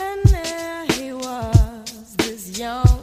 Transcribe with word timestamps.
And 0.00 0.24
there 0.26 0.86
he 0.92 1.12
was, 1.12 2.14
this 2.18 2.56
young 2.56 2.97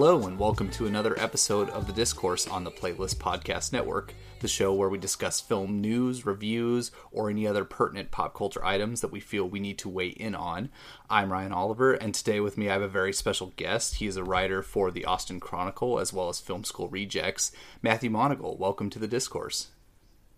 Hello, 0.00 0.28
and 0.28 0.38
welcome 0.38 0.70
to 0.70 0.86
another 0.86 1.18
episode 1.18 1.68
of 1.70 1.88
The 1.88 1.92
Discourse 1.92 2.46
on 2.46 2.62
the 2.62 2.70
Playlist 2.70 3.16
Podcast 3.16 3.72
Network, 3.72 4.14
the 4.38 4.46
show 4.46 4.72
where 4.72 4.88
we 4.88 4.96
discuss 4.96 5.40
film 5.40 5.80
news, 5.80 6.24
reviews, 6.24 6.92
or 7.10 7.28
any 7.28 7.48
other 7.48 7.64
pertinent 7.64 8.12
pop 8.12 8.32
culture 8.32 8.64
items 8.64 9.00
that 9.00 9.10
we 9.10 9.18
feel 9.18 9.48
we 9.48 9.58
need 9.58 9.76
to 9.78 9.88
weigh 9.88 10.10
in 10.10 10.36
on. 10.36 10.68
I'm 11.10 11.32
Ryan 11.32 11.50
Oliver, 11.50 11.94
and 11.94 12.14
today 12.14 12.38
with 12.38 12.56
me 12.56 12.68
I 12.68 12.74
have 12.74 12.82
a 12.82 12.86
very 12.86 13.12
special 13.12 13.52
guest. 13.56 13.96
He 13.96 14.06
is 14.06 14.16
a 14.16 14.22
writer 14.22 14.62
for 14.62 14.92
the 14.92 15.04
Austin 15.04 15.40
Chronicle 15.40 15.98
as 15.98 16.12
well 16.12 16.28
as 16.28 16.38
Film 16.38 16.62
School 16.62 16.86
Rejects. 16.88 17.50
Matthew 17.82 18.08
Monagle, 18.08 18.56
welcome 18.56 18.90
to 18.90 19.00
The 19.00 19.08
Discourse. 19.08 19.66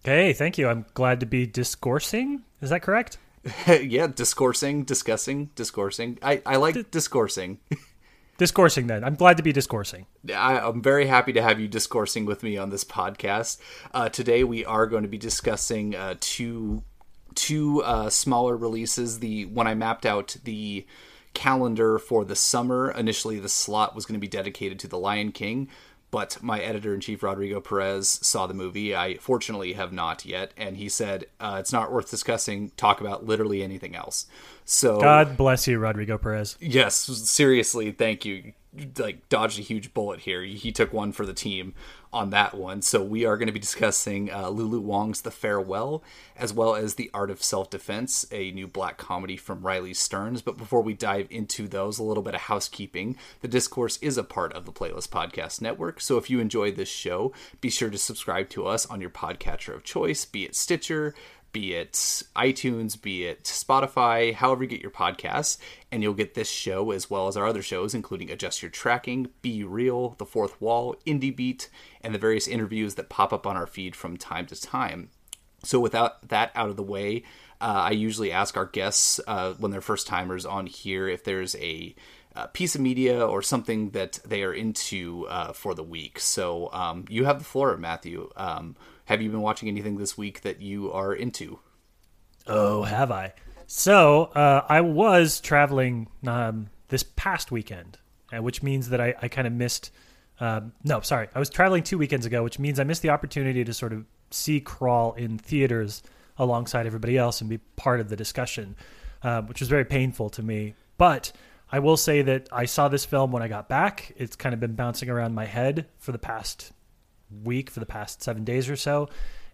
Hey, 0.04 0.32
thank 0.32 0.56
you. 0.56 0.68
I'm 0.68 0.86
glad 0.94 1.20
to 1.20 1.26
be 1.26 1.46
discoursing. 1.46 2.44
Is 2.62 2.70
that 2.70 2.80
correct? 2.80 3.18
yeah, 3.68 4.06
discoursing, 4.06 4.84
discussing, 4.84 5.50
discoursing. 5.54 6.18
I, 6.22 6.40
I 6.46 6.56
like 6.56 6.90
discoursing. 6.90 7.58
Discoursing 8.40 8.86
then. 8.86 9.04
I'm 9.04 9.16
glad 9.16 9.36
to 9.36 9.42
be 9.42 9.52
discoursing. 9.52 10.06
I, 10.34 10.60
I'm 10.60 10.80
very 10.80 11.06
happy 11.06 11.34
to 11.34 11.42
have 11.42 11.60
you 11.60 11.68
discoursing 11.68 12.24
with 12.24 12.42
me 12.42 12.56
on 12.56 12.70
this 12.70 12.84
podcast. 12.84 13.58
Uh, 13.92 14.08
today 14.08 14.44
we 14.44 14.64
are 14.64 14.86
going 14.86 15.02
to 15.02 15.10
be 15.10 15.18
discussing 15.18 15.94
uh, 15.94 16.14
two 16.20 16.82
two 17.34 17.82
uh, 17.82 18.08
smaller 18.08 18.56
releases. 18.56 19.18
The 19.18 19.44
when 19.44 19.66
I 19.66 19.74
mapped 19.74 20.06
out 20.06 20.38
the 20.44 20.86
calendar 21.34 21.98
for 21.98 22.24
the 22.24 22.34
summer, 22.34 22.90
initially 22.90 23.38
the 23.38 23.50
slot 23.50 23.94
was 23.94 24.06
going 24.06 24.18
to 24.18 24.20
be 24.20 24.26
dedicated 24.26 24.78
to 24.78 24.88
The 24.88 24.98
Lion 24.98 25.32
King, 25.32 25.68
but 26.10 26.42
my 26.42 26.60
editor 26.60 26.94
in 26.94 27.00
chief 27.00 27.22
Rodrigo 27.22 27.60
Perez 27.60 28.08
saw 28.08 28.46
the 28.46 28.54
movie. 28.54 28.94
I 28.94 29.16
fortunately 29.18 29.74
have 29.74 29.92
not 29.92 30.24
yet, 30.24 30.52
and 30.56 30.76
he 30.76 30.88
said 30.88 31.26
uh, 31.38 31.56
it's 31.60 31.72
not 31.72 31.92
worth 31.92 32.10
discussing. 32.10 32.70
Talk 32.76 33.00
about 33.00 33.26
literally 33.26 33.62
anything 33.62 33.94
else. 33.94 34.26
So 34.64 35.00
God 35.00 35.36
bless 35.36 35.66
you, 35.66 35.78
Rodrigo 35.78 36.18
Perez. 36.18 36.56
Yes, 36.60 36.96
seriously, 36.96 37.92
thank 37.92 38.24
you. 38.24 38.52
Like 38.98 39.28
dodged 39.28 39.58
a 39.58 39.62
huge 39.62 39.92
bullet 39.92 40.20
here. 40.20 40.42
He 40.42 40.70
took 40.70 40.92
one 40.92 41.10
for 41.10 41.26
the 41.26 41.34
team 41.34 41.74
on 42.12 42.30
that 42.30 42.54
one. 42.54 42.82
So 42.82 43.02
we 43.02 43.24
are 43.24 43.36
going 43.36 43.46
to 43.46 43.52
be 43.52 43.60
discussing 43.60 44.30
uh, 44.32 44.48
Lulu 44.48 44.80
Wong's 44.80 45.22
The 45.22 45.30
Farewell, 45.30 46.02
as 46.36 46.52
well 46.52 46.74
as 46.74 46.94
The 46.94 47.10
Art 47.14 47.30
of 47.30 47.42
Self 47.42 47.70
Defense, 47.70 48.26
a 48.32 48.50
new 48.50 48.66
black 48.66 48.96
comedy 48.96 49.36
from 49.36 49.62
Riley 49.62 49.94
Stearns. 49.94 50.42
But 50.42 50.56
before 50.56 50.82
we 50.82 50.94
dive 50.94 51.28
into 51.30 51.68
those, 51.68 51.98
a 51.98 52.02
little 52.02 52.22
bit 52.22 52.34
of 52.34 52.42
housekeeping. 52.42 53.16
The 53.40 53.48
discourse 53.48 53.98
is 53.98 54.18
a 54.18 54.24
part 54.24 54.52
of 54.52 54.64
the 54.64 54.72
Playlist 54.72 55.08
Podcast 55.08 55.60
Network. 55.60 56.00
So 56.00 56.16
if 56.16 56.28
you 56.28 56.40
enjoy 56.40 56.72
this 56.72 56.88
show, 56.88 57.32
be 57.60 57.70
sure 57.70 57.90
to 57.90 57.98
subscribe 57.98 58.48
to 58.50 58.66
us 58.66 58.86
on 58.86 59.00
your 59.00 59.10
podcatcher 59.10 59.74
of 59.74 59.84
choice, 59.84 60.24
be 60.24 60.44
it 60.44 60.56
Stitcher 60.56 61.14
be 61.52 61.74
it 61.74 61.92
iTunes, 61.92 63.00
be 63.00 63.24
it 63.24 63.44
Spotify, 63.44 64.34
however 64.34 64.64
you 64.64 64.68
get 64.68 64.82
your 64.82 64.90
podcasts, 64.90 65.58
and 65.90 66.02
you'll 66.02 66.14
get 66.14 66.34
this 66.34 66.50
show 66.50 66.90
as 66.90 67.10
well 67.10 67.28
as 67.28 67.36
our 67.36 67.46
other 67.46 67.62
shows, 67.62 67.94
including 67.94 68.30
Adjust 68.30 68.62
Your 68.62 68.70
Tracking, 68.70 69.28
Be 69.42 69.64
Real, 69.64 70.10
The 70.18 70.26
Fourth 70.26 70.60
Wall, 70.60 70.94
Indie 71.06 71.34
Beat, 71.34 71.68
and 72.00 72.14
the 72.14 72.18
various 72.18 72.48
interviews 72.48 72.94
that 72.94 73.08
pop 73.08 73.32
up 73.32 73.46
on 73.46 73.56
our 73.56 73.66
feed 73.66 73.96
from 73.96 74.16
time 74.16 74.46
to 74.46 74.60
time. 74.60 75.10
So, 75.62 75.78
without 75.78 76.28
that 76.28 76.52
out 76.54 76.70
of 76.70 76.76
the 76.76 76.82
way, 76.82 77.24
uh, 77.60 77.82
I 77.86 77.90
usually 77.90 78.32
ask 78.32 78.56
our 78.56 78.66
guests 78.66 79.20
uh, 79.26 79.52
when 79.54 79.70
they're 79.70 79.80
first 79.80 80.06
timers 80.06 80.46
on 80.46 80.66
here 80.66 81.08
if 81.08 81.24
there's 81.24 81.54
a 81.56 81.94
uh, 82.34 82.46
piece 82.46 82.74
of 82.74 82.80
media 82.80 83.26
or 83.26 83.42
something 83.42 83.90
that 83.90 84.20
they 84.24 84.42
are 84.42 84.52
into 84.52 85.26
uh, 85.28 85.52
for 85.52 85.74
the 85.74 85.82
week. 85.82 86.18
So 86.20 86.70
um, 86.72 87.04
you 87.08 87.24
have 87.24 87.38
the 87.38 87.44
floor, 87.44 87.76
Matthew. 87.76 88.30
Um, 88.36 88.76
have 89.10 89.20
you 89.20 89.28
been 89.28 89.40
watching 89.40 89.68
anything 89.68 89.96
this 89.96 90.16
week 90.16 90.42
that 90.42 90.60
you 90.62 90.92
are 90.92 91.12
into? 91.12 91.58
Oh, 92.46 92.84
have 92.84 93.10
I? 93.10 93.32
So 93.66 94.26
uh, 94.36 94.64
I 94.68 94.82
was 94.82 95.40
traveling 95.40 96.06
um, 96.28 96.68
this 96.88 97.02
past 97.02 97.50
weekend, 97.50 97.98
uh, 98.32 98.40
which 98.40 98.62
means 98.62 98.90
that 98.90 99.00
I, 99.00 99.14
I 99.20 99.26
kind 99.26 99.48
of 99.48 99.52
missed. 99.52 99.90
Um, 100.38 100.74
no, 100.84 101.00
sorry, 101.00 101.26
I 101.34 101.40
was 101.40 101.50
traveling 101.50 101.82
two 101.82 101.98
weekends 101.98 102.24
ago, 102.24 102.44
which 102.44 102.60
means 102.60 102.78
I 102.78 102.84
missed 102.84 103.02
the 103.02 103.10
opportunity 103.10 103.64
to 103.64 103.74
sort 103.74 103.92
of 103.92 104.06
see 104.30 104.60
Crawl 104.60 105.14
in 105.14 105.38
theaters 105.38 106.04
alongside 106.38 106.86
everybody 106.86 107.18
else 107.18 107.40
and 107.40 107.50
be 107.50 107.58
part 107.58 107.98
of 107.98 108.10
the 108.10 108.16
discussion, 108.16 108.76
uh, 109.24 109.42
which 109.42 109.58
was 109.58 109.68
very 109.68 109.84
painful 109.84 110.30
to 110.30 110.42
me. 110.42 110.76
But 110.98 111.32
I 111.72 111.80
will 111.80 111.96
say 111.96 112.22
that 112.22 112.48
I 112.52 112.64
saw 112.64 112.86
this 112.86 113.04
film 113.04 113.32
when 113.32 113.42
I 113.42 113.48
got 113.48 113.68
back. 113.68 114.12
It's 114.16 114.36
kind 114.36 114.52
of 114.52 114.60
been 114.60 114.76
bouncing 114.76 115.10
around 115.10 115.34
my 115.34 115.46
head 115.46 115.86
for 115.98 116.12
the 116.12 116.18
past 116.18 116.70
week, 117.44 117.70
for 117.70 117.80
the 117.80 117.86
past 117.86 118.22
seven 118.22 118.44
days 118.44 118.68
or 118.68 118.76
so. 118.76 119.08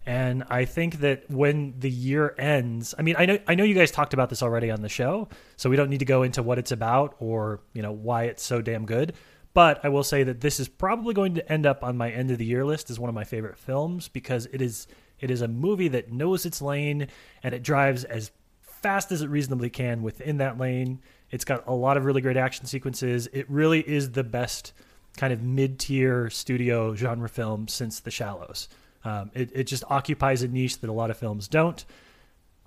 And 0.05 0.45
I 0.49 0.63
think 0.63 0.99
that 0.99 1.29
when 1.29 1.73
the 1.79 1.89
year 1.89 2.33
ends, 2.37 2.95
I 2.97 3.01
mean, 3.01 3.15
I 3.17 3.25
know 3.25 3.39
I 3.45 3.55
know 3.55 3.65
you 3.65 3.75
guys 3.75 3.91
talked 3.91 4.13
about 4.13 4.29
this 4.29 4.41
already 4.41 4.71
on 4.71 4.81
the 4.81 4.89
show, 4.89 5.27
so 5.57 5.69
we 5.69 5.75
don't 5.75 5.89
need 5.89 5.99
to 5.99 6.05
go 6.05 6.23
into 6.23 6.41
what 6.41 6.57
it's 6.57 6.71
about 6.71 7.15
or 7.19 7.59
you 7.73 7.81
know 7.81 7.91
why 7.91 8.23
it's 8.23 8.41
so 8.43 8.61
damn 8.61 8.85
good. 8.85 9.13
But 9.53 9.83
I 9.83 9.89
will 9.89 10.03
say 10.03 10.23
that 10.23 10.39
this 10.39 10.59
is 10.59 10.69
probably 10.69 11.13
going 11.13 11.35
to 11.35 11.51
end 11.51 11.65
up 11.65 11.83
on 11.83 11.97
my 11.97 12.09
end 12.09 12.31
of 12.31 12.37
the 12.37 12.45
year 12.45 12.63
list 12.63 12.89
as 12.89 12.99
one 12.99 13.09
of 13.09 13.15
my 13.15 13.25
favorite 13.25 13.57
films 13.57 14.07
because 14.07 14.45
it 14.53 14.61
is 14.61 14.87
it 15.19 15.29
is 15.29 15.41
a 15.41 15.47
movie 15.47 15.89
that 15.89 16.11
knows 16.11 16.45
its 16.45 16.61
lane 16.61 17.07
and 17.43 17.53
it 17.53 17.63
drives 17.63 18.03
as 18.05 18.31
fast 18.61 19.11
as 19.11 19.21
it 19.21 19.29
reasonably 19.29 19.69
can 19.69 20.03
within 20.03 20.37
that 20.37 20.57
lane. 20.57 21.01
It's 21.31 21.43
got 21.43 21.67
a 21.67 21.73
lot 21.73 21.97
of 21.97 22.05
really 22.05 22.21
great 22.21 22.37
action 22.37 22.65
sequences. 22.65 23.27
It 23.33 23.49
really 23.49 23.81
is 23.81 24.11
the 24.11 24.23
best 24.23 24.73
kind 25.17 25.33
of 25.33 25.41
mid-tier 25.41 26.29
studio 26.29 26.95
genre 26.95 27.27
film 27.27 27.67
since 27.67 27.99
The 27.99 28.11
Shallows. 28.11 28.69
Um, 29.03 29.31
it, 29.33 29.51
it 29.53 29.63
just 29.65 29.83
occupies 29.89 30.43
a 30.43 30.47
niche 30.47 30.79
that 30.79 30.89
a 30.89 30.93
lot 30.93 31.11
of 31.11 31.17
films 31.17 31.47
don't. 31.47 31.83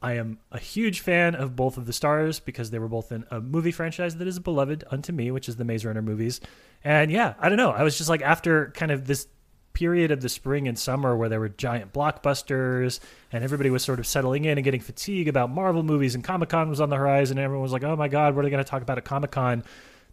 I 0.02 0.14
am 0.14 0.38
a 0.50 0.58
huge 0.58 1.00
fan 1.00 1.34
of 1.34 1.56
both 1.56 1.76
of 1.76 1.86
the 1.86 1.92
stars 1.92 2.40
because 2.40 2.70
they 2.70 2.78
were 2.78 2.88
both 2.88 3.12
in 3.12 3.24
a 3.30 3.40
movie 3.40 3.72
franchise 3.72 4.16
that 4.16 4.26
is 4.26 4.38
beloved 4.38 4.84
unto 4.90 5.12
me, 5.12 5.30
which 5.30 5.48
is 5.48 5.56
the 5.56 5.64
Maze 5.64 5.84
Runner 5.84 6.00
movies. 6.00 6.40
And 6.82 7.10
yeah, 7.10 7.34
I 7.38 7.48
don't 7.48 7.58
know. 7.58 7.70
I 7.70 7.82
was 7.82 7.98
just 7.98 8.08
like 8.08 8.22
after 8.22 8.70
kind 8.74 8.90
of 8.90 9.06
this 9.06 9.26
period 9.72 10.10
of 10.10 10.20
the 10.20 10.28
spring 10.28 10.66
and 10.66 10.78
summer 10.78 11.16
where 11.16 11.28
there 11.28 11.38
were 11.38 11.48
giant 11.50 11.92
blockbusters 11.92 12.98
and 13.30 13.44
everybody 13.44 13.70
was 13.70 13.84
sort 13.84 13.98
of 13.98 14.06
settling 14.06 14.44
in 14.44 14.58
and 14.58 14.64
getting 14.64 14.80
fatigue 14.80 15.28
about 15.28 15.50
Marvel 15.50 15.82
movies 15.82 16.14
and 16.14 16.24
Comic 16.24 16.48
Con 16.48 16.68
was 16.68 16.80
on 16.80 16.88
the 16.88 16.96
horizon 16.96 17.38
and 17.38 17.44
everyone 17.44 17.62
was 17.62 17.72
like, 17.72 17.84
oh 17.84 17.94
my 17.94 18.08
God, 18.08 18.34
what 18.34 18.40
are 18.40 18.44
they 18.44 18.50
going 18.50 18.64
to 18.64 18.68
talk 18.68 18.82
about 18.82 18.98
at 18.98 19.04
Comic 19.04 19.30
Con? 19.30 19.62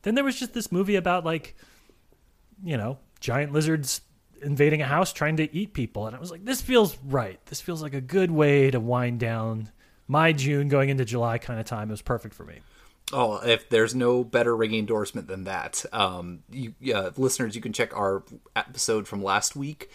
Then 0.04 0.16
there 0.16 0.24
was 0.24 0.38
just 0.38 0.54
this 0.54 0.72
movie 0.72 0.96
about 0.96 1.26
like, 1.26 1.56
you 2.64 2.78
know, 2.78 2.98
giant 3.20 3.54
lizards 3.54 4.02
invading 4.42 4.82
a 4.82 4.86
house 4.86 5.14
trying 5.14 5.38
to 5.38 5.56
eat 5.56 5.74
people. 5.74 6.08
And 6.08 6.16
I 6.16 6.20
was 6.20 6.32
like, 6.32 6.46
this 6.46 6.62
feels 6.62 6.98
right. 7.06 7.44
This 7.48 7.62
feels 7.62 7.82
like 7.82 7.94
a 7.94 8.02
good 8.02 8.32
way 8.32 8.72
to 8.72 8.80
wind 8.80 9.20
down 9.20 9.72
my 10.08 10.32
June 10.32 10.70
going 10.70 10.90
into 10.90 11.06
July 11.06 11.38
kind 11.38 11.60
of 11.60 11.66
time. 11.66 11.90
It 11.90 11.94
was 11.94 12.02
perfect 12.02 12.34
for 12.34 12.46
me. 12.46 12.60
Oh, 13.14 13.38
if 13.38 13.70
there's 13.70 13.96
no 13.96 14.24
better 14.24 14.56
ringing 14.56 14.80
endorsement 14.80 15.28
than 15.28 15.46
that, 15.46 15.86
um, 15.94 16.40
you 16.52 16.74
uh, 16.94 17.12
listeners, 17.16 17.56
you 17.56 17.62
can 17.62 17.72
check 17.72 17.96
our 17.96 18.24
episode 18.56 19.08
from 19.08 19.24
last 19.24 19.56
week 19.56 19.90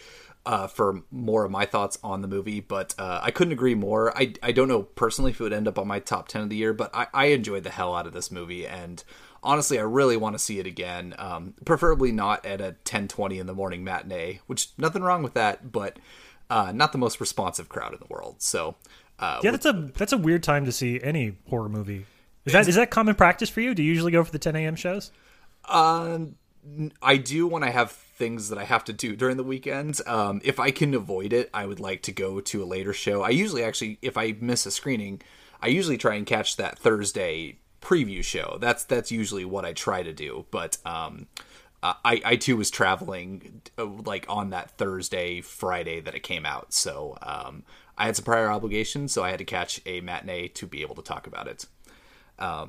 uh, 0.47 0.65
for 0.65 1.03
more 1.11 1.45
of 1.45 1.51
my 1.51 1.65
thoughts 1.65 1.99
on 2.03 2.21
the 2.21 2.27
movie. 2.27 2.59
But 2.59 2.95
uh, 2.97 3.19
I 3.21 3.29
couldn't 3.29 3.53
agree 3.53 3.75
more. 3.75 4.17
I 4.17 4.33
I 4.41 4.51
don't 4.51 4.67
know 4.67 4.81
personally 4.81 5.29
if 5.29 5.39
it 5.39 5.43
would 5.43 5.53
end 5.53 5.67
up 5.67 5.77
on 5.77 5.87
my 5.87 5.99
top 5.99 6.27
ten 6.27 6.41
of 6.41 6.49
the 6.49 6.55
year, 6.55 6.73
but 6.73 6.89
I, 6.93 7.05
I 7.13 7.25
enjoyed 7.27 7.63
the 7.63 7.69
hell 7.69 7.95
out 7.95 8.07
of 8.07 8.13
this 8.13 8.31
movie, 8.31 8.65
and 8.65 9.03
honestly, 9.43 9.77
I 9.79 9.83
really 9.83 10.17
want 10.17 10.35
to 10.35 10.39
see 10.39 10.59
it 10.59 10.65
again. 10.65 11.13
Um, 11.17 11.53
preferably 11.65 12.11
not 12.11 12.45
at 12.45 12.61
a 12.61 12.73
ten 12.83 13.07
twenty 13.07 13.39
in 13.39 13.47
the 13.47 13.53
morning 13.53 13.83
matinee, 13.83 14.39
which 14.47 14.69
nothing 14.77 15.03
wrong 15.03 15.23
with 15.23 15.33
that, 15.35 15.71
but 15.71 15.97
uh, 16.49 16.71
not 16.73 16.91
the 16.91 16.97
most 16.97 17.19
responsive 17.19 17.69
crowd 17.69 17.93
in 17.93 17.99
the 17.99 18.07
world. 18.09 18.41
So. 18.41 18.75
Uh, 19.19 19.39
Yeah, 19.43 19.51
that's 19.51 19.65
a 19.67 19.73
that's 19.95 20.11
a 20.11 20.17
weird 20.17 20.41
time 20.41 20.65
to 20.65 20.71
see 20.71 20.99
any 21.01 21.35
horror 21.47 21.69
movie. 21.69 22.05
Is 22.45 22.53
that 22.53 22.67
is 22.67 22.75
that 22.75 22.89
common 22.89 23.13
practice 23.13 23.47
for 23.47 23.61
you? 23.61 23.75
Do 23.75 23.83
you 23.83 23.89
usually 23.89 24.11
go 24.11 24.23
for 24.23 24.31
the 24.31 24.39
10 24.39 24.55
a.m. 24.55 24.75
shows? 24.75 25.11
Um, 25.69 26.35
I 27.01 27.17
do 27.17 27.45
when 27.47 27.63
I 27.63 27.69
have 27.69 27.91
things 27.91 28.49
that 28.49 28.57
I 28.57 28.63
have 28.63 28.83
to 28.85 28.93
do 28.93 29.15
during 29.15 29.37
the 29.37 29.43
weekends. 29.43 30.01
Um, 30.07 30.41
if 30.43 30.59
I 30.59 30.71
can 30.71 30.93
avoid 30.93 31.31
it, 31.31 31.49
I 31.53 31.65
would 31.65 31.79
like 31.79 32.01
to 32.03 32.11
go 32.11 32.39
to 32.39 32.63
a 32.63 32.65
later 32.65 32.91
show. 32.91 33.21
I 33.21 33.29
usually 33.29 33.63
actually, 33.63 33.97
if 34.01 34.17
I 34.17 34.35
miss 34.39 34.65
a 34.65 34.71
screening, 34.71 35.21
I 35.61 35.67
usually 35.67 35.97
try 35.97 36.15
and 36.15 36.25
catch 36.25 36.57
that 36.57 36.79
Thursday 36.79 37.59
preview 37.83 38.23
show. 38.23 38.57
That's 38.59 38.83
that's 38.85 39.11
usually 39.11 39.45
what 39.45 39.65
I 39.65 39.73
try 39.73 40.01
to 40.01 40.13
do. 40.13 40.45
But 40.49 40.77
um, 40.85 41.27
I 41.83 42.21
I 42.25 42.35
too 42.37 42.57
was 42.57 42.71
traveling 42.71 43.61
uh, 43.77 43.85
like 43.85 44.25
on 44.29 44.49
that 44.51 44.71
Thursday 44.71 45.41
Friday 45.41 45.99
that 45.99 46.15
it 46.15 46.23
came 46.23 46.45
out, 46.45 46.73
so 46.73 47.17
um, 47.21 47.63
I 47.97 48.05
had 48.05 48.15
some 48.15 48.25
prior 48.25 48.49
obligations, 48.49 49.11
so 49.11 49.23
I 49.23 49.29
had 49.29 49.39
to 49.39 49.45
catch 49.45 49.81
a 49.85 50.01
matinee 50.01 50.47
to 50.49 50.65
be 50.65 50.81
able 50.81 50.95
to 50.95 51.03
talk 51.03 51.27
about 51.27 51.47
it. 51.47 51.65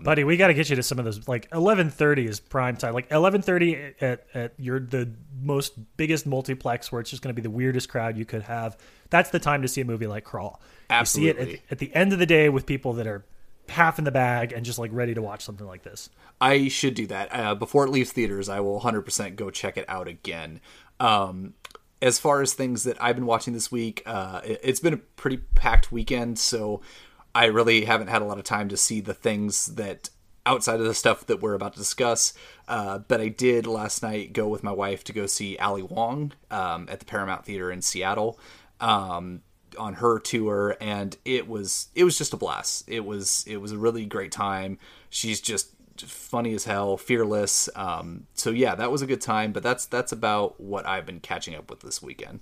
Buddy, 0.04 0.24
we 0.24 0.36
got 0.36 0.48
to 0.48 0.54
get 0.54 0.68
you 0.68 0.76
to 0.76 0.82
some 0.82 0.98
of 0.98 1.04
those. 1.04 1.26
Like 1.26 1.48
eleven 1.52 1.90
thirty 1.90 2.26
is 2.26 2.38
prime 2.38 2.76
time. 2.76 2.92
Like 2.92 3.10
eleven 3.10 3.40
thirty 3.40 3.94
at 4.00 4.26
at 4.34 4.54
your 4.58 4.78
the 4.80 5.10
most 5.42 5.72
biggest 5.96 6.26
multiplex 6.26 6.92
where 6.92 7.00
it's 7.00 7.10
just 7.10 7.22
going 7.22 7.34
to 7.34 7.40
be 7.40 7.42
the 7.42 7.50
weirdest 7.50 7.88
crowd 7.88 8.16
you 8.18 8.24
could 8.24 8.42
have. 8.42 8.76
That's 9.10 9.30
the 9.30 9.38
time 9.38 9.62
to 9.62 9.68
see 9.68 9.80
a 9.80 9.84
movie 9.84 10.06
like 10.06 10.24
Crawl. 10.24 10.60
You 10.90 11.04
see 11.06 11.28
it 11.28 11.38
at, 11.38 11.48
at 11.70 11.78
the 11.78 11.94
end 11.94 12.12
of 12.12 12.18
the 12.18 12.26
day 12.26 12.48
with 12.48 12.66
people 12.66 12.92
that 12.94 13.06
are 13.06 13.24
half 13.68 13.98
in 13.98 14.04
the 14.04 14.10
bag 14.10 14.52
and 14.52 14.64
just 14.64 14.78
like 14.78 14.90
ready 14.92 15.14
to 15.14 15.22
watch 15.22 15.44
something 15.44 15.66
like 15.66 15.82
this. 15.82 16.10
I 16.40 16.68
should 16.68 16.94
do 16.94 17.06
that 17.06 17.28
uh, 17.32 17.54
before 17.54 17.84
it 17.84 17.90
leaves 17.90 18.12
theaters. 18.12 18.48
I 18.48 18.60
will 18.60 18.80
100% 18.80 19.36
go 19.36 19.50
check 19.50 19.76
it 19.76 19.84
out 19.88 20.08
again. 20.08 20.60
Um, 21.00 21.54
as 22.02 22.18
far 22.18 22.42
as 22.42 22.52
things 22.52 22.84
that 22.84 23.02
I've 23.02 23.16
been 23.16 23.26
watching 23.26 23.54
this 23.54 23.72
week, 23.72 24.02
uh, 24.06 24.40
it, 24.44 24.60
it's 24.62 24.80
been 24.80 24.94
a 24.94 24.98
pretty 24.98 25.38
packed 25.54 25.90
weekend, 25.90 26.38
so 26.38 26.82
I 27.34 27.46
really 27.46 27.84
haven't 27.84 28.08
had 28.08 28.22
a 28.22 28.26
lot 28.26 28.38
of 28.38 28.44
time 28.44 28.68
to 28.68 28.76
see 28.76 29.00
the 29.00 29.14
things 29.14 29.74
that 29.74 30.10
outside 30.46 30.80
of 30.80 30.86
the 30.86 30.94
stuff 30.94 31.26
that 31.26 31.40
we're 31.40 31.54
about 31.54 31.72
to 31.72 31.78
discuss. 31.78 32.34
Uh, 32.68 32.98
but 32.98 33.20
I 33.20 33.28
did 33.28 33.66
last 33.66 34.02
night 34.02 34.32
go 34.32 34.48
with 34.48 34.62
my 34.62 34.72
wife 34.72 35.02
to 35.04 35.12
go 35.12 35.26
see 35.26 35.56
Ali 35.58 35.82
Wong 35.82 36.32
um, 36.50 36.86
at 36.90 36.98
the 36.98 37.06
Paramount 37.06 37.44
Theater 37.44 37.72
in 37.72 37.80
Seattle. 37.80 38.38
Um, 38.80 39.42
on 39.76 39.94
her 39.94 40.18
tour 40.18 40.76
and 40.80 41.16
it 41.24 41.48
was 41.48 41.88
it 41.94 42.04
was 42.04 42.16
just 42.18 42.32
a 42.32 42.36
blast 42.36 42.88
it 42.88 43.04
was 43.04 43.44
it 43.46 43.58
was 43.58 43.72
a 43.72 43.78
really 43.78 44.04
great 44.06 44.32
time 44.32 44.78
she's 45.10 45.40
just 45.40 45.70
funny 45.98 46.54
as 46.54 46.64
hell 46.64 46.96
fearless 46.96 47.68
um 47.76 48.26
so 48.34 48.50
yeah 48.50 48.74
that 48.74 48.90
was 48.90 49.00
a 49.02 49.06
good 49.06 49.20
time 49.20 49.52
but 49.52 49.62
that's 49.62 49.86
that's 49.86 50.10
about 50.12 50.60
what 50.60 50.86
i've 50.86 51.06
been 51.06 51.20
catching 51.20 51.54
up 51.54 51.70
with 51.70 51.80
this 51.80 52.02
weekend 52.02 52.40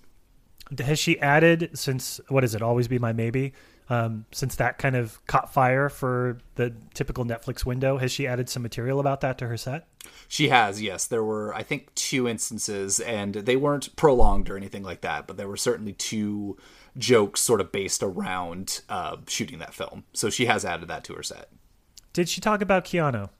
Has 0.78 0.98
she 0.98 1.20
added 1.20 1.70
since 1.74 2.18
what 2.28 2.44
is 2.44 2.54
it? 2.54 2.62
Always 2.62 2.88
be 2.88 2.98
my 2.98 3.12
maybe. 3.12 3.52
Um, 3.90 4.24
since 4.32 4.54
that 4.56 4.78
kind 4.78 4.96
of 4.96 5.20
caught 5.26 5.52
fire 5.52 5.90
for 5.90 6.38
the 6.54 6.72
typical 6.94 7.26
Netflix 7.26 7.66
window, 7.66 7.98
has 7.98 8.10
she 8.10 8.26
added 8.26 8.48
some 8.48 8.62
material 8.62 9.00
about 9.00 9.20
that 9.20 9.36
to 9.38 9.48
her 9.48 9.56
set? 9.58 9.86
she 10.28 10.48
has 10.48 10.82
yes 10.82 11.06
there 11.06 11.22
were 11.22 11.54
i 11.54 11.62
think 11.62 11.94
two 11.94 12.26
instances 12.26 13.00
and 13.00 13.34
they 13.34 13.56
weren't 13.56 13.94
prolonged 13.96 14.50
or 14.50 14.56
anything 14.56 14.82
like 14.82 15.00
that 15.00 15.26
but 15.26 15.36
there 15.36 15.48
were 15.48 15.56
certainly 15.56 15.92
two 15.92 16.56
jokes 16.98 17.40
sort 17.40 17.60
of 17.60 17.72
based 17.72 18.02
around 18.02 18.80
uh 18.88 19.16
shooting 19.26 19.58
that 19.58 19.72
film 19.74 20.04
so 20.12 20.28
she 20.30 20.46
has 20.46 20.64
added 20.64 20.88
that 20.88 21.04
to 21.04 21.14
her 21.14 21.22
set 21.22 21.48
Did 22.12 22.28
she 22.28 22.40
talk 22.40 22.60
about 22.60 22.84
Keanu? 22.84 23.30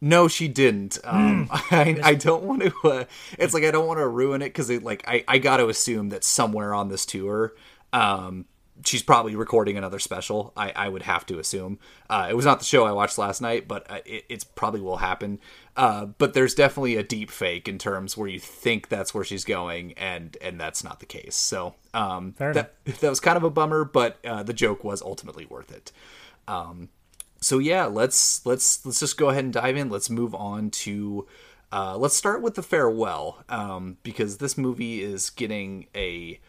No, 0.00 0.28
she 0.28 0.48
didn't. 0.48 0.98
Um, 1.04 1.46
Hmm. 1.46 1.56
I, 1.74 2.00
I 2.02 2.14
don't 2.14 2.42
want 2.42 2.62
to. 2.62 2.74
Uh, 2.84 3.04
it's 3.38 3.54
like 3.54 3.64
I 3.64 3.70
don't 3.70 3.86
want 3.86 4.00
to 4.00 4.06
ruin 4.08 4.42
it 4.42 4.46
because 4.46 4.68
like 4.82 5.02
I, 5.08 5.24
I 5.26 5.38
got 5.38 5.58
to 5.58 5.68
assume 5.68 6.10
that 6.10 6.24
somewhere 6.24 6.74
on 6.74 6.88
this 6.88 7.06
tour, 7.06 7.54
um, 7.94 8.44
she's 8.84 9.02
probably 9.02 9.34
recording 9.34 9.78
another 9.78 9.98
special. 9.98 10.52
I, 10.56 10.72
I 10.76 10.88
would 10.90 11.02
have 11.02 11.24
to 11.26 11.38
assume. 11.38 11.78
Uh, 12.10 12.26
it 12.28 12.34
was 12.34 12.44
not 12.44 12.58
the 12.58 12.66
show 12.66 12.84
I 12.84 12.92
watched 12.92 13.16
last 13.16 13.40
night, 13.40 13.66
but 13.66 13.90
uh, 13.90 14.00
it, 14.04 14.24
it's 14.28 14.44
probably 14.44 14.82
will 14.82 14.98
happen. 14.98 15.38
Uh, 15.76 16.06
but 16.06 16.34
there's 16.34 16.54
definitely 16.54 16.96
a 16.96 17.02
deep 17.02 17.30
fake 17.30 17.68
in 17.68 17.78
terms 17.78 18.16
where 18.16 18.28
you 18.28 18.38
think 18.38 18.88
that's 18.88 19.12
where 19.14 19.24
she's 19.24 19.44
going, 19.44 19.92
and 19.94 20.36
and 20.40 20.60
that's 20.60 20.84
not 20.84 21.00
the 21.00 21.06
case. 21.06 21.36
So 21.36 21.74
um, 21.94 22.34
that 22.54 22.74
that 22.84 23.10
was 23.10 23.20
kind 23.20 23.36
of 23.36 23.44
a 23.44 23.50
bummer, 23.50 23.84
but 23.84 24.18
uh, 24.24 24.42
the 24.42 24.52
joke 24.54 24.84
was 24.84 25.02
ultimately 25.02 25.46
worth 25.46 25.72
it. 25.72 25.92
So 27.40 27.58
yeah 27.58 27.86
let's 27.86 28.44
let's 28.46 28.84
let's 28.86 29.00
just 29.00 29.18
go 29.18 29.28
ahead 29.30 29.44
and 29.44 29.52
dive 29.52 29.76
in. 29.76 29.90
Let's 29.90 30.10
move 30.10 30.34
on 30.34 30.70
to 30.70 31.26
uh, 31.72 31.96
let's 31.98 32.16
start 32.16 32.40
with 32.40 32.54
the 32.54 32.62
farewell 32.62 33.44
um, 33.48 33.98
because 34.02 34.38
this 34.38 34.56
movie 34.56 35.02
is 35.02 35.30
getting 35.30 35.86
a 35.94 36.40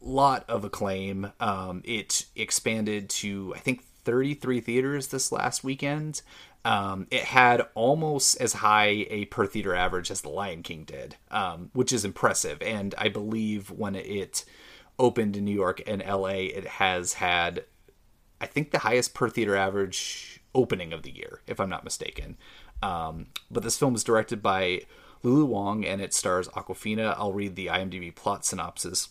lot 0.00 0.44
of 0.48 0.64
acclaim. 0.64 1.32
Um, 1.40 1.82
it 1.84 2.26
expanded 2.36 3.10
to 3.10 3.54
i 3.56 3.58
think 3.58 3.84
33 4.04 4.60
theaters 4.62 5.08
this 5.08 5.30
last 5.32 5.62
weekend 5.64 6.22
um, 6.64 7.06
it 7.10 7.24
had 7.24 7.62
almost 7.74 8.40
as 8.40 8.54
high 8.54 9.06
a 9.10 9.24
per 9.26 9.46
theater 9.46 9.74
average 9.74 10.10
as 10.10 10.20
the 10.20 10.28
lion 10.28 10.62
king 10.62 10.84
did 10.84 11.16
um, 11.30 11.70
which 11.72 11.92
is 11.92 12.04
impressive 12.04 12.60
and 12.62 12.94
i 12.98 13.08
believe 13.08 13.70
when 13.70 13.94
it 13.94 14.44
opened 14.98 15.36
in 15.36 15.44
new 15.44 15.54
york 15.54 15.80
and 15.86 16.02
la 16.06 16.26
it 16.28 16.66
has 16.66 17.14
had 17.14 17.64
I 18.40 18.46
think 18.46 18.70
the 18.70 18.80
highest 18.80 19.14
per 19.14 19.28
theater 19.28 19.56
average 19.56 20.40
opening 20.54 20.92
of 20.92 21.02
the 21.02 21.14
year, 21.14 21.40
if 21.46 21.60
I'm 21.60 21.68
not 21.68 21.84
mistaken. 21.84 22.36
Um, 22.82 23.26
but 23.50 23.62
this 23.62 23.78
film 23.78 23.94
is 23.94 24.04
directed 24.04 24.42
by 24.42 24.82
Lulu 25.22 25.44
Wang 25.44 25.84
and 25.84 26.00
it 26.00 26.14
stars 26.14 26.48
Awkwafina. 26.48 27.14
I'll 27.18 27.32
read 27.32 27.56
the 27.56 27.66
IMDb 27.66 28.14
plot 28.14 28.44
synopsis. 28.44 29.08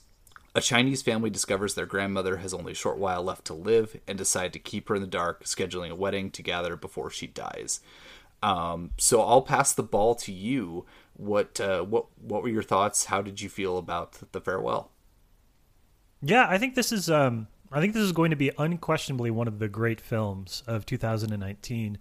A 0.57 0.62
Chinese 0.62 1.04
family 1.04 1.30
discovers 1.30 1.75
their 1.75 1.86
grandmother 1.86 2.38
has 2.38 2.51
only 2.51 2.71
a 2.71 2.75
short 2.75 2.98
while 2.98 3.21
left 3.21 3.45
to 3.45 3.54
live 3.54 3.95
and 4.07 4.18
decide 4.18 4.54
to 4.54 4.59
keep 4.59 4.89
her 4.89 4.95
in 4.95 5.01
the 5.01 5.07
dark, 5.07 5.44
scheduling 5.44 5.92
a 5.92 5.95
wedding 5.95 6.31
together 6.31 6.75
before 6.75 7.12
she 7.12 7.27
dies. 7.27 7.80
Um, 8.42 8.89
so 8.98 9.21
I'll 9.21 9.44
pass 9.44 9.71
the 9.71 9.83
ball 9.83 10.15
to 10.15 10.31
you. 10.31 10.83
What 11.13 11.62
uh, 11.62 11.83
what 11.83 12.07
what 12.19 12.42
were 12.42 12.50
your 12.50 12.63
thoughts? 12.63 13.06
How 13.06 13.21
did 13.21 13.39
you 13.39 13.50
feel 13.50 13.77
about 13.77 14.19
the 14.31 14.42
farewell? 14.42 14.89
Yeah, 16.24 16.48
I 16.50 16.57
think 16.57 16.74
this 16.74 16.92
is 16.92 17.07
um 17.07 17.50
I 17.71 17.80
think 17.80 17.94
this 17.94 18.01
is 18.01 18.12
going 18.12 18.31
to 18.31 18.36
be 18.36 18.50
unquestionably 18.57 19.30
one 19.30 19.48
of 19.48 19.59
the 19.59 19.68
great 19.68 20.01
films 20.01 20.63
of 20.65 20.88
2019. 20.88 22.00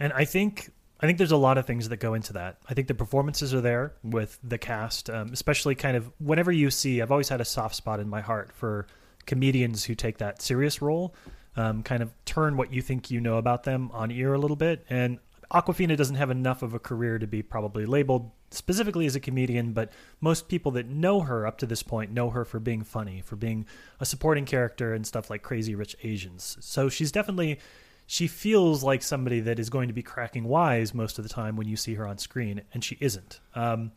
And 0.00 0.12
I 0.12 0.24
think 0.24 0.70
I 1.04 1.06
think 1.06 1.18
there's 1.18 1.32
a 1.32 1.36
lot 1.36 1.58
of 1.58 1.66
things 1.66 1.88
that 1.90 1.98
go 1.98 2.14
into 2.14 2.32
that. 2.32 2.58
I 2.68 2.72
think 2.72 2.88
the 2.88 2.94
performances 2.94 3.52
are 3.52 3.60
there 3.60 3.92
with 4.02 4.38
the 4.42 4.56
cast, 4.56 5.10
um, 5.10 5.30
especially 5.32 5.74
kind 5.74 5.96
of 5.96 6.10
whenever 6.18 6.50
you 6.50 6.70
see. 6.70 7.02
I've 7.02 7.10
always 7.10 7.28
had 7.28 7.42
a 7.42 7.44
soft 7.44 7.74
spot 7.74 8.00
in 8.00 8.08
my 8.08 8.22
heart 8.22 8.52
for 8.52 8.86
comedians 9.26 9.84
who 9.84 9.94
take 9.94 10.18
that 10.18 10.40
serious 10.40 10.80
role, 10.80 11.14
um, 11.56 11.82
kind 11.82 12.02
of 12.02 12.12
turn 12.24 12.56
what 12.56 12.72
you 12.72 12.80
think 12.80 13.10
you 13.10 13.20
know 13.20 13.36
about 13.36 13.64
them 13.64 13.90
on 13.92 14.10
ear 14.10 14.32
a 14.32 14.38
little 14.38 14.56
bit. 14.56 14.84
And 14.88 15.18
Awkwafina 15.50 15.96
doesn't 15.96 16.16
have 16.16 16.30
enough 16.30 16.62
of 16.62 16.74
a 16.74 16.78
career 16.78 17.18
to 17.18 17.26
be 17.26 17.42
probably 17.42 17.84
labeled 17.86 18.30
specifically 18.50 19.04
as 19.04 19.14
a 19.14 19.20
comedian, 19.20 19.72
but 19.72 19.92
most 20.20 20.48
people 20.48 20.72
that 20.72 20.88
know 20.88 21.20
her 21.20 21.46
up 21.46 21.58
to 21.58 21.66
this 21.66 21.82
point 21.82 22.12
know 22.12 22.30
her 22.30 22.44
for 22.44 22.60
being 22.60 22.82
funny, 22.82 23.20
for 23.20 23.36
being 23.36 23.66
a 24.00 24.06
supporting 24.06 24.46
character 24.46 24.94
and 24.94 25.06
stuff 25.06 25.28
like 25.28 25.42
Crazy 25.42 25.74
Rich 25.74 25.96
Asians. 26.02 26.56
So 26.60 26.88
she's 26.88 27.12
definitely 27.12 27.58
she 28.06 28.26
feels 28.26 28.82
like 28.82 29.02
somebody 29.02 29.40
that 29.40 29.58
is 29.58 29.70
going 29.70 29.88
to 29.88 29.94
be 29.94 30.02
cracking 30.02 30.44
wise 30.44 30.94
most 30.94 31.18
of 31.18 31.22
the 31.22 31.28
time 31.28 31.56
when 31.56 31.68
you 31.68 31.76
see 31.76 31.94
her 31.94 32.06
on 32.06 32.18
screen, 32.18 32.62
and 32.72 32.84
she 32.84 32.96
isn't. 33.00 33.40
Um, 33.54 33.92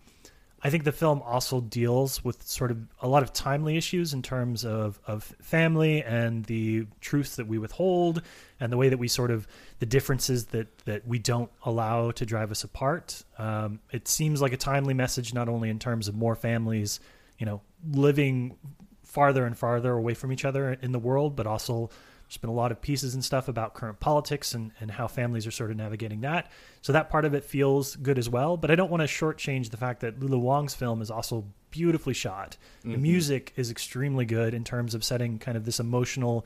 I 0.63 0.71
think 0.71 0.85
the 0.85 0.91
film 0.91 1.21
also 1.21 1.61
deals 1.61 2.23
with 2.23 2.41
sort 2.47 2.71
of 2.71 2.79
a 2.99 3.07
lot 3.07 3.21
of 3.21 3.31
timely 3.31 3.77
issues 3.77 4.13
in 4.13 4.23
terms 4.23 4.65
of, 4.65 4.99
of 5.05 5.23
family 5.39 6.01
and 6.01 6.43
the 6.45 6.87
truths 6.99 7.35
that 7.35 7.47
we 7.47 7.59
withhold 7.59 8.23
and 8.59 8.71
the 8.71 8.77
way 8.77 8.89
that 8.89 8.97
we 8.97 9.07
sort 9.07 9.29
of 9.29 9.47
the 9.77 9.85
differences 9.85 10.45
that, 10.47 10.75
that 10.79 11.07
we 11.07 11.19
don't 11.19 11.51
allow 11.63 12.09
to 12.11 12.25
drive 12.25 12.49
us 12.49 12.63
apart. 12.63 13.23
Um, 13.37 13.81
it 13.91 14.07
seems 14.07 14.41
like 14.41 14.51
a 14.51 14.57
timely 14.57 14.95
message, 14.95 15.31
not 15.31 15.47
only 15.47 15.69
in 15.69 15.77
terms 15.77 16.07
of 16.07 16.15
more 16.15 16.35
families, 16.35 16.99
you 17.37 17.45
know, 17.45 17.61
living 17.91 18.57
farther 19.03 19.45
and 19.45 19.55
farther 19.55 19.93
away 19.93 20.15
from 20.15 20.31
each 20.31 20.43
other 20.43 20.73
in 20.81 20.91
the 20.91 20.99
world, 20.99 21.35
but 21.35 21.45
also 21.45 21.91
there's 22.27 22.37
been 22.37 22.49
a 22.49 22.53
lot 22.53 22.73
of 22.73 22.81
pieces 22.81 23.13
and 23.13 23.23
stuff 23.23 23.47
about 23.47 23.73
current 23.73 24.01
politics 24.01 24.53
and, 24.53 24.71
and 24.81 24.91
how 24.91 25.07
families 25.07 25.47
are 25.47 25.51
sort 25.51 25.71
of 25.71 25.77
navigating 25.77 26.21
that. 26.21 26.51
So 26.81 26.91
that 26.91 27.09
part 27.09 27.23
of 27.23 27.33
it 27.33 27.45
feels 27.45 27.95
good 27.95 28.19
as 28.19 28.29
well. 28.29 28.57
But 28.57 28.69
I 28.69 28.75
don't 28.75 28.91
want 28.91 29.01
to 29.01 29.07
shortchange 29.07 29.69
the 29.69 29.77
fact 29.77 30.01
that 30.01 30.19
Lulu 30.19 30.37
Wong's 30.37 30.75
film 30.75 31.01
is 31.01 31.09
also 31.09 31.45
beautifully 31.71 32.13
shot. 32.13 32.57
The 32.83 32.97
music 32.97 33.53
is 33.55 33.71
extremely 33.71 34.25
good 34.25 34.53
in 34.53 34.65
terms 34.65 34.93
of 34.93 35.05
setting 35.05 35.39
kind 35.39 35.55
of 35.55 35.63
this 35.63 35.79
emotional, 35.79 36.45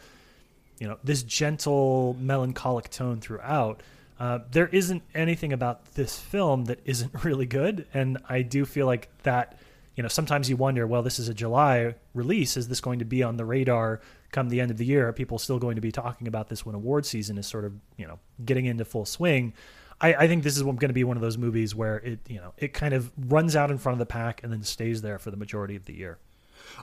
you 0.80 0.88
know, 0.88 0.98
this 1.04 1.24
gentle, 1.24 2.16
melancholic 2.20 2.92
tone 2.92 3.20
throughout. 3.20 3.82
Uh, 4.20 4.40
there 4.52 4.68
isn't 4.68 5.02
anything 5.16 5.52
about 5.52 5.94
this 5.96 6.20
film 6.20 6.66
that 6.66 6.80
isn't 6.86 7.12
really 7.24 7.48
good. 7.48 7.88
And 7.92 8.20
I 8.30 8.44
do 8.44 8.66
feel 8.66 8.86
like 8.86 9.10
that 9.24 9.58
you 9.96 10.04
know, 10.04 10.10
sometimes 10.10 10.50
you 10.50 10.56
wonder, 10.56 10.88
well, 10.88 11.04
this 11.04 11.20
is 11.20 11.28
a 11.28 11.34
July 11.34 11.96
release. 12.14 12.56
Is 12.56 12.68
this 12.68 12.80
going 12.80 13.00
to 13.00 13.06
be 13.06 13.24
on 13.24 13.38
the 13.38 13.46
radar 13.46 14.00
come 14.32 14.50
the 14.50 14.62
end 14.62 14.72
of 14.72 14.78
the 14.78 14.86
year? 14.86 15.08
Are 15.08 15.14
people 15.14 15.38
still 15.38 15.60
going 15.60 15.76
to 15.76 15.82
be 15.82 15.92
talking 15.92 16.28
about 16.28 16.50
this 16.50 16.66
when 16.66 16.76
award 16.76 17.06
season 17.06 17.38
is 17.38 17.48
sort 17.48 17.66
of, 17.66 17.74
you 17.98 18.08
know, 18.08 18.20
getting 18.44 18.66
into 18.66 18.86
full 18.86 19.06
swing? 19.06 19.54
I, 20.00 20.14
I 20.14 20.28
think 20.28 20.44
this 20.44 20.58
is 20.58 20.64
going 20.64 20.78
to 20.80 20.94
be 20.94 21.04
one 21.04 21.18
of 21.18 21.22
those 21.22 21.38
movies 21.38 21.76
where 21.76 21.98
it, 21.98 22.20
you 22.28 22.38
know, 22.38 22.54
it 22.58 22.74
kind 22.74 22.94
of 22.94 23.12
runs 23.18 23.56
out 23.56 23.70
in 23.72 23.78
front 23.78 23.94
of 23.94 24.00
the 24.00 24.06
pack 24.06 24.44
and 24.44 24.52
then 24.52 24.64
stays 24.64 25.02
there 25.02 25.20
for 25.20 25.32
the 25.32 25.38
majority 25.38 25.76
of 25.76 25.86
the 25.86 25.94
year. 25.94 26.18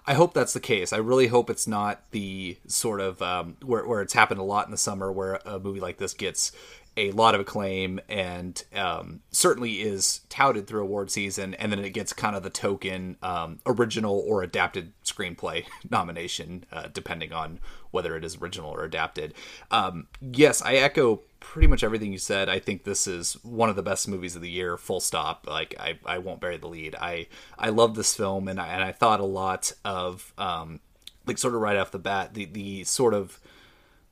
I 0.07 0.15
hope 0.15 0.35
that's 0.35 0.53
the 0.53 0.61
case. 0.61 0.93
I 0.93 0.99
really 0.99 1.29
hope 1.29 1.51
it's 1.51 1.67
not 1.67 2.03
the 2.11 2.59
sort 2.67 3.01
of 3.01 3.21
um, 3.23 3.57
where 3.65 3.87
where 3.87 4.03
it's 4.03 4.13
happened 4.13 4.41
a 4.41 4.45
lot 4.45 4.67
in 4.67 4.71
the 4.71 4.77
summer, 4.79 5.11
where 5.11 5.41
a 5.45 5.59
movie 5.59 5.81
like 5.81 5.99
this 5.99 6.15
gets 6.15 6.53
a 6.99 7.13
lot 7.13 7.35
of 7.37 7.41
acclaim 7.41 8.01
and 8.09 8.65
um, 8.75 9.21
certainly 9.31 9.81
is 9.81 10.21
touted 10.29 10.67
through 10.67 10.83
award 10.83 11.11
season, 11.11 11.55
and 11.55 11.71
then 11.71 11.79
it 11.79 11.91
gets 11.91 12.13
kind 12.13 12.35
of 12.35 12.43
the 12.43 12.51
token 12.51 13.17
um, 13.23 13.61
original 13.65 14.25
or 14.27 14.43
adapted 14.43 14.93
screenplay 15.05 15.65
nomination, 15.91 16.65
uh, 16.73 16.89
depending 16.93 17.33
on 17.33 17.61
whether 17.93 18.17
it 18.17 18.25
is 18.25 18.37
original 18.37 18.71
or 18.71 18.85
adapted. 18.85 19.33
Um, 19.71 20.09
yes, 20.21 20.61
I 20.61 20.75
echo 20.75 21.23
pretty 21.39 21.69
much 21.69 21.85
everything 21.85 22.13
you 22.13 22.19
said. 22.19 22.49
I 22.49 22.59
think 22.59 22.83
this 22.83 23.07
is 23.07 23.35
one 23.45 23.71
of 23.71 23.77
the 23.77 23.83
best 23.83 24.09
movies 24.09 24.35
of 24.35 24.43
the 24.43 24.51
year. 24.51 24.77
Full 24.77 25.01
stop. 25.01 25.47
Like 25.49 25.77
I, 25.79 25.99
I 26.05 26.19
won't 26.19 26.41
bury 26.41 26.57
the 26.57 26.67
lead. 26.67 26.97
I 26.97 27.29
I 27.57 27.69
love 27.69 27.95
this 27.95 28.15
film, 28.15 28.49
and 28.49 28.61
I, 28.61 28.67
and 28.69 28.83
I 28.83 28.91
thought 28.91 29.21
a 29.21 29.25
lot 29.25 29.73
of 29.85 30.33
um, 30.37 30.81
like 31.27 31.39
sort 31.39 31.55
of 31.55 31.61
right 31.61 31.77
off 31.77 31.93
the 31.93 32.01
bat 32.01 32.35
the 32.35 32.47
the 32.47 32.83
sort 32.83 33.15
of 33.15 33.39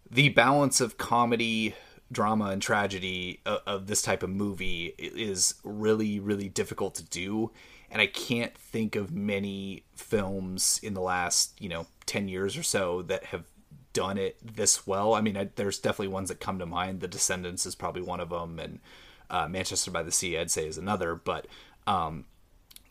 the 0.09 0.28
balance 0.28 0.81
of 0.81 0.99
comedy 0.99 1.75
drama 2.12 2.46
and 2.46 2.62
tragedy 2.62 3.40
of, 3.44 3.60
of 3.66 3.86
this 3.86 4.02
type 4.02 4.22
of 4.22 4.30
movie 4.30 4.94
is 4.98 5.54
really 5.64 6.20
really 6.20 6.48
difficult 6.48 6.94
to 6.96 7.04
do. 7.04 7.50
And 7.90 8.02
i 8.02 8.06
can't 8.06 8.56
think 8.56 8.96
of 8.96 9.12
many 9.12 9.84
films 9.94 10.80
in 10.82 10.94
the 10.94 11.00
last 11.00 11.60
you 11.60 11.68
know 11.68 11.86
10 12.06 12.28
years 12.28 12.56
or 12.56 12.62
so 12.62 13.02
that 13.02 13.25
have 13.26 13.44
done 13.92 14.18
it 14.18 14.36
this 14.42 14.86
well. 14.86 15.14
I 15.14 15.20
mean 15.20 15.36
I, 15.36 15.48
there's 15.56 15.78
definitely 15.78 16.08
ones 16.08 16.28
that 16.28 16.40
come 16.40 16.58
to 16.58 16.66
mind. 16.66 17.00
The 17.00 17.08
descendants 17.08 17.66
is 17.66 17.75
probably 17.75 18.02
one 18.02 18.20
of 18.20 18.30
them 18.30 18.58
and 18.58 18.80
uh, 19.28 19.48
manchester 19.48 19.90
by 19.90 20.04
the 20.04 20.12
sea 20.12 20.38
i'd 20.38 20.50
say 20.50 20.66
is 20.66 20.78
another. 20.78 21.14
But 21.14 21.46
um, 21.86 22.26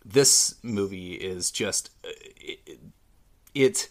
this 0.04 0.56
movie 0.64 1.14
is 1.14 1.52
just 1.52 1.90
uh, 2.04 2.10
it, 2.38 2.80
it 3.54 3.90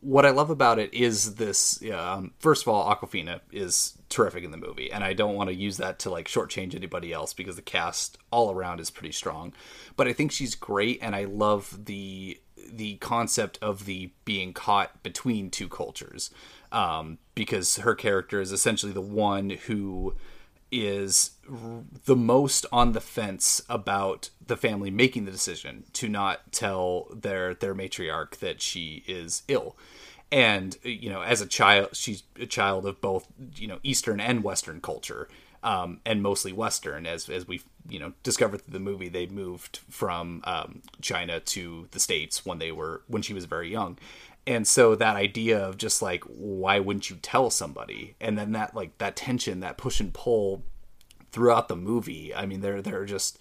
what 0.00 0.24
I 0.24 0.30
love 0.30 0.50
about 0.50 0.78
it 0.78 0.92
is 0.94 1.34
this. 1.34 1.82
Um, 1.92 2.32
first 2.38 2.62
of 2.62 2.68
all, 2.68 2.94
Awkwafina 2.94 3.40
is 3.52 3.96
terrific 4.08 4.44
in 4.44 4.50
the 4.50 4.56
movie, 4.56 4.90
and 4.90 5.04
I 5.04 5.12
don't 5.12 5.34
want 5.34 5.48
to 5.48 5.54
use 5.54 5.76
that 5.76 5.98
to 6.00 6.10
like 6.10 6.28
shortchange 6.28 6.74
anybody 6.74 7.12
else 7.12 7.34
because 7.34 7.56
the 7.56 7.62
cast 7.62 8.18
all 8.30 8.50
around 8.50 8.80
is 8.80 8.90
pretty 8.90 9.12
strong. 9.12 9.52
But 9.96 10.08
I 10.08 10.12
think 10.12 10.32
she's 10.32 10.54
great, 10.54 10.98
and 11.02 11.14
I 11.14 11.24
love 11.24 11.84
the 11.86 12.40
the 12.68 12.96
concept 12.96 13.58
of 13.62 13.84
the 13.84 14.10
being 14.24 14.52
caught 14.52 15.02
between 15.02 15.50
two 15.50 15.68
cultures, 15.68 16.30
um, 16.72 17.18
because 17.34 17.76
her 17.76 17.94
character 17.94 18.40
is 18.40 18.52
essentially 18.52 18.92
the 18.92 19.00
one 19.00 19.50
who 19.50 20.14
is 20.70 21.32
the 22.04 22.16
most 22.16 22.66
on 22.72 22.92
the 22.92 23.00
fence 23.00 23.62
about 23.68 24.30
the 24.44 24.56
family 24.56 24.90
making 24.90 25.24
the 25.24 25.30
decision 25.30 25.84
to 25.92 26.08
not 26.08 26.52
tell 26.52 27.08
their 27.12 27.54
their 27.54 27.74
matriarch 27.74 28.38
that 28.38 28.60
she 28.60 29.04
is 29.06 29.42
ill. 29.48 29.76
And 30.32 30.76
you 30.82 31.08
know 31.08 31.22
as 31.22 31.40
a 31.40 31.46
child 31.46 31.90
she's 31.94 32.24
a 32.40 32.46
child 32.46 32.84
of 32.86 33.00
both 33.00 33.26
you 33.56 33.68
know 33.68 33.78
eastern 33.82 34.20
and 34.20 34.42
western 34.42 34.80
culture 34.80 35.28
um, 35.62 36.00
and 36.06 36.22
mostly 36.22 36.52
western 36.52 37.06
as 37.06 37.28
as 37.28 37.46
we 37.46 37.60
you 37.88 37.98
know 37.98 38.12
discovered 38.22 38.62
through 38.62 38.72
the 38.72 38.80
movie 38.80 39.08
they 39.08 39.26
moved 39.26 39.80
from 39.90 40.40
um, 40.44 40.82
china 41.00 41.40
to 41.40 41.88
the 41.90 42.00
states 42.00 42.46
when 42.46 42.58
they 42.58 42.72
were 42.72 43.02
when 43.08 43.22
she 43.22 43.34
was 43.34 43.44
very 43.44 43.70
young 43.70 43.98
and 44.46 44.66
so 44.66 44.94
that 44.94 45.16
idea 45.16 45.58
of 45.58 45.76
just 45.76 46.00
like 46.00 46.22
why 46.24 46.78
wouldn't 46.78 47.10
you 47.10 47.16
tell 47.16 47.50
somebody? 47.50 48.14
And 48.20 48.38
then 48.38 48.52
that 48.52 48.74
like 48.74 48.96
that 48.98 49.16
tension 49.16 49.60
that 49.60 49.76
push 49.76 50.00
and 50.00 50.14
pull 50.14 50.64
throughout 51.32 51.68
the 51.68 51.76
movie. 51.76 52.34
I 52.34 52.46
mean 52.46 52.60
there 52.60 52.80
there 52.80 53.00
are 53.00 53.06
just 53.06 53.38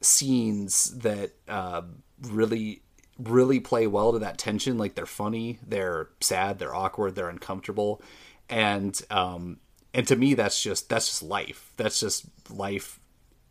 scenes 0.00 0.98
that 0.98 1.32
uh, 1.48 1.82
really 2.20 2.82
really 3.18 3.60
play 3.60 3.86
well 3.86 4.12
to 4.12 4.18
that 4.18 4.38
tension. 4.38 4.76
Like 4.76 4.94
they're 4.94 5.06
funny 5.06 5.58
they're 5.66 6.10
sad 6.20 6.58
they're 6.58 6.74
awkward 6.74 7.14
they're 7.14 7.30
uncomfortable. 7.30 8.02
And 8.50 9.00
um 9.10 9.58
and 9.94 10.06
to 10.08 10.16
me 10.16 10.34
that's 10.34 10.62
just 10.62 10.90
that's 10.90 11.08
just 11.08 11.22
life. 11.22 11.72
That's 11.76 12.00
just 12.00 12.26
life 12.50 13.00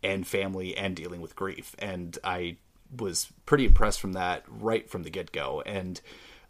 and 0.02 0.26
family 0.26 0.76
and 0.76 0.94
dealing 0.94 1.20
with 1.20 1.34
grief. 1.34 1.74
And 1.78 2.16
i 2.22 2.58
was 2.96 3.32
pretty 3.46 3.64
impressed 3.64 4.00
from 4.00 4.12
that 4.12 4.44
right 4.46 4.88
from 4.88 5.02
the 5.02 5.10
get-go. 5.10 5.62
And 5.66 6.00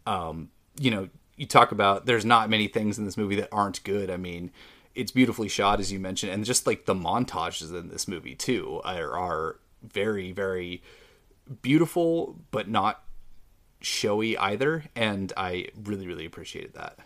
um, 0.05 0.49
you 0.79 0.91
know, 0.91 1.09
you 1.37 1.45
talk 1.45 1.71
about 1.71 2.05
there's 2.05 2.25
not 2.25 2.49
many 2.49 2.67
things 2.67 2.97
in 2.97 3.05
this 3.05 3.17
movie 3.17 3.35
that 3.35 3.49
aren't 3.51 3.83
good. 3.83 4.09
I 4.09 4.17
mean, 4.17 4.51
it's 4.93 5.11
beautifully 5.11 5.49
shot 5.49 5.79
as 5.79 5.91
you 5.91 5.99
mentioned, 5.99 6.31
and 6.31 6.45
just 6.45 6.65
like 6.65 6.85
the 6.85 6.95
montages 6.95 7.77
in 7.77 7.89
this 7.89 8.07
movie 8.07 8.35
too 8.35 8.81
are, 8.83 9.17
are 9.17 9.59
very 9.83 10.31
very 10.31 10.81
beautiful, 11.61 12.39
but 12.51 12.69
not 12.69 13.03
showy 13.81 14.37
either. 14.37 14.85
And 14.95 15.31
I 15.35 15.67
really 15.83 16.07
really 16.07 16.25
appreciated 16.25 16.73
that. 16.73 16.99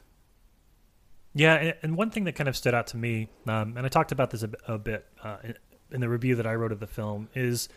Yeah, 1.33 1.73
and 1.83 1.95
one 1.95 2.09
thing 2.09 2.23
that 2.23 2.33
kind 2.33 2.49
of 2.49 2.57
stood 2.57 2.73
out 2.73 2.87
to 2.87 2.97
me, 2.97 3.29
um, 3.47 3.77
and 3.77 3.85
I 3.85 3.89
talked 3.89 4.11
about 4.11 4.31
this 4.31 4.43
a, 4.43 4.49
a 4.67 4.77
bit 4.77 5.05
uh, 5.23 5.37
in, 5.43 5.55
in 5.91 6.01
the 6.01 6.09
review 6.09 6.35
that 6.35 6.47
I 6.47 6.55
wrote 6.55 6.71
of 6.71 6.79
the 6.79 6.87
film, 6.87 7.29
is 7.35 7.69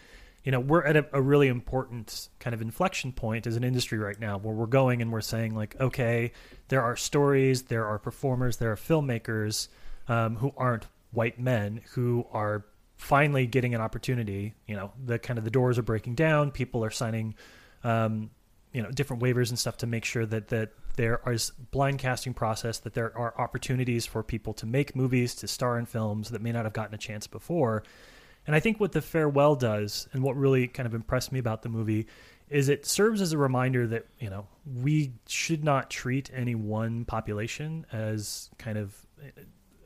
you 0.44 0.52
know 0.52 0.60
we're 0.60 0.84
at 0.84 0.96
a, 0.96 1.06
a, 1.12 1.22
really 1.22 1.48
important 1.48 2.28
kind 2.40 2.54
of 2.54 2.60
inflection 2.60 3.12
point 3.12 3.46
as 3.46 3.56
an 3.56 3.64
industry 3.64 3.98
right 3.98 4.18
now 4.18 4.38
where 4.38 4.54
we're 4.54 4.66
going 4.66 5.00
and 5.00 5.12
we're 5.12 5.20
saying 5.20 5.54
like 5.54 5.80
okay 5.80 6.32
there 6.68 6.82
are 6.82 6.96
stories 6.96 7.62
there 7.62 7.86
are 7.86 7.98
performers 7.98 8.56
there 8.56 8.72
are 8.72 8.76
filmmakers 8.76 9.68
um, 10.08 10.36
who 10.36 10.52
aren't 10.56 10.86
white 11.12 11.38
men 11.38 11.80
who 11.92 12.26
are 12.32 12.64
finally 12.96 13.46
getting 13.46 13.74
an 13.74 13.80
opportunity. 13.80 14.54
You 14.66 14.76
know 14.76 14.92
the 15.04 15.18
kind 15.18 15.38
of 15.38 15.44
the 15.44 15.50
doors 15.50 15.78
are 15.78 15.82
breaking 15.82 16.14
down. 16.14 16.50
People 16.50 16.84
are 16.84 16.90
signing 16.90 17.34
um, 17.84 18.30
you 18.72 18.82
know 18.82 18.90
different 18.90 19.22
waivers 19.22 19.50
and 19.50 19.58
stuff 19.58 19.76
to 19.78 19.86
make 19.86 20.04
sure 20.04 20.26
that 20.26 20.48
that 20.48 20.70
there 20.96 21.20
is 21.26 21.50
blind 21.70 21.98
casting 21.98 22.34
process 22.34 22.78
that 22.80 22.94
there 22.94 23.16
are 23.16 23.34
opportunities 23.38 24.04
for 24.04 24.22
people 24.22 24.52
to 24.52 24.66
make 24.66 24.94
movies 24.94 25.34
to 25.36 25.48
star 25.48 25.78
in 25.78 25.86
films 25.86 26.30
that 26.30 26.42
may 26.42 26.52
not 26.52 26.64
have 26.64 26.74
gotten 26.74 26.94
a 26.94 26.98
chance 26.98 27.26
before 27.26 27.82
and 28.46 28.56
I 28.56 28.60
think 28.60 28.80
what 28.80 28.92
The 28.92 29.02
Farewell 29.02 29.54
does, 29.54 30.08
and 30.12 30.22
what 30.22 30.36
really 30.36 30.66
kind 30.66 30.86
of 30.86 30.94
impressed 30.94 31.32
me 31.32 31.38
about 31.38 31.62
the 31.62 31.68
movie, 31.68 32.06
is 32.48 32.68
it 32.68 32.84
serves 32.84 33.20
as 33.20 33.32
a 33.32 33.38
reminder 33.38 33.86
that, 33.86 34.06
you 34.18 34.28
know, 34.28 34.46
we 34.66 35.12
should 35.26 35.64
not 35.64 35.90
treat 35.90 36.30
any 36.34 36.54
one 36.54 37.04
population 37.04 37.86
as 37.92 38.50
kind 38.58 38.76
of 38.76 38.94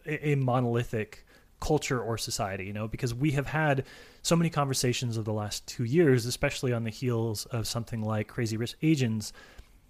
a, 0.07 0.35
monolithic 0.35 1.25
culture 1.61 2.01
or 2.01 2.19
society, 2.19 2.65
you 2.65 2.73
know, 2.73 2.89
because 2.89 3.15
we 3.15 3.31
have 3.33 3.47
had 3.47 3.85
so 4.23 4.35
many 4.35 4.51
conversations 4.51 5.17
of 5.17 5.25
the 5.25 5.33
last 5.33 5.67
two 5.67 5.85
years, 5.85 6.27
especially 6.27 6.73
on 6.73 6.85
the 6.85 6.91
heels 6.91 7.47
of 7.47 7.67
something 7.67 8.03
like 8.03 8.29
Crazy 8.29 8.57
Rich 8.57 8.77
Asians, 8.83 9.33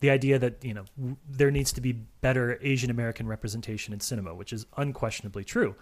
the 0.01 0.11
idea 0.11 0.39
that 0.39 0.63
you 0.63 0.75
know 0.75 0.85
there 1.29 1.51
needs 1.51 1.73
to 1.73 1.81
be 1.81 1.93
better 1.93 2.59
Asian 2.61 2.91
American 2.91 3.27
representation 3.27 3.95
in 3.95 4.01
cinema, 4.01 4.35
which 4.35 4.53
is 4.53 4.67
unquestionably 4.77 5.45
true, 5.45 5.75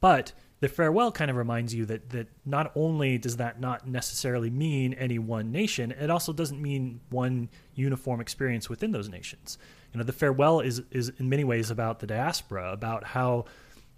but 0.00 0.32
the 0.62 0.68
farewell 0.68 1.10
kind 1.10 1.28
of 1.28 1.36
reminds 1.36 1.74
you 1.74 1.84
that 1.86 2.10
that 2.10 2.28
not 2.46 2.70
only 2.76 3.18
does 3.18 3.38
that 3.38 3.60
not 3.60 3.84
necessarily 3.84 4.48
mean 4.48 4.94
any 4.94 5.18
one 5.18 5.50
nation, 5.50 5.90
it 5.90 6.08
also 6.08 6.32
doesn't 6.32 6.62
mean 6.62 7.00
one 7.10 7.48
uniform 7.74 8.20
experience 8.20 8.70
within 8.70 8.92
those 8.92 9.08
nations. 9.08 9.58
You 9.92 9.98
know, 9.98 10.04
the 10.04 10.12
farewell 10.12 10.60
is 10.60 10.80
is 10.92 11.10
in 11.18 11.28
many 11.28 11.42
ways 11.42 11.72
about 11.72 11.98
the 11.98 12.06
diaspora, 12.06 12.72
about 12.72 13.02
how 13.02 13.46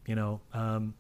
you 0.06 0.14
know 0.14 0.40
um, 0.54 0.94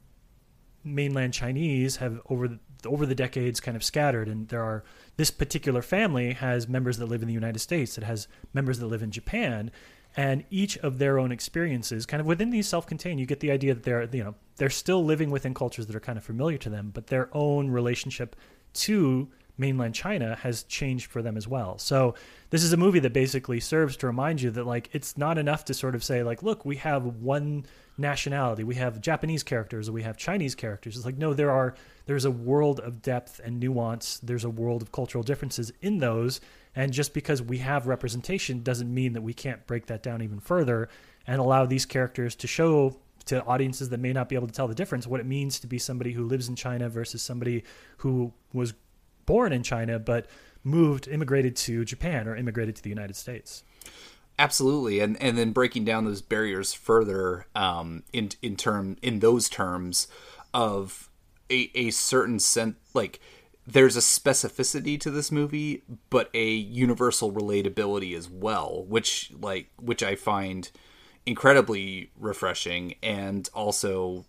mainland 0.84 1.32
Chinese 1.32 1.96
have 1.96 2.20
over 2.28 2.46
the, 2.46 2.58
over 2.84 3.06
the 3.06 3.14
decades 3.14 3.58
kind 3.58 3.74
of 3.74 3.82
scattered, 3.82 4.28
and 4.28 4.48
there 4.48 4.62
are 4.62 4.84
this 5.16 5.30
particular 5.30 5.80
family 5.80 6.34
has 6.34 6.68
members 6.68 6.98
that 6.98 7.06
live 7.06 7.22
in 7.22 7.28
the 7.28 7.32
United 7.32 7.60
States, 7.60 7.96
it 7.96 8.04
has 8.04 8.28
members 8.52 8.80
that 8.80 8.86
live 8.86 9.02
in 9.02 9.10
Japan, 9.10 9.70
and 10.16 10.44
each 10.50 10.76
of 10.78 10.98
their 10.98 11.18
own 11.18 11.32
experiences 11.32 12.06
kind 12.06 12.20
of 12.20 12.26
within 12.26 12.50
these 12.50 12.68
self-contained 12.68 13.18
you 13.18 13.26
get 13.26 13.40
the 13.40 13.50
idea 13.50 13.74
that 13.74 13.82
they're 13.82 14.08
you 14.12 14.24
know 14.24 14.34
they're 14.56 14.70
still 14.70 15.04
living 15.04 15.30
within 15.30 15.54
cultures 15.54 15.86
that 15.86 15.96
are 15.96 16.00
kind 16.00 16.18
of 16.18 16.24
familiar 16.24 16.58
to 16.58 16.70
them 16.70 16.90
but 16.94 17.08
their 17.08 17.28
own 17.32 17.70
relationship 17.70 18.36
to 18.72 19.28
mainland 19.56 19.94
china 19.94 20.36
has 20.36 20.62
changed 20.64 21.10
for 21.10 21.22
them 21.22 21.36
as 21.36 21.46
well. 21.46 21.78
So 21.78 22.14
this 22.50 22.62
is 22.62 22.72
a 22.72 22.76
movie 22.76 23.00
that 23.00 23.12
basically 23.12 23.60
serves 23.60 23.96
to 23.98 24.06
remind 24.06 24.42
you 24.42 24.50
that 24.52 24.66
like 24.66 24.90
it's 24.92 25.16
not 25.16 25.38
enough 25.38 25.64
to 25.66 25.74
sort 25.74 25.94
of 25.94 26.02
say 26.02 26.22
like 26.22 26.42
look 26.42 26.64
we 26.64 26.76
have 26.76 27.04
one 27.04 27.66
nationality. 27.96 28.64
We 28.64 28.74
have 28.76 29.00
japanese 29.00 29.42
characters 29.42 29.90
we 29.90 30.02
have 30.02 30.16
chinese 30.16 30.54
characters. 30.54 30.96
It's 30.96 31.06
like 31.06 31.18
no 31.18 31.34
there 31.34 31.50
are 31.50 31.74
there's 32.06 32.24
a 32.24 32.30
world 32.30 32.80
of 32.80 33.02
depth 33.02 33.40
and 33.42 33.60
nuance. 33.60 34.18
There's 34.18 34.44
a 34.44 34.50
world 34.50 34.82
of 34.82 34.92
cultural 34.92 35.24
differences 35.24 35.72
in 35.80 35.98
those. 35.98 36.40
And 36.76 36.92
just 36.92 37.14
because 37.14 37.40
we 37.40 37.58
have 37.58 37.86
representation 37.86 38.62
doesn't 38.62 38.92
mean 38.92 39.12
that 39.12 39.22
we 39.22 39.32
can't 39.32 39.64
break 39.66 39.86
that 39.86 40.02
down 40.02 40.22
even 40.22 40.40
further 40.40 40.88
and 41.26 41.40
allow 41.40 41.66
these 41.66 41.86
characters 41.86 42.34
to 42.36 42.46
show 42.46 42.96
to 43.26 43.42
audiences 43.44 43.88
that 43.88 44.00
may 44.00 44.12
not 44.12 44.28
be 44.28 44.34
able 44.34 44.46
to 44.46 44.52
tell 44.52 44.68
the 44.68 44.74
difference 44.74 45.06
what 45.06 45.20
it 45.20 45.26
means 45.26 45.58
to 45.60 45.66
be 45.66 45.78
somebody 45.78 46.12
who 46.12 46.24
lives 46.24 46.48
in 46.48 46.56
China 46.56 46.88
versus 46.88 47.22
somebody 47.22 47.64
who 47.98 48.32
was 48.52 48.74
born 49.26 49.52
in 49.52 49.62
China 49.62 49.98
but 49.98 50.26
moved 50.62 51.06
immigrated 51.08 51.54
to 51.54 51.84
Japan 51.84 52.26
or 52.26 52.36
immigrated 52.36 52.76
to 52.76 52.82
the 52.82 52.90
United 52.90 53.16
States. 53.16 53.62
Absolutely, 54.38 55.00
and 55.00 55.20
and 55.22 55.38
then 55.38 55.52
breaking 55.52 55.84
down 55.84 56.04
those 56.04 56.22
barriers 56.22 56.74
further 56.74 57.46
um, 57.54 58.02
in 58.12 58.30
in 58.42 58.56
term 58.56 58.96
in 59.00 59.20
those 59.20 59.48
terms 59.48 60.08
of 60.52 61.08
a, 61.50 61.70
a 61.74 61.90
certain 61.90 62.38
sense 62.38 62.76
like 62.94 63.20
there's 63.66 63.96
a 63.96 64.00
specificity 64.00 65.00
to 65.00 65.10
this 65.10 65.32
movie, 65.32 65.82
but 66.10 66.28
a 66.34 66.50
universal 66.50 67.32
relatability 67.32 68.16
as 68.16 68.28
well, 68.28 68.84
which 68.88 69.32
like 69.40 69.68
which 69.80 70.02
I 70.02 70.16
find 70.16 70.70
incredibly 71.26 72.10
refreshing 72.18 72.96
and 73.02 73.48
also 73.54 74.26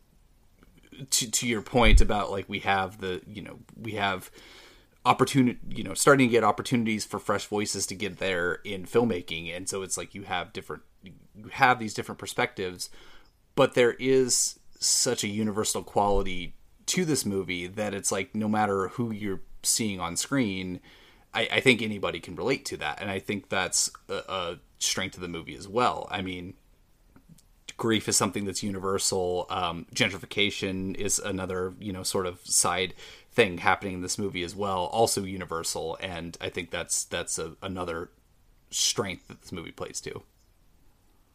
to 1.10 1.30
to 1.30 1.48
your 1.48 1.62
point 1.62 2.00
about 2.00 2.32
like 2.32 2.48
we 2.48 2.60
have 2.60 3.00
the 3.02 3.22
you 3.28 3.42
know 3.42 3.60
we 3.75 3.94
have 3.94 4.32
opportunity 5.06 5.60
you 5.70 5.84
know 5.84 5.94
starting 5.94 6.28
to 6.28 6.32
get 6.32 6.44
opportunities 6.44 7.06
for 7.06 7.20
fresh 7.20 7.46
voices 7.46 7.86
to 7.86 7.96
get 7.96 8.18
there 8.18 8.56
in 8.64 8.86
filmmaking 8.86 9.56
and 9.56 9.70
so 9.70 9.84
it's 9.84 9.98
like 9.98 10.16
you 10.16 10.24
have 10.24 10.52
different 10.52 10.82
you 11.04 11.14
have 11.52 11.80
these 11.80 11.94
different 11.94 12.18
perspectives 12.18 12.90
but 13.56 13.74
there 13.74 13.94
is 13.94 14.60
such 14.80 15.24
a 15.24 15.28
universal 15.28 15.84
quality 15.84 16.56
to 16.86 17.06
this 17.06 17.26
movie 17.26 17.68
that 17.68 17.94
it's 17.94 18.12
like 18.12 18.36
no 18.36 18.48
matter 18.48 18.90
who 18.90 19.12
you're 19.12 19.42
seeing 19.64 20.00
on 20.00 20.16
screen, 20.16 20.80
I, 21.34 21.48
I 21.54 21.60
think 21.60 21.82
anybody 21.82 22.20
can 22.20 22.36
relate 22.36 22.66
to 22.66 22.78
that, 22.78 23.02
and 23.02 23.10
I 23.10 23.20
think 23.20 23.50
that's 23.50 23.90
a, 24.10 24.22
a 24.28 24.60
strength 24.80 25.16
of 25.16 25.22
the 25.22 25.28
movie 25.28 25.56
as 25.56 25.68
well. 25.68 26.08
I 26.12 26.22
mean, 26.22 26.54
grief 27.78 28.08
is 28.08 28.16
something 28.16 28.46
that's 28.46 28.64
universal. 28.64 29.48
Um, 29.50 29.88
gentrification 29.94 30.96
is 30.96 31.20
another, 31.20 31.74
you 31.80 31.92
know, 31.92 32.04
sort 32.04 32.28
of 32.28 32.40
side 32.44 32.94
thing 33.36 33.58
happening 33.58 33.96
in 33.96 34.01
this 34.01 34.18
movie 34.18 34.44
as 34.44 34.56
well, 34.56 34.86
also 34.86 35.24
universal. 35.24 35.98
And 36.00 36.38
I 36.39 36.50
think 36.50 36.72
that's 36.72 37.04
that's 37.04 37.38
a, 37.38 37.56
another 37.62 38.10
strength 38.72 39.27
that 39.27 39.42
this 39.42 39.51
movie 39.51 39.72
plays 39.72 40.01
to. 40.01 40.24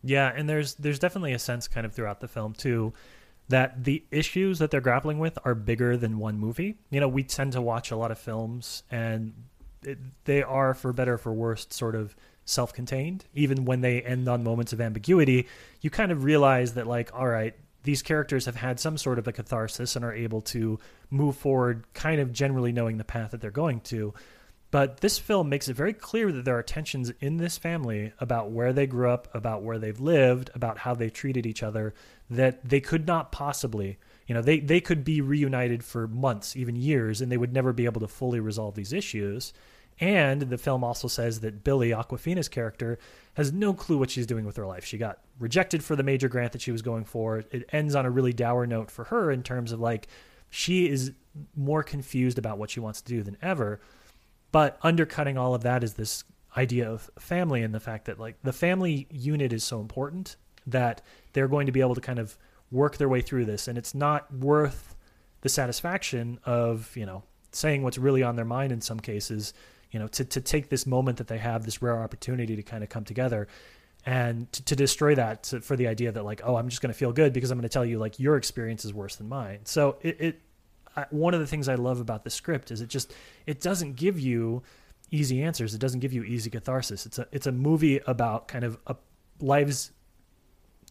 Yeah, 0.03 0.33
and 0.35 0.49
there's 0.49 0.75
there's 0.75 0.99
definitely 0.99 1.35
a 1.35 1.39
sense 1.39 1.69
kind 1.69 1.85
of 1.85 1.93
throughout 1.93 2.21
the 2.21 2.29
film 2.29 2.55
too 2.55 2.93
that 3.49 3.85
the 3.85 4.03
issues 4.11 4.61
that 4.61 4.71
they're 4.71 4.81
grappling 4.81 5.19
with 5.19 5.37
are 5.45 5.55
bigger 5.55 5.97
than 5.97 6.19
one 6.19 6.39
movie. 6.39 6.77
You 6.91 7.01
know, 7.01 7.09
we 7.09 7.25
tend 7.25 7.53
to 7.53 7.61
watch 7.61 7.91
a 7.91 7.97
lot 7.97 8.13
of 8.13 8.19
films 8.19 8.85
and 8.91 9.35
it, 9.83 9.99
they 10.25 10.43
are 10.43 10.73
for 10.73 10.93
better 10.93 11.15
or 11.15 11.19
for 11.19 11.33
worse 11.33 11.67
sort 11.71 11.97
of 11.97 12.15
self-contained. 12.45 13.25
Even 13.35 13.65
when 13.65 13.81
they 13.81 14.03
end 14.03 14.29
on 14.29 14.45
moments 14.45 14.73
of 14.73 14.81
ambiguity, 14.81 15.49
you 15.81 15.91
kind 15.91 16.13
of 16.13 16.23
realize 16.23 16.75
that 16.75 16.87
like 16.87 17.11
all 17.13 17.27
right, 17.27 17.55
these 17.83 18.03
characters 18.03 18.47
have 18.47 18.57
had 18.57 18.79
some 18.79 18.99
sort 18.99 19.19
of 19.19 19.27
a 19.27 19.33
catharsis 19.33 19.97
and 19.97 20.05
are 20.05 20.13
able 20.13 20.41
to 20.43 20.79
move 21.11 21.37
forward 21.37 21.85
kind 21.95 22.21
of 22.21 22.33
generally 22.33 22.73
knowing 22.73 22.99
the 22.99 23.05
path 23.05 23.31
that 23.31 23.41
they're 23.41 23.51
going 23.51 23.81
to. 23.81 24.13
But 24.71 25.01
this 25.01 25.19
film 25.19 25.49
makes 25.49 25.69
it 25.69 25.75
very 25.75 25.93
clear 25.93 26.31
that 26.31 26.45
there 26.45 26.57
are 26.57 26.63
tensions 26.63 27.11
in 27.21 27.39
this 27.39 27.59
family 27.59 28.13
about 28.21 28.51
where 28.51 28.73
they 28.73 28.87
grew 28.87 29.11
up, 29.11 29.29
about 29.35 29.63
where 29.63 29.79
they've 29.79 29.99
lived, 29.99 30.51
about 30.55 30.79
how 30.79 30.95
they 30.95 31.11
treated 31.11 31.45
each 31.45 31.63
other, 31.63 31.93
that 32.29 32.69
they 32.69 32.81
could 32.81 33.07
not 33.07 33.33
possibly, 33.33 33.99
you 34.27 34.35
know, 34.35 34.43
they, 34.43 34.61
they 34.61 34.81
could 34.81 35.03
be 35.03 35.21
reunited 35.21 35.83
for 35.83 36.07
months, 36.07 36.55
even 36.55 36.77
years, 36.77 37.21
and 37.21 37.33
they 37.33 37.37
would 37.37 37.53
never 37.53 37.73
be 37.73 37.87
able 37.87 38.01
to 38.01 38.07
fully 38.07 38.39
resolve 38.39 38.77
these 38.77 38.93
issues. 38.93 39.53
And 40.01 40.43
the 40.43 40.59
film 40.59 40.83
also 40.83 41.09
says 41.09 41.41
that 41.41 41.63
Billy, 41.63 41.91
Awkwafina's 41.91 42.49
character, 42.49 42.99
has 43.35 43.53
no 43.53 43.75
clue 43.75 43.99
what 43.99 44.11
she's 44.11 44.27
doing 44.27 44.47
with 44.47 44.57
her 44.57 44.67
life. 44.67 44.85
She 44.85 44.97
got 44.97 45.19
rejected 45.39 45.85
for 45.85 45.95
the 45.95 46.03
major 46.03 46.29
grant 46.29 46.53
that 46.53 46.63
she 46.63 46.73
was 46.73 46.83
going 46.83 47.05
for. 47.05 47.45
It 47.51 47.69
ends 47.73 47.95
on 47.95 48.07
a 48.07 48.11
really 48.11 48.33
dour 48.33 48.67
note 48.67 48.91
for 48.91 49.05
her 49.05 49.31
in 49.31 49.43
terms 49.43 49.73
of 49.73 49.81
like, 49.81 50.09
she 50.49 50.89
is 50.89 51.13
more 51.55 51.83
confused 51.83 52.39
about 52.39 52.59
what 52.59 52.71
she 52.71 52.81
wants 52.81 53.03
to 53.03 53.13
do 53.13 53.23
than 53.23 53.37
ever 53.41 53.81
but 54.53 54.79
undercutting 54.83 55.39
all 55.39 55.55
of 55.55 55.63
that 55.63 55.85
is 55.85 55.95
this 55.95 56.25
idea 56.57 56.91
of 56.91 57.09
family 57.19 57.63
and 57.63 57.75
the 57.75 57.81
fact 57.81 58.07
that 58.07 58.19
like 58.19 58.37
the 58.43 58.53
family 58.53 59.07
unit 59.11 59.53
is 59.53 59.63
so 59.63 59.81
important 59.81 60.37
that 60.67 61.01
they're 61.33 61.49
going 61.49 61.67
to 61.67 61.73
be 61.73 61.81
able 61.81 61.95
to 61.95 62.01
kind 62.01 62.19
of 62.19 62.37
work 62.71 62.97
their 62.97 63.09
way 63.09 63.21
through 63.21 63.45
this 63.45 63.69
and 63.69 63.79
it's 63.79 63.95
not 63.95 64.33
worth 64.35 64.97
the 65.43 65.49
satisfaction 65.49 66.39
of 66.45 66.95
you 66.97 67.07
know 67.07 67.23
saying 67.53 67.83
what's 67.83 67.99
really 67.99 68.23
on 68.23 68.37
their 68.37 68.45
mind 68.45 68.73
in 68.73 68.81
some 68.81 68.99
cases 68.99 69.55
you 69.91 69.99
know 69.99 70.09
to, 70.09 70.25
to 70.25 70.41
take 70.41 70.69
this 70.69 70.87
moment 70.87 71.19
that 71.19 71.29
they 71.29 71.39
have 71.39 71.65
this 71.65 71.83
rare 71.83 72.03
opportunity 72.03 72.57
to 72.57 72.63
kind 72.63 72.83
of 72.83 72.89
come 72.89 73.05
together 73.05 73.49
and 74.07 74.51
to, 74.53 74.65
to 74.65 74.77
destroy 74.77 75.15
that 75.15 75.43
to, 75.43 75.61
for 75.61 75.77
the 75.77 75.87
idea 75.87 76.11
that 76.13 76.25
like 76.25 76.41
oh 76.45 76.57
i'm 76.57 76.69
just 76.69 76.83
going 76.83 76.93
to 76.93 76.99
feel 76.99 77.13
good 77.13 77.33
because 77.33 77.51
i'm 77.51 77.59
going 77.59 77.69
to 77.69 77.73
tell 77.73 77.85
you 77.85 77.99
like 77.99 78.19
your 78.19 78.37
experience 78.37 78.85
is 78.85 78.95
worse 78.95 79.17
than 79.17 79.29
mine 79.29 79.61
so 79.65 79.97
it, 80.03 80.21
it 80.21 80.41
I, 80.97 81.07
one 81.11 81.35
of 81.35 81.41
the 81.41 81.47
things 81.47 81.69
I 81.69 81.77
love 81.77 82.01
about 82.01 82.25
the 82.25 82.31
script 82.31 82.71
is 82.71 82.81
it 82.81 82.89
just 82.89 83.13
it 83.47 83.61
doesn't 83.61 83.97
give 83.97 84.19
you 84.19 84.63
easy 85.11 85.43
answers. 85.43 85.75
It 85.75 85.81
doesn't 85.81 86.01
give 86.01 86.13
you 86.13 86.25
easy 86.25 86.51
catharsis. 86.51 87.07
It's 87.07 87.19
a 87.19 87.27
it's 87.33 87.47
a 87.47 87.53
movie 87.53 88.01
about 88.07 88.49
kind 88.49 88.65
of 88.65 88.79
a 88.87 88.97
lives 89.41 89.93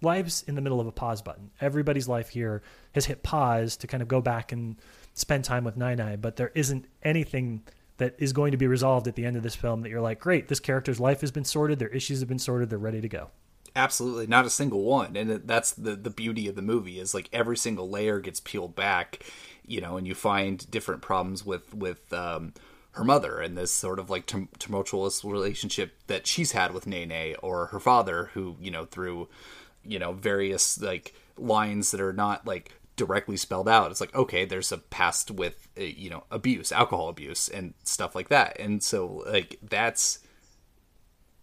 lives 0.01 0.43
in 0.47 0.55
the 0.55 0.61
middle 0.61 0.79
of 0.79 0.87
a 0.87 0.91
pause 0.91 1.21
button. 1.21 1.51
Everybody's 1.59 2.07
life 2.07 2.29
here 2.29 2.61
has 2.93 3.05
hit 3.05 3.23
pause 3.23 3.75
to 3.77 3.87
kind 3.87 4.01
of 4.01 4.07
go 4.07 4.21
back 4.21 4.51
and 4.51 4.77
spend 5.13 5.43
time 5.43 5.65
with 5.65 5.75
Nai 5.75 5.95
Nai, 5.95 6.15
but 6.15 6.37
there 6.37 6.51
isn't 6.55 6.85
anything 7.03 7.63
that 7.99 8.15
is 8.17 8.33
going 8.33 8.51
to 8.51 8.57
be 8.57 8.67
resolved 8.67 9.07
at 9.07 9.15
the 9.15 9.25
end 9.25 9.37
of 9.37 9.43
this 9.43 9.55
film 9.55 9.81
that 9.81 9.89
you're 9.89 10.01
like, 10.01 10.19
great, 10.19 10.47
this 10.47 10.59
character's 10.59 10.99
life 10.99 11.21
has 11.21 11.31
been 11.31 11.45
sorted, 11.45 11.79
their 11.79 11.89
issues 11.89 12.19
have 12.19 12.27
been 12.27 12.39
sorted, 12.39 12.69
they're 12.69 12.79
ready 12.79 13.01
to 13.01 13.07
go. 13.07 13.29
Absolutely, 13.75 14.27
not 14.27 14.45
a 14.45 14.49
single 14.49 14.83
one, 14.83 15.15
and 15.15 15.29
that's 15.47 15.71
the 15.71 15.95
the 15.95 16.09
beauty 16.09 16.47
of 16.47 16.55
the 16.55 16.61
movie 16.61 16.99
is 16.99 17.13
like 17.13 17.29
every 17.31 17.55
single 17.55 17.87
layer 17.87 18.19
gets 18.19 18.39
peeled 18.39 18.75
back, 18.75 19.23
you 19.65 19.79
know, 19.79 19.95
and 19.95 20.07
you 20.07 20.15
find 20.15 20.69
different 20.71 21.03
problems 21.03 21.45
with 21.45 21.73
with 21.75 22.11
um, 22.11 22.53
her 22.93 23.03
mother 23.03 23.39
and 23.39 23.55
this 23.55 23.71
sort 23.71 23.99
of 23.99 24.09
like 24.09 24.25
tum- 24.25 24.49
tumultuous 24.57 25.23
relationship 25.23 25.93
that 26.07 26.25
she's 26.25 26.53
had 26.53 26.73
with 26.73 26.87
Nai 26.87 27.05
Nai 27.05 27.35
or 27.43 27.67
her 27.67 27.79
father, 27.79 28.31
who 28.33 28.57
you 28.59 28.71
know 28.71 28.85
through 28.85 29.29
you 29.83 29.99
know 29.99 30.13
various 30.13 30.81
like 30.81 31.13
lines 31.37 31.91
that 31.91 32.01
are 32.01 32.13
not 32.13 32.47
like 32.47 32.73
directly 32.99 33.37
spelled 33.37 33.67
out. 33.67 33.89
It's 33.89 34.01
like 34.01 34.15
okay, 34.15 34.45
there's 34.45 34.71
a 34.71 34.77
past 34.77 35.31
with 35.31 35.67
uh, 35.77 35.83
you 35.83 36.09
know 36.12 36.25
abuse, 36.29 36.71
alcohol 36.71 37.09
abuse, 37.09 37.49
and 37.49 37.73
stuff 37.83 38.13
like 38.13 38.29
that, 38.29 38.59
and 38.59 38.83
so 38.83 39.23
like 39.25 39.57
that's 39.63 40.19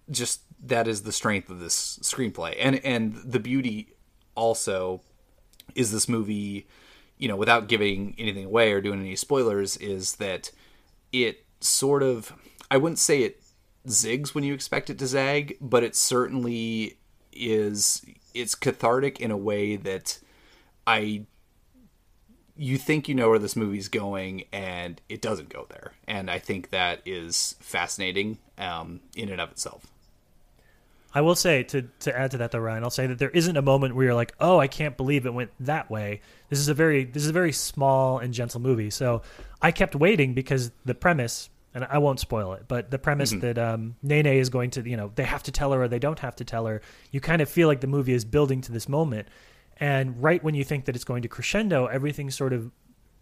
just 0.09 0.43
that 0.65 0.87
is 0.87 1.03
the 1.03 1.13
strength 1.13 1.51
of 1.51 1.59
this 1.59 1.99
screenplay, 2.03 2.57
and 2.61 2.85
and 2.85 3.17
the 3.17 3.41
beauty 3.41 3.95
also 4.37 5.03
is 5.75 5.91
this 5.91 6.09
movie 6.09 6.67
you 7.19 7.29
know, 7.29 7.37
without 7.37 7.69
giving 7.69 8.15
anything 8.19 8.45
away 8.45 8.73
or 8.73 8.81
doing 8.81 9.01
any 9.01 9.17
spoilers, 9.17 9.77
is 9.79 10.17
that 10.17 10.51
it 11.13 11.45
sort 11.61 12.03
of, 12.03 12.33
I 12.71 12.77
wouldn't 12.77 12.99
say 12.99 13.23
it 13.23 13.43
zigs 13.87 14.35
when 14.35 14.45
you 14.45 14.53
expect 14.53 14.91
it 14.91 14.99
to 14.99 15.07
zag, 15.07 15.57
but 15.61 15.83
it 15.83 15.97
certainly 15.97 16.99
is, 17.33 18.05
it's 18.35 18.55
cathartic 18.55 19.21
in 19.21 19.31
a 19.31 19.37
way 19.37 19.77
that 19.77 20.19
I, 20.87 21.27
you 22.59 22.79
think 22.79 23.09
you 23.09 23.15
know 23.15 23.29
where 23.29 23.39
this 23.39 23.57
movie's 23.57 23.89
going 23.89 24.45
and 24.53 25.01
it 25.09 25.21
doesn't 25.21 25.49
go 25.49 25.67
there. 25.69 25.93
And 26.07 26.31
I 26.31 26.39
think 26.39 26.71
that 26.71 27.01
is 27.05 27.57
fascinating 27.61 28.39
um, 28.59 29.01
in 29.15 29.29
and 29.29 29.41
of 29.41 29.51
itself. 29.51 29.87
I 31.15 31.23
will 31.23 31.35
say 31.35 31.63
to 31.65 31.83
to 32.01 32.19
add 32.19 32.33
to 32.33 32.39
that 32.39 32.51
though, 32.51 32.59
Ryan, 32.59 32.83
I'll 32.85 32.91
say 32.91 33.07
that 33.07 33.19
there 33.19 33.31
isn't 33.31 33.57
a 33.57 33.63
moment 33.63 33.95
where 33.95 34.05
you're 34.07 34.15
like, 34.15 34.35
"Oh, 34.39 34.59
I 34.59 34.69
can't 34.69 34.97
believe 34.99 35.25
it 35.25 35.33
went 35.33 35.51
that 35.61 35.91
way." 35.91 36.21
This 36.51 36.59
is 36.59 36.69
a 36.69 36.75
very 36.75 37.05
this 37.05 37.23
is 37.23 37.31
a 37.31 37.33
very 37.33 37.53
small 37.53 38.19
and 38.19 38.35
gentle 38.35 38.61
movie. 38.61 38.91
So 38.91 39.23
I 39.63 39.71
kept 39.71 39.95
waiting 39.95 40.35
because 40.35 40.73
the 40.85 40.95
premise, 40.95 41.49
and 41.73 41.87
I 41.89 41.99
won't 41.99 42.21
spoil 42.21 42.53
it, 42.53 42.65
but 42.69 42.91
the 42.91 42.99
premise 42.99 43.31
Mm-hmm. 43.33 43.41
that 43.41 43.59
um, 43.59 43.97
Nai 44.03 44.21
Nai 44.21 44.35
is 44.35 44.51
going 44.51 44.71
to, 44.73 44.87
you 44.87 44.97
know, 44.99 45.11
they 45.15 45.25
have 45.25 45.43
to 45.45 45.53
tell 45.53 45.73
her 45.73 45.85
or 45.85 45.89
they 45.89 45.99
don't 45.99 46.19
have 46.19 46.37
to 46.37 46.45
tell 46.45 46.67
her. 46.67 46.83
You 47.13 47.21
kind 47.21 47.41
of 47.41 47.49
feel 47.49 47.67
like 47.69 47.81
the 47.81 47.87
movie 47.87 48.13
is 48.13 48.27
building 48.27 48.61
to 48.63 48.73
this 48.73 48.87
moment, 48.87 49.27
and 49.79 50.23
right 50.23 50.43
when 50.43 50.55
you 50.55 50.65
think 50.65 50.87
that 50.87 50.97
it's 50.97 51.05
going 51.05 51.23
to 51.23 51.29
crescendo, 51.29 51.87
everything 51.87 52.31
sort 52.31 52.53
of 52.53 52.71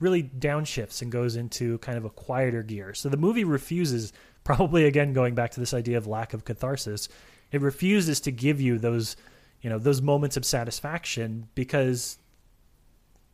really 0.01 0.23
downshifts 0.23 1.03
and 1.03 1.11
goes 1.11 1.37
into 1.37 1.79
kind 1.79 1.97
of 1.97 2.05
a 2.05 2.11
quieter 2.11 2.63
gear. 2.63 2.95
So 2.95 3.09
the 3.09 3.17
movie 3.17 3.45
refuses, 3.45 4.13
probably 4.45 4.85
again 4.85 5.13
going 5.13 5.35
back 5.35 5.53
to 5.53 5.61
this 5.61 5.75
idea 5.75 5.97
of 5.97 6.07
lack 6.07 6.35
of 6.35 6.45
catharsis, 6.45 7.09
it 7.51 7.61
refuses 7.61 8.21
to 8.21 8.31
give 8.31 8.61
you 8.61 8.79
those, 8.79 9.17
you 9.63 9.71
know, 9.71 9.79
those 9.79 10.03
moments 10.03 10.37
of 10.37 10.45
satisfaction 10.45 11.49
because, 11.55 12.19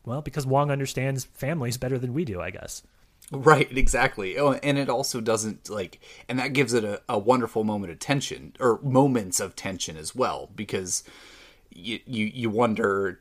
well, 0.05 0.23
because 0.23 0.47
Wong 0.47 0.71
understands 0.71 1.25
families 1.25 1.77
better 1.77 1.99
than 1.99 2.15
we 2.15 2.25
do, 2.25 2.41
I 2.41 2.51
guess. 2.51 2.83
Right, 3.33 3.71
exactly. 3.77 4.39
Oh, 4.39 4.53
and 4.55 4.77
it 4.77 4.89
also 4.89 5.21
doesn't 5.21 5.69
like, 5.69 6.01
and 6.29 6.39
that 6.39 6.53
gives 6.53 6.73
it 6.73 6.85
a, 6.85 7.01
a 7.09 7.19
wonderful 7.19 7.65
moment 7.65 7.93
of 7.93 7.99
tension 7.99 8.55
or 8.59 8.81
moments 8.83 9.41
of 9.41 9.55
tension 9.55 9.97
as 9.97 10.15
well, 10.15 10.51
because 10.55 11.05
you 11.71 12.01
you, 12.07 12.27
you 12.27 12.51
wonder, 12.51 13.21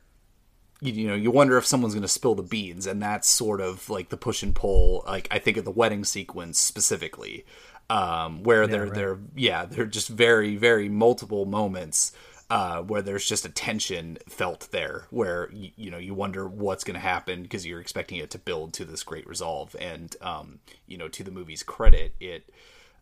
you, 0.82 0.94
you 0.94 1.08
know, 1.08 1.16
you 1.16 1.32
wonder 1.32 1.58
if 1.58 1.66
someone's 1.66 1.94
going 1.94 2.02
to 2.02 2.08
spill 2.08 2.36
the 2.36 2.44
beans, 2.44 2.88
and 2.88 3.02
that's 3.02 3.28
sort 3.28 3.62
of 3.62 3.90
like 3.90 4.10
the 4.10 4.18
push 4.18 4.44
and 4.44 4.56
pull. 4.56 5.04
Like 5.08 5.28
I 5.32 5.40
think 5.40 5.58
of 5.58 5.66
the 5.66 5.72
wedding 5.72 6.04
sequence 6.04 6.60
specifically, 6.60 7.46
um, 7.90 8.44
where 8.44 8.68
they're 8.68 8.86
right. 8.86 8.94
they're 8.94 9.20
yeah 9.36 9.66
they're 9.66 9.86
just 9.86 10.10
very 10.10 10.56
very 10.56 10.90
multiple 10.90 11.46
moments 11.46 12.14
uh, 12.50 12.82
where 12.82 13.02
there's 13.02 13.28
just 13.28 13.46
a 13.46 13.50
tension 13.50 14.18
felt 14.28 14.70
there, 14.72 15.06
where 15.12 15.50
you, 15.52 15.70
you 15.76 15.92
know 15.92 15.98
you 15.98 16.14
wonder 16.14 16.48
what's 16.48 16.84
going 16.84 16.96
to 16.96 17.00
happen 17.00 17.44
because 17.44 17.66
you're 17.66 17.80
expecting 17.80 18.18
it 18.18 18.32
to 18.32 18.40
build 18.40 18.74
to 18.74 18.86
this 18.86 19.04
great 19.04 19.28
resolve, 19.28 19.76
and 19.80 20.16
um, 20.22 20.60
you 20.88 20.98
know 20.98 21.08
to 21.08 21.24
the 21.24 21.32
movie's 21.32 21.62
credit, 21.62 22.16
it 22.20 22.50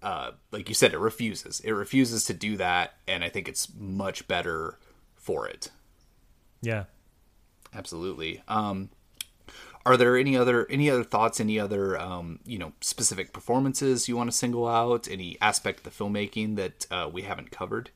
uh, 0.04 0.32
like 0.52 0.68
you 0.68 0.76
said, 0.76 0.94
it 0.94 1.00
refuses. 1.00 1.60
It 1.62 1.72
refuses 1.72 2.26
to 2.26 2.34
do 2.34 2.58
that, 2.58 2.96
and 3.08 3.24
I 3.24 3.30
think 3.30 3.48
it's 3.48 3.70
much 3.78 4.28
better 4.28 4.78
for 5.28 5.46
it. 5.46 5.70
Yeah. 6.62 6.86
Absolutely. 7.74 8.42
Um, 8.48 8.90
are 9.86 9.98
there 9.98 10.16
any 10.16 10.38
other 10.38 10.66
any 10.70 10.90
other 10.90 11.04
thoughts? 11.04 11.42
Any 11.42 11.60
other 11.60 12.00
um, 12.00 12.40
you 12.46 12.58
know 12.58 12.72
specific 12.80 13.34
performances 13.34 14.08
you 14.08 14.16
want 14.16 14.32
to 14.32 14.36
single 14.36 14.66
out? 14.68 15.10
Any 15.10 15.38
aspect 15.42 15.80
of 15.80 15.84
the 15.84 16.04
filmmaking 16.04 16.56
that 16.56 16.88
uh, 16.90 17.10
we 17.12 17.24
haven't 17.24 17.52
covered? 17.52 17.90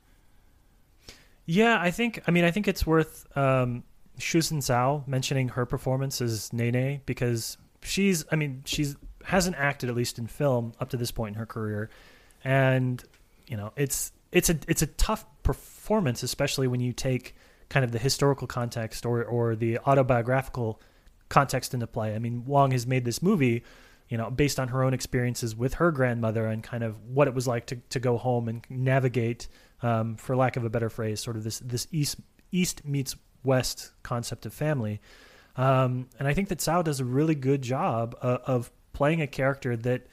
Yeah, 1.46 1.78
I 1.80 1.90
think. 1.90 2.22
I 2.26 2.30
mean, 2.30 2.44
I 2.44 2.50
think 2.50 2.68
it's 2.68 2.86
worth 2.86 3.26
um, 3.34 3.82
Shuzhen 4.18 4.58
Zhao 4.58 5.08
mentioning 5.08 5.48
her 5.48 5.64
performance 5.64 6.20
as 6.20 6.52
Nai 6.52 6.70
Nai 6.70 7.00
because 7.06 7.56
she's. 7.82 8.26
I 8.30 8.36
mean, 8.36 8.62
she's 8.66 8.94
hasn't 9.24 9.56
acted 9.56 9.88
at 9.88 9.96
least 9.96 10.18
in 10.18 10.26
film 10.26 10.74
up 10.80 10.90
to 10.90 10.98
this 10.98 11.10
point 11.10 11.34
in 11.34 11.38
her 11.38 11.46
career, 11.46 11.88
and 12.44 13.02
you 13.46 13.56
know, 13.56 13.72
it's 13.76 14.12
it's 14.32 14.50
a 14.50 14.58
it's 14.68 14.82
a 14.82 14.86
tough 14.86 15.24
performance, 15.42 16.22
especially 16.22 16.68
when 16.68 16.80
you 16.80 16.92
take 16.92 17.34
kind 17.68 17.84
of 17.84 17.92
the 17.92 17.98
historical 17.98 18.46
context 18.46 19.06
or 19.06 19.24
or 19.24 19.56
the 19.56 19.78
autobiographical 19.78 20.80
context 21.28 21.72
into 21.74 21.86
play. 21.86 22.14
I 22.14 22.18
mean, 22.18 22.44
Wong 22.44 22.72
has 22.72 22.86
made 22.86 23.04
this 23.04 23.22
movie, 23.22 23.64
you 24.08 24.18
know, 24.18 24.30
based 24.30 24.60
on 24.60 24.68
her 24.68 24.84
own 24.84 24.92
experiences 24.92 25.56
with 25.56 25.74
her 25.74 25.90
grandmother 25.90 26.46
and 26.46 26.62
kind 26.62 26.84
of 26.84 27.00
what 27.06 27.26
it 27.28 27.34
was 27.34 27.48
like 27.48 27.66
to, 27.66 27.76
to 27.88 27.98
go 27.98 28.18
home 28.18 28.48
and 28.48 28.62
navigate, 28.68 29.48
um, 29.82 30.16
for 30.16 30.36
lack 30.36 30.56
of 30.56 30.64
a 30.64 30.70
better 30.70 30.90
phrase, 30.90 31.20
sort 31.20 31.36
of 31.36 31.44
this 31.44 31.58
this 31.60 31.88
East 31.90 32.18
East 32.50 32.84
meets 32.84 33.16
West 33.42 33.92
concept 34.02 34.46
of 34.46 34.52
family. 34.52 35.00
Um, 35.56 36.08
and 36.18 36.28
I 36.28 36.34
think 36.34 36.48
that 36.48 36.58
Zhao 36.58 36.84
does 36.84 37.00
a 37.00 37.04
really 37.04 37.34
good 37.34 37.62
job 37.62 38.16
uh, 38.22 38.38
of 38.46 38.70
playing 38.92 39.22
a 39.22 39.26
character 39.26 39.76
that 39.76 40.06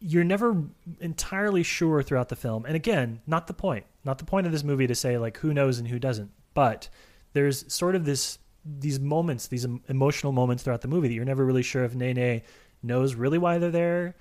you're 0.00 0.24
never 0.24 0.64
entirely 1.00 1.62
sure 1.62 2.02
throughout 2.02 2.30
the 2.30 2.36
film. 2.36 2.64
And 2.64 2.74
again, 2.74 3.20
not 3.26 3.46
the 3.46 3.54
point. 3.54 3.84
Not 4.04 4.18
the 4.18 4.24
point 4.24 4.46
of 4.46 4.52
this 4.52 4.64
movie 4.64 4.86
to 4.86 4.94
say 4.94 5.18
like 5.18 5.36
who 5.38 5.52
knows 5.52 5.78
and 5.78 5.88
who 5.88 5.98
doesn't. 5.98 6.30
But 6.54 6.88
there's 7.32 7.70
sort 7.72 7.94
of 7.94 8.04
this 8.04 8.38
these 8.64 9.00
moments, 9.00 9.46
these 9.46 9.66
emotional 9.88 10.32
moments 10.32 10.62
throughout 10.62 10.82
the 10.82 10.88
movie 10.88 11.08
that 11.08 11.14
you're 11.14 11.24
never 11.24 11.44
really 11.44 11.62
sure 11.62 11.84
if 11.84 11.94
Nai 11.94 12.12
Nai 12.12 12.42
knows 12.82 13.14
really 13.14 13.38
why 13.38 13.58
they're 13.58 13.70
there, 13.70 14.16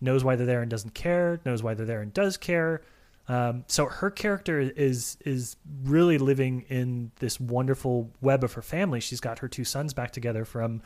knows 0.00 0.24
why 0.24 0.36
they're 0.36 0.46
there 0.46 0.62
and 0.62 0.70
doesn't 0.70 0.94
care, 0.94 1.40
knows 1.44 1.62
why 1.62 1.74
they're 1.74 1.86
there 1.86 2.02
and 2.02 2.12
does 2.12 2.36
care. 2.36 2.82
Um, 3.28 3.64
so 3.68 3.86
her 3.86 4.10
character 4.10 4.60
is 4.60 5.16
is 5.24 5.56
really 5.84 6.18
living 6.18 6.64
in 6.68 7.12
this 7.20 7.40
wonderful 7.40 8.10
web 8.20 8.44
of 8.44 8.52
her 8.54 8.62
family. 8.62 9.00
She's 9.00 9.20
got 9.20 9.38
her 9.38 9.48
two 9.48 9.64
sons 9.64 9.94
back 9.94 10.10
together 10.10 10.44
from, 10.44 10.82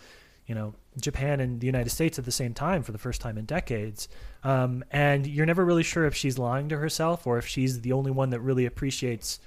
you 0.46 0.54
know, 0.54 0.74
Japan 1.00 1.40
and 1.40 1.60
the 1.60 1.66
United 1.66 1.90
States 1.90 2.18
at 2.18 2.24
the 2.24 2.32
same 2.32 2.54
time 2.54 2.82
for 2.82 2.92
the 2.92 2.98
first 2.98 3.20
time 3.20 3.36
in 3.36 3.44
decades. 3.44 4.08
Um, 4.44 4.84
and 4.90 5.26
you're 5.26 5.46
never 5.46 5.64
really 5.64 5.82
sure 5.82 6.06
if 6.06 6.14
she's 6.14 6.38
lying 6.38 6.68
to 6.68 6.78
herself 6.78 7.26
or 7.26 7.38
if 7.38 7.46
she's 7.46 7.80
the 7.80 7.92
only 7.92 8.10
one 8.10 8.30
that 8.30 8.40
really 8.40 8.66
appreciates 8.66 9.40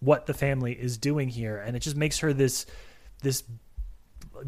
what 0.00 0.26
the 0.26 0.34
family 0.34 0.72
is 0.72 0.96
doing 0.96 1.28
here. 1.28 1.58
And 1.58 1.76
it 1.76 1.80
just 1.80 1.96
makes 1.96 2.18
her 2.20 2.32
this 2.32 2.66
this 3.22 3.42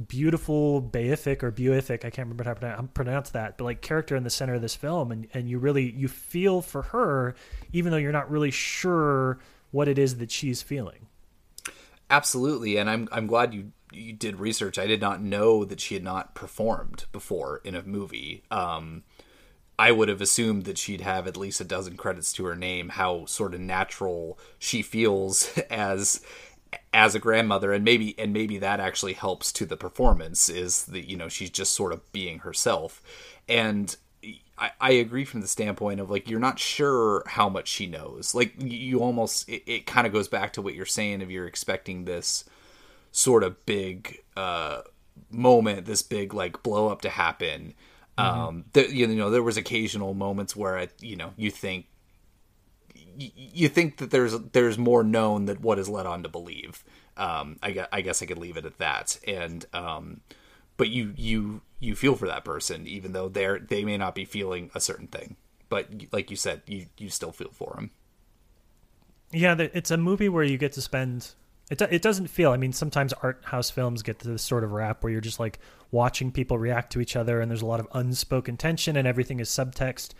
beautiful 0.08 0.82
beific 0.82 1.44
or 1.44 1.52
buific 1.52 2.04
i 2.04 2.10
can't 2.10 2.28
remember 2.28 2.42
how 2.42 2.52
to 2.52 2.88
pronounce 2.92 3.30
that 3.30 3.56
but 3.56 3.64
like 3.64 3.80
character 3.80 4.16
in 4.16 4.24
the 4.24 4.30
center 4.30 4.54
of 4.54 4.60
this 4.60 4.74
film 4.74 5.12
and, 5.12 5.28
and 5.32 5.48
you 5.48 5.58
really 5.58 5.90
you 5.92 6.08
feel 6.08 6.60
for 6.60 6.82
her 6.82 7.36
even 7.72 7.92
though 7.92 7.96
you're 7.96 8.12
not 8.12 8.28
really 8.28 8.50
sure 8.50 9.38
what 9.70 9.86
it 9.86 9.96
is 9.96 10.18
that 10.18 10.30
she's 10.30 10.60
feeling 10.60 11.06
Absolutely, 12.08 12.76
and 12.76 12.88
I'm 12.88 13.08
I'm 13.10 13.26
glad 13.26 13.52
you 13.52 13.72
you 13.92 14.12
did 14.12 14.40
research. 14.40 14.78
I 14.78 14.86
did 14.86 15.00
not 15.00 15.22
know 15.22 15.64
that 15.64 15.80
she 15.80 15.94
had 15.94 16.04
not 16.04 16.34
performed 16.34 17.06
before 17.12 17.60
in 17.64 17.74
a 17.74 17.82
movie. 17.82 18.42
Um, 18.50 19.04
I 19.78 19.92
would 19.92 20.08
have 20.08 20.20
assumed 20.20 20.64
that 20.64 20.78
she'd 20.78 21.02
have 21.02 21.26
at 21.26 21.36
least 21.36 21.60
a 21.60 21.64
dozen 21.64 21.96
credits 21.96 22.32
to 22.34 22.44
her 22.46 22.56
name. 22.56 22.90
How 22.90 23.26
sort 23.26 23.54
of 23.54 23.60
natural 23.60 24.38
she 24.58 24.82
feels 24.82 25.56
as 25.70 26.20
as 26.92 27.14
a 27.14 27.18
grandmother, 27.18 27.72
and 27.72 27.84
maybe 27.84 28.14
and 28.18 28.32
maybe 28.32 28.58
that 28.58 28.80
actually 28.80 29.12
helps 29.12 29.52
to 29.52 29.66
the 29.66 29.76
performance. 29.76 30.48
Is 30.48 30.84
that 30.86 31.08
you 31.08 31.16
know 31.16 31.28
she's 31.28 31.50
just 31.50 31.74
sort 31.74 31.92
of 31.92 32.10
being 32.12 32.40
herself, 32.40 33.02
and 33.48 33.94
I, 34.58 34.70
I 34.80 34.90
agree 34.92 35.24
from 35.24 35.40
the 35.42 35.48
standpoint 35.48 36.00
of 36.00 36.10
like 36.10 36.28
you're 36.28 36.40
not 36.40 36.58
sure 36.58 37.22
how 37.26 37.48
much 37.48 37.68
she 37.68 37.86
knows. 37.86 38.34
Like 38.34 38.54
you 38.58 39.00
almost 39.00 39.48
it, 39.48 39.62
it 39.66 39.86
kind 39.86 40.06
of 40.06 40.12
goes 40.12 40.28
back 40.28 40.52
to 40.54 40.62
what 40.62 40.74
you're 40.74 40.86
saying 40.86 41.22
of 41.22 41.30
you're 41.30 41.46
expecting 41.46 42.04
this 42.04 42.44
sort 43.16 43.42
of 43.42 43.64
big 43.64 44.22
uh 44.36 44.82
moment, 45.30 45.86
this 45.86 46.02
big 46.02 46.34
like 46.34 46.62
blow 46.62 46.88
up 46.88 47.00
to 47.00 47.08
happen. 47.08 47.72
Um, 48.18 48.64
there, 48.74 48.88
you 48.88 49.06
know, 49.06 49.30
there 49.30 49.42
was 49.42 49.56
occasional 49.56 50.12
moments 50.14 50.54
where 50.54 50.78
I, 50.78 50.88
you 51.00 51.16
know, 51.16 51.32
you 51.36 51.50
think 51.50 51.86
y- 52.94 53.32
you 53.34 53.68
think 53.68 53.96
that 53.98 54.10
there's 54.10 54.38
there's 54.52 54.78
more 54.78 55.02
known 55.02 55.46
than 55.46 55.56
what 55.62 55.78
is 55.78 55.88
led 55.88 56.06
on 56.06 56.22
to 56.22 56.28
believe. 56.28 56.84
Um, 57.16 57.58
I 57.62 57.70
guess, 57.70 57.88
I 57.92 58.00
guess 58.02 58.22
I 58.22 58.26
could 58.26 58.38
leave 58.38 58.56
it 58.58 58.66
at 58.66 58.78
that. 58.78 59.18
And 59.26 59.64
um, 59.72 60.20
but 60.76 60.88
you 60.90 61.14
you 61.16 61.62
you 61.80 61.94
feel 61.94 62.16
for 62.16 62.26
that 62.26 62.44
person, 62.44 62.86
even 62.86 63.12
though 63.12 63.28
they're 63.28 63.58
they 63.58 63.84
may 63.84 63.96
not 63.96 64.14
be 64.14 64.24
feeling 64.24 64.70
a 64.74 64.80
certain 64.80 65.08
thing. 65.08 65.36
But 65.68 65.88
like 66.12 66.30
you 66.30 66.36
said, 66.36 66.62
you 66.66 66.86
you 66.98 67.08
still 67.08 67.32
feel 67.32 67.50
for 67.52 67.72
them. 67.76 67.90
yeah 69.32 69.56
it's 69.58 69.90
a 69.90 69.96
movie 69.96 70.28
where 70.28 70.44
you 70.44 70.56
get 70.58 70.72
to 70.72 70.80
spend 70.82 71.34
it, 71.70 71.80
it 71.82 72.02
doesn't 72.02 72.28
feel 72.28 72.52
i 72.52 72.56
mean 72.56 72.72
sometimes 72.72 73.12
art 73.22 73.40
house 73.44 73.70
films 73.70 74.02
get 74.02 74.18
to 74.18 74.28
this 74.28 74.42
sort 74.42 74.64
of 74.64 74.72
rap 74.72 75.02
where 75.02 75.10
you're 75.12 75.20
just 75.20 75.40
like 75.40 75.58
watching 75.90 76.32
people 76.32 76.58
react 76.58 76.92
to 76.92 77.00
each 77.00 77.16
other 77.16 77.40
and 77.40 77.50
there's 77.50 77.62
a 77.62 77.66
lot 77.66 77.80
of 77.80 77.88
unspoken 77.94 78.56
tension 78.56 78.96
and 78.96 79.06
everything 79.06 79.40
is 79.40 79.48
subtext. 79.48 80.10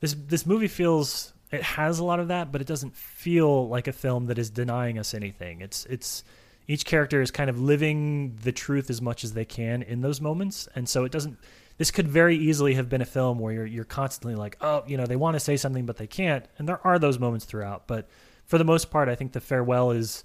This 0.00 0.14
this 0.14 0.46
movie 0.46 0.68
feels 0.68 1.32
it 1.50 1.62
has 1.62 1.98
a 1.98 2.04
lot 2.04 2.20
of 2.20 2.28
that 2.28 2.52
but 2.52 2.60
it 2.60 2.66
doesn't 2.66 2.94
feel 2.94 3.68
like 3.68 3.88
a 3.88 3.92
film 3.92 4.26
that 4.26 4.38
is 4.38 4.50
denying 4.50 4.98
us 4.98 5.14
anything. 5.14 5.60
It's 5.60 5.86
it's 5.86 6.24
each 6.68 6.84
character 6.84 7.22
is 7.22 7.30
kind 7.30 7.48
of 7.48 7.60
living 7.60 8.36
the 8.42 8.52
truth 8.52 8.90
as 8.90 9.00
much 9.00 9.22
as 9.22 9.34
they 9.34 9.44
can 9.44 9.82
in 9.82 10.00
those 10.00 10.20
moments. 10.20 10.68
And 10.74 10.88
so 10.88 11.04
it 11.04 11.12
doesn't 11.12 11.38
this 11.78 11.90
could 11.90 12.08
very 12.08 12.36
easily 12.36 12.74
have 12.74 12.88
been 12.88 13.02
a 13.02 13.06
film 13.06 13.38
where 13.38 13.52
you're 13.52 13.66
you're 13.66 13.84
constantly 13.84 14.34
like 14.34 14.56
oh 14.60 14.84
you 14.86 14.96
know 14.96 15.06
they 15.06 15.16
want 15.16 15.34
to 15.34 15.40
say 15.40 15.56
something 15.56 15.86
but 15.86 15.96
they 15.96 16.06
can't. 16.06 16.46
And 16.58 16.68
there 16.68 16.84
are 16.86 16.98
those 16.98 17.18
moments 17.18 17.46
throughout 17.46 17.86
but 17.86 18.08
for 18.44 18.58
the 18.58 18.64
most 18.64 18.92
part 18.92 19.08
i 19.08 19.16
think 19.16 19.32
the 19.32 19.40
farewell 19.40 19.90
is 19.90 20.22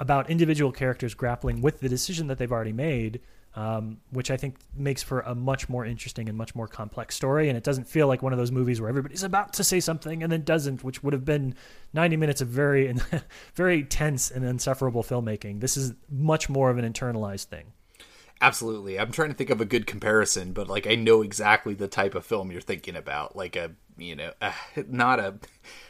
about 0.00 0.30
individual 0.30 0.72
characters 0.72 1.14
grappling 1.14 1.60
with 1.60 1.80
the 1.80 1.88
decision 1.88 2.26
that 2.26 2.38
they've 2.38 2.50
already 2.50 2.72
made, 2.72 3.20
um, 3.54 3.98
which 4.10 4.30
I 4.30 4.36
think 4.38 4.56
makes 4.74 5.02
for 5.02 5.20
a 5.20 5.34
much 5.34 5.68
more 5.68 5.84
interesting 5.84 6.28
and 6.28 6.38
much 6.38 6.54
more 6.54 6.66
complex 6.66 7.14
story. 7.14 7.48
And 7.48 7.56
it 7.58 7.62
doesn't 7.62 7.86
feel 7.86 8.06
like 8.06 8.22
one 8.22 8.32
of 8.32 8.38
those 8.38 8.50
movies 8.50 8.80
where 8.80 8.88
everybody's 8.88 9.22
about 9.22 9.52
to 9.54 9.64
say 9.64 9.78
something 9.78 10.22
and 10.22 10.32
then 10.32 10.42
doesn't, 10.42 10.82
which 10.82 11.02
would 11.02 11.12
have 11.12 11.26
been 11.26 11.54
90 11.92 12.16
minutes 12.16 12.40
of 12.40 12.48
very, 12.48 12.92
very 13.54 13.84
tense 13.84 14.30
and 14.30 14.44
insufferable 14.44 15.02
filmmaking. 15.02 15.60
This 15.60 15.76
is 15.76 15.92
much 16.10 16.48
more 16.48 16.70
of 16.70 16.78
an 16.78 16.90
internalized 16.90 17.44
thing. 17.44 17.72
Absolutely. 18.40 18.98
I'm 18.98 19.12
trying 19.12 19.28
to 19.28 19.34
think 19.34 19.50
of 19.50 19.60
a 19.60 19.66
good 19.66 19.86
comparison, 19.86 20.52
but 20.52 20.68
like 20.68 20.86
I 20.86 20.94
know 20.94 21.20
exactly 21.22 21.74
the 21.74 21.88
type 21.88 22.14
of 22.14 22.24
film 22.24 22.50
you're 22.50 22.60
thinking 22.62 22.96
about. 22.96 23.36
Like 23.36 23.54
a, 23.54 23.72
you 23.98 24.16
know, 24.16 24.32
uh, 24.40 24.52
not 24.88 25.20
a 25.20 25.34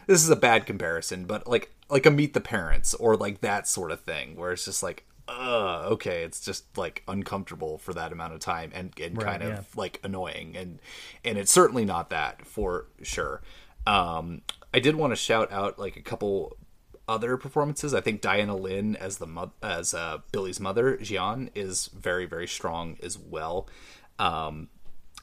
this 0.06 0.22
is 0.22 0.30
a 0.30 0.36
bad 0.36 0.66
comparison, 0.66 1.26
but 1.26 1.46
like 1.46 1.70
like 1.88 2.06
a 2.06 2.10
meet 2.10 2.34
the 2.34 2.40
parents 2.40 2.92
or 2.94 3.16
like 3.16 3.40
that 3.42 3.68
sort 3.68 3.92
of 3.92 4.00
thing 4.00 4.34
where 4.36 4.52
it's 4.52 4.64
just 4.64 4.82
like 4.82 5.04
uh 5.28 5.86
okay, 5.92 6.24
it's 6.24 6.40
just 6.40 6.76
like 6.76 7.04
uncomfortable 7.06 7.78
for 7.78 7.94
that 7.94 8.10
amount 8.12 8.32
of 8.34 8.40
time 8.40 8.72
and 8.74 8.92
and 9.00 9.16
Right, 9.16 9.38
kind 9.38 9.42
of 9.44 9.48
yeah. 9.50 9.62
like 9.76 10.00
annoying 10.02 10.56
and 10.56 10.80
and 11.24 11.38
it's 11.38 11.52
certainly 11.52 11.84
not 11.84 12.10
that 12.10 12.44
for 12.46 12.86
sure. 13.02 13.42
Um 13.86 14.42
I 14.74 14.80
did 14.80 14.96
want 14.96 15.12
to 15.12 15.16
shout 15.16 15.52
out 15.52 15.78
like 15.78 15.96
a 15.96 16.02
couple 16.02 16.56
other 17.10 17.36
performances. 17.36 17.92
I 17.92 18.00
think 18.00 18.20
Diana 18.20 18.56
Lin 18.56 18.96
as 18.96 19.18
the 19.18 19.26
mo- 19.26 19.52
as 19.62 19.92
uh, 19.92 20.18
Billy's 20.32 20.60
mother, 20.60 20.96
Jian, 20.98 21.50
is 21.54 21.88
very 21.88 22.24
very 22.24 22.46
strong 22.46 22.96
as 23.02 23.18
well. 23.18 23.68
Um, 24.18 24.68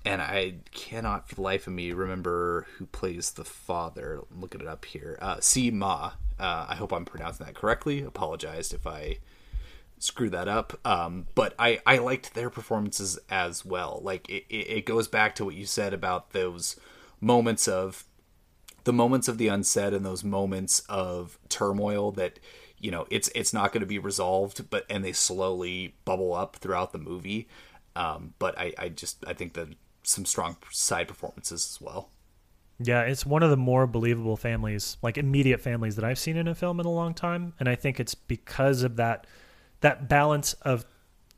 and 0.05 0.21
I 0.21 0.55
cannot 0.71 1.27
for 1.29 1.35
the 1.35 1.41
life 1.41 1.67
of 1.67 1.73
me 1.73 1.93
remember 1.93 2.67
who 2.77 2.85
plays 2.85 3.31
the 3.31 3.43
father. 3.45 4.21
I'm 4.31 4.41
looking 4.41 4.61
it 4.61 4.67
up 4.67 4.85
here. 4.85 5.17
Uh, 5.21 5.37
Tzi 5.37 5.71
Ma. 5.71 6.11
Uh, 6.39 6.67
I 6.69 6.75
hope 6.75 6.93
I'm 6.93 7.05
pronouncing 7.05 7.45
that 7.45 7.55
correctly. 7.55 8.03
Apologized 8.03 8.73
if 8.73 8.85
I 8.85 9.17
screw 9.99 10.29
that 10.29 10.47
up. 10.47 10.79
Um, 10.85 11.27
but 11.35 11.55
I, 11.57 11.79
I 11.85 11.97
liked 11.97 12.33
their 12.33 12.49
performances 12.49 13.17
as 13.29 13.65
well. 13.65 13.99
Like 14.03 14.29
it, 14.29 14.45
it 14.49 14.85
goes 14.85 15.07
back 15.07 15.35
to 15.35 15.45
what 15.45 15.55
you 15.55 15.65
said 15.65 15.93
about 15.93 16.31
those 16.31 16.79
moments 17.19 17.67
of 17.67 18.05
the 18.87 18.93
moments 18.93 19.27
of 19.27 19.37
the 19.37 19.49
unsaid 19.49 19.93
and 19.93 20.05
those 20.05 20.23
moments 20.23 20.79
of 20.87 21.37
turmoil 21.49 22.09
that 22.13 22.39
you 22.79 22.89
know 22.89 23.05
it's 23.11 23.29
it's 23.35 23.51
not 23.51 23.73
going 23.73 23.81
to 23.81 23.87
be 23.87 23.99
resolved 23.99 24.69
but 24.69 24.85
and 24.89 25.03
they 25.03 25.11
slowly 25.11 25.93
bubble 26.05 26.33
up 26.33 26.55
throughout 26.55 26.93
the 26.93 26.97
movie. 26.97 27.49
Um, 27.97 28.33
but 28.39 28.57
I, 28.57 28.73
I 28.77 28.89
just 28.89 29.25
i 29.27 29.33
think 29.33 29.55
that 29.55 29.67
some 30.03 30.23
strong 30.23 30.55
side 30.71 31.09
performances 31.09 31.67
as 31.69 31.81
well. 31.81 32.09
Yeah, 32.79 33.01
it's 33.01 33.25
one 33.25 33.43
of 33.43 33.49
the 33.49 33.57
more 33.57 33.87
believable 33.87 34.37
families, 34.37 34.95
like 35.01 35.17
immediate 35.17 35.59
families 35.59 35.97
that 35.97 36.05
I've 36.05 36.19
seen 36.19 36.37
in 36.37 36.47
a 36.47 36.55
film 36.55 36.79
in 36.79 36.85
a 36.85 36.91
long 36.91 37.13
time, 37.13 37.53
and 37.59 37.67
I 37.67 37.75
think 37.75 37.99
it's 37.99 38.15
because 38.15 38.83
of 38.83 38.95
that 38.95 39.27
that 39.81 40.07
balance 40.07 40.53
of 40.61 40.85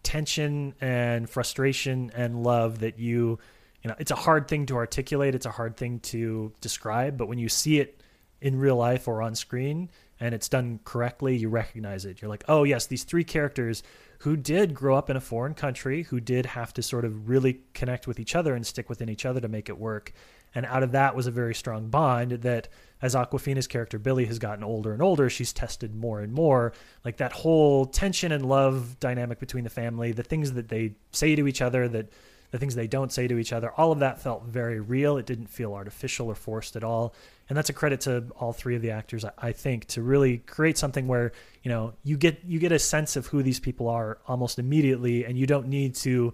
tension 0.03 0.75
and 0.79 1.27
frustration 1.27 2.11
and 2.13 2.43
love 2.43 2.79
that 2.79 2.99
you 2.99 3.39
you 3.83 3.89
know, 3.89 3.95
it's 3.99 4.11
a 4.11 4.15
hard 4.15 4.47
thing 4.47 4.65
to 4.67 4.75
articulate, 4.75 5.35
it's 5.35 5.45
a 5.45 5.51
hard 5.51 5.77
thing 5.77 5.99
to 6.01 6.51
describe, 6.61 7.17
but 7.17 7.27
when 7.27 7.39
you 7.39 7.49
see 7.49 7.79
it 7.79 8.01
in 8.41 8.59
real 8.59 8.75
life 8.75 9.07
or 9.07 9.21
on 9.21 9.35
screen 9.35 9.89
and 10.19 10.33
it's 10.35 10.49
done 10.49 10.79
correctly, 10.83 11.37
you 11.37 11.49
recognize 11.49 12.05
it. 12.05 12.21
You're 12.21 12.29
like, 12.29 12.43
"Oh, 12.47 12.63
yes, 12.63 12.87
these 12.87 13.03
three 13.03 13.23
characters 13.23 13.83
who 14.19 14.35
did 14.35 14.73
grow 14.73 14.95
up 14.95 15.09
in 15.09 15.15
a 15.15 15.21
foreign 15.21 15.53
country, 15.53 16.03
who 16.03 16.19
did 16.19 16.45
have 16.45 16.73
to 16.73 16.81
sort 16.81 17.05
of 17.05 17.29
really 17.29 17.61
connect 17.73 18.05
with 18.05 18.19
each 18.19 18.35
other 18.35 18.53
and 18.53 18.65
stick 18.67 18.89
within 18.89 19.07
each 19.07 19.25
other 19.25 19.39
to 19.39 19.47
make 19.47 19.69
it 19.69 19.77
work." 19.77 20.13
And 20.55 20.65
out 20.65 20.83
of 20.83 20.91
that 20.93 21.15
was 21.15 21.27
a 21.27 21.31
very 21.31 21.53
strong 21.53 21.89
bond 21.89 22.31
that 22.31 22.67
as 23.01 23.15
Awkwafina's 23.15 23.67
character 23.67 23.99
Billy 23.99 24.25
has 24.25 24.39
gotten 24.39 24.63
older 24.63 24.93
and 24.93 25.01
older, 25.01 25.29
she's 25.29 25.53
tested 25.53 25.95
more 25.95 26.21
and 26.21 26.33
more. 26.33 26.73
Like 27.05 27.17
that 27.17 27.31
whole 27.31 27.85
tension 27.85 28.31
and 28.31 28.45
love 28.45 28.99
dynamic 28.99 29.39
between 29.39 29.63
the 29.63 29.69
family, 29.69 30.11
the 30.11 30.23
things 30.23 30.53
that 30.53 30.69
they 30.69 30.95
say 31.11 31.35
to 31.35 31.47
each 31.47 31.61
other, 31.61 31.87
that 31.89 32.09
the 32.51 32.57
things 32.57 32.75
they 32.75 32.87
don't 32.87 33.11
say 33.11 33.27
to 33.27 33.37
each 33.37 33.53
other, 33.53 33.71
all 33.71 33.91
of 33.91 33.99
that 33.99 34.21
felt 34.21 34.43
very 34.43 34.79
real. 34.79 35.17
It 35.17 35.25
didn't 35.25 35.47
feel 35.47 35.73
artificial 35.73 36.27
or 36.27 36.35
forced 36.35 36.75
at 36.75 36.83
all. 36.83 37.13
And 37.47 37.57
that's 37.57 37.69
a 37.69 37.73
credit 37.73 38.01
to 38.01 38.25
all 38.39 38.53
three 38.53 38.75
of 38.75 38.81
the 38.81 38.91
actors, 38.91 39.25
I- 39.37 39.51
think, 39.51 39.85
to 39.87 40.01
really 40.01 40.37
create 40.37 40.77
something 40.77 41.07
where, 41.07 41.31
you 41.63 41.69
know, 41.69 41.93
you 42.03 42.17
get 42.17 42.43
you 42.45 42.59
get 42.59 42.71
a 42.71 42.79
sense 42.79 43.15
of 43.15 43.27
who 43.27 43.43
these 43.43 43.59
people 43.59 43.87
are 43.87 44.19
almost 44.27 44.59
immediately 44.59 45.25
and 45.25 45.37
you 45.37 45.47
don't 45.47 45.67
need 45.67 45.95
to 45.95 46.33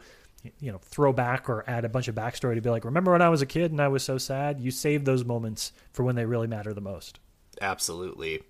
you 0.60 0.72
know 0.72 0.78
throw 0.78 1.12
back 1.12 1.50
or 1.50 1.64
add 1.68 1.86
a 1.86 1.90
bunch 1.90 2.08
of 2.08 2.14
backstory 2.14 2.54
to 2.54 2.62
be 2.62 2.70
like 2.70 2.86
remember 2.86 3.12
when 3.12 3.22
i 3.24 3.30
was 3.30 3.42
a 3.42 3.48
kid 3.48 3.72
and 3.72 3.82
i 3.82 3.88
was 3.88 4.04
so 4.04 4.20
sad 4.20 4.60
you 4.60 4.70
save 4.70 5.04
those 5.04 5.26
moments 5.26 5.72
for 5.92 6.04
when 6.04 6.16
they 6.16 6.24
really 6.24 6.46
matter 6.46 6.72
the 6.72 6.82
most 6.82 7.18
absolutely 7.62 8.44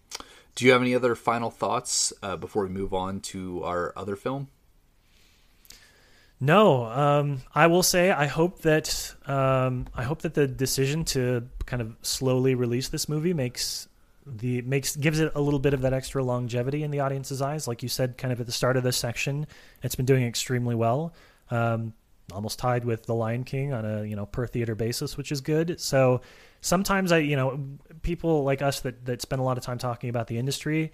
do 0.56 0.64
you 0.64 0.72
have 0.72 0.82
any 0.82 0.96
other 0.96 1.16
final 1.16 1.52
thoughts 1.52 2.14
uh, 2.24 2.38
before 2.38 2.64
we 2.64 2.70
move 2.70 2.94
on 2.94 3.20
to 3.20 3.62
our 3.64 3.92
other 3.98 4.16
film? 4.16 4.48
No, 6.46 6.86
um, 6.86 7.42
I 7.56 7.66
will 7.66 7.82
say 7.82 8.12
I 8.12 8.28
hope 8.28 8.62
that 8.62 9.16
um, 9.26 9.88
I 9.96 10.04
hope 10.04 10.22
that 10.22 10.36
the 10.36 10.46
decision 10.46 11.04
to 11.06 11.48
kind 11.66 11.82
of 11.82 11.96
slowly 12.04 12.54
release 12.54 12.88
this 12.90 13.10
movie 13.10 13.34
makes 13.34 13.88
the 14.28 14.62
makes 14.62 14.96
gives 14.96 15.20
it 15.20 15.32
a 15.34 15.42
little 15.42 15.60
bit 15.60 15.74
of 15.74 15.82
that 15.82 15.92
extra 15.92 16.24
longevity 16.24 16.84
in 16.84 16.92
the 16.92 17.00
audience's 17.00 17.42
eyes. 17.42 17.68
Like 17.68 17.82
you 17.82 17.90
said, 17.90 18.20
kind 18.20 18.32
of 18.32 18.40
at 18.40 18.46
the 18.46 18.52
start 18.52 18.78
of 18.78 18.84
this 18.84 18.96
section, 18.96 19.48
it's 19.82 19.96
been 19.96 20.06
doing 20.06 20.24
extremely 20.24 20.76
well, 20.76 21.16
um, 21.50 21.94
almost 22.32 22.60
tied 22.60 22.86
with 22.86 23.08
The 23.08 23.16
Lion 23.16 23.44
King 23.44 23.74
on 23.74 23.84
a 23.84 24.04
you 24.04 24.16
know 24.16 24.28
per 24.28 24.46
theater 24.46 24.76
basis, 24.76 25.18
which 25.18 25.32
is 25.32 25.42
good. 25.42 25.82
So 25.82 26.22
sometimes 26.62 27.12
I 27.12 27.20
you 27.20 27.36
know 27.36 27.60
people 28.04 28.44
like 28.44 28.62
us 28.62 28.82
that 28.82 29.04
that 29.06 29.20
spend 29.20 29.40
a 29.40 29.44
lot 29.44 29.58
of 29.58 29.64
time 29.64 29.80
talking 29.80 30.12
about 30.12 30.28
the 30.28 30.38
industry 30.38 30.92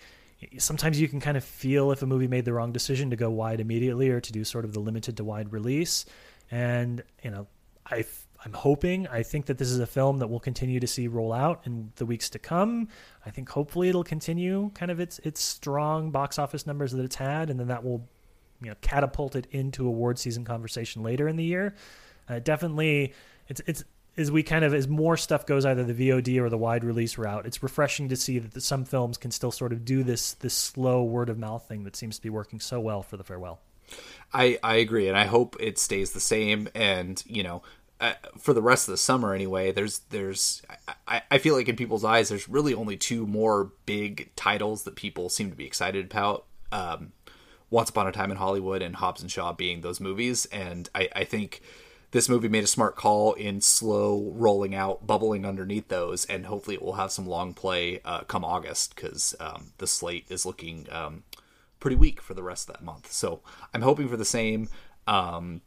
sometimes 0.58 1.00
you 1.00 1.08
can 1.08 1.20
kind 1.20 1.38
of 1.38 1.44
feel 1.44 1.92
if 1.92 2.02
a 2.02 2.06
movie 2.06 2.28
made 2.28 2.46
the 2.46 2.54
wrong 2.54 2.72
decision 2.72 3.10
to 3.10 3.16
go 3.16 3.30
wide 3.30 3.60
immediately 3.60 4.10
or 4.10 4.20
to 4.20 4.32
do 4.32 4.44
sort 4.44 4.66
of 4.66 4.74
the 4.74 4.80
limited 4.80 5.18
to 5.18 5.24
wide 5.24 5.52
release. 5.52 6.06
And 6.50 7.04
you 7.24 7.32
know, 7.32 7.48
I 7.86 8.06
I'm 8.44 8.54
hoping 8.54 9.08
I 9.08 9.24
think 9.24 9.46
that 9.46 9.58
this 9.58 9.70
is 9.70 9.80
a 9.80 9.86
film 9.86 10.18
that 10.20 10.28
we'll 10.28 10.40
continue 10.40 10.80
to 10.80 10.88
see 10.88 11.08
roll 11.08 11.32
out 11.32 11.62
in 11.66 11.92
the 11.98 12.06
weeks 12.06 12.30
to 12.32 12.40
come. 12.40 12.88
I 13.26 13.30
think 13.30 13.50
hopefully 13.50 13.90
it'll 13.90 14.04
continue 14.04 14.72
kind 14.74 14.92
of 14.92 15.00
its 15.00 15.20
its 15.20 15.42
strong 15.42 16.12
box 16.12 16.40
office 16.40 16.66
numbers 16.66 16.92
that 16.94 17.04
it's 17.04 17.16
had, 17.16 17.50
and 17.50 17.60
then 17.60 17.68
that 17.68 17.84
will 17.84 18.08
you 18.62 18.70
know 18.70 18.76
catapult 18.82 19.36
it 19.36 19.48
into 19.52 19.88
award 19.88 20.18
season 20.18 20.44
conversation 20.44 21.04
later 21.04 21.28
in 21.28 21.36
the 21.36 21.44
year. 21.44 21.76
Uh, 22.28 22.40
definitely, 22.40 23.14
it's 23.48 23.62
it's 23.68 23.84
as 24.22 24.32
we 24.32 24.44
kind 24.44 24.64
of 24.64 24.74
as 24.74 24.88
more 24.88 25.18
stuff 25.18 25.46
goes 25.46 25.66
either 25.66 25.84
the 25.84 26.10
VOD 26.10 26.40
or 26.40 26.50
the 26.50 26.58
wide 26.58 26.84
release 26.84 27.18
route, 27.18 27.46
it's 27.46 27.62
refreshing 27.62 28.08
to 28.10 28.16
see 28.16 28.40
that 28.40 28.62
some 28.62 28.86
films 28.86 29.18
can 29.18 29.32
still 29.32 29.52
sort 29.52 29.74
of 29.74 29.84
do 29.84 30.04
this 30.04 30.34
this 30.34 30.54
slow 30.54 31.04
word 31.04 31.30
of 31.30 31.38
mouth 31.38 31.68
thing 31.68 31.84
that 31.84 31.96
seems 31.96 32.16
to 32.16 32.22
be 32.22 32.30
working 32.30 32.60
so 32.60 32.80
well 32.80 33.02
for 33.02 33.18
the 33.18 33.24
farewell. 33.24 33.60
I 34.34 34.60
I 34.64 34.76
agree, 34.76 35.08
and 35.08 35.18
I 35.18 35.26
hope 35.26 35.58
it 35.60 35.78
stays 35.78 36.12
the 36.12 36.20
same. 36.20 36.70
And 36.74 37.22
you 37.28 37.44
know, 37.44 37.64
uh, 38.00 38.14
for 38.38 38.54
the 38.54 38.62
rest 38.62 38.88
of 38.88 38.94
the 38.94 38.98
summer 38.98 39.34
anyway, 39.34 39.72
there's 39.72 40.00
there's 40.10 40.62
I, 41.08 41.22
I 41.30 41.38
feel 41.38 41.56
like 41.56 41.68
in 41.68 41.76
people's 41.76 42.06
eyes, 42.06 42.30
there's 42.30 42.48
really 42.48 42.74
only 42.74 42.98
two 42.98 43.28
more 43.28 43.72
big 43.86 44.34
titles 44.36 44.84
that 44.84 44.96
people 44.96 45.30
seem 45.30 45.50
to 45.50 45.58
be 45.58 45.66
excited 45.66 46.06
about. 46.06 46.46
Um, 46.72 47.12
Once 47.70 47.90
Upon 47.90 48.08
a 48.08 48.12
Time 48.12 48.32
in 48.32 48.38
Hollywood 48.38 48.82
and 48.82 48.96
Hobbs 48.96 49.22
and 49.22 49.30
Shaw 49.30 49.52
being 49.54 49.82
those 49.82 50.00
movies, 50.00 50.46
and 50.48 50.90
I, 50.96 51.10
I 51.16 51.24
think 51.26 51.62
this 52.12 52.28
movie 52.28 52.50
made 52.50 52.64
a 52.64 52.68
smart 52.68 52.96
call 52.96 53.34
in 53.34 53.62
slow 53.62 54.32
rolling 54.36 54.76
out, 54.76 55.08
bubbling 55.08 55.46
underneath 55.46 55.88
those, 55.88 56.26
and 56.26 56.46
hopefully 56.46 56.76
it 56.76 56.82
will 56.82 56.94
have 56.94 57.12
some 57.12 57.26
long 57.26 57.54
play 57.54 58.02
uh, 58.04 58.22
come 58.22 58.44
August 58.44 58.96
because 58.96 59.34
um, 59.40 59.72
the 59.78 59.88
slate 59.88 60.26
is 60.30 60.46
looking 60.46 60.88
um, 60.92 61.24
pretty 61.80 61.96
weak 61.96 62.22
for 62.22 62.34
the 62.34 62.44
rest 62.44 62.70
of 62.70 62.76
that 62.76 62.84
month. 62.84 63.12
So 63.12 63.42
I'm 63.74 63.82
hoping 63.82 64.10
for 64.10 64.18
the 64.18 64.26
same. 64.26 64.68
Um, 65.08 65.62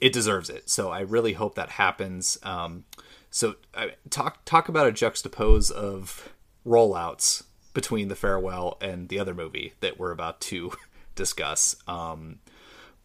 it 0.00 0.12
deserves 0.12 0.50
it, 0.50 0.70
so 0.70 0.90
I 0.90 1.00
really 1.00 1.34
hope 1.34 1.54
that 1.54 1.70
happens. 1.70 2.38
Um, 2.42 2.84
so 3.30 3.56
uh, 3.74 3.88
talk 4.10 4.44
talk 4.46 4.68
about 4.68 4.88
a 4.88 4.92
juxtapose 4.92 5.70
of 5.70 6.32
rollouts 6.66 7.44
between 7.74 8.08
the 8.08 8.16
farewell 8.16 8.78
and 8.80 9.08
the 9.08 9.18
other 9.18 9.34
movie 9.34 9.74
that 9.80 9.98
we're 9.98 10.12
about 10.12 10.40
to 10.40 10.72
discuss. 11.14 11.76
Um, 11.86 12.38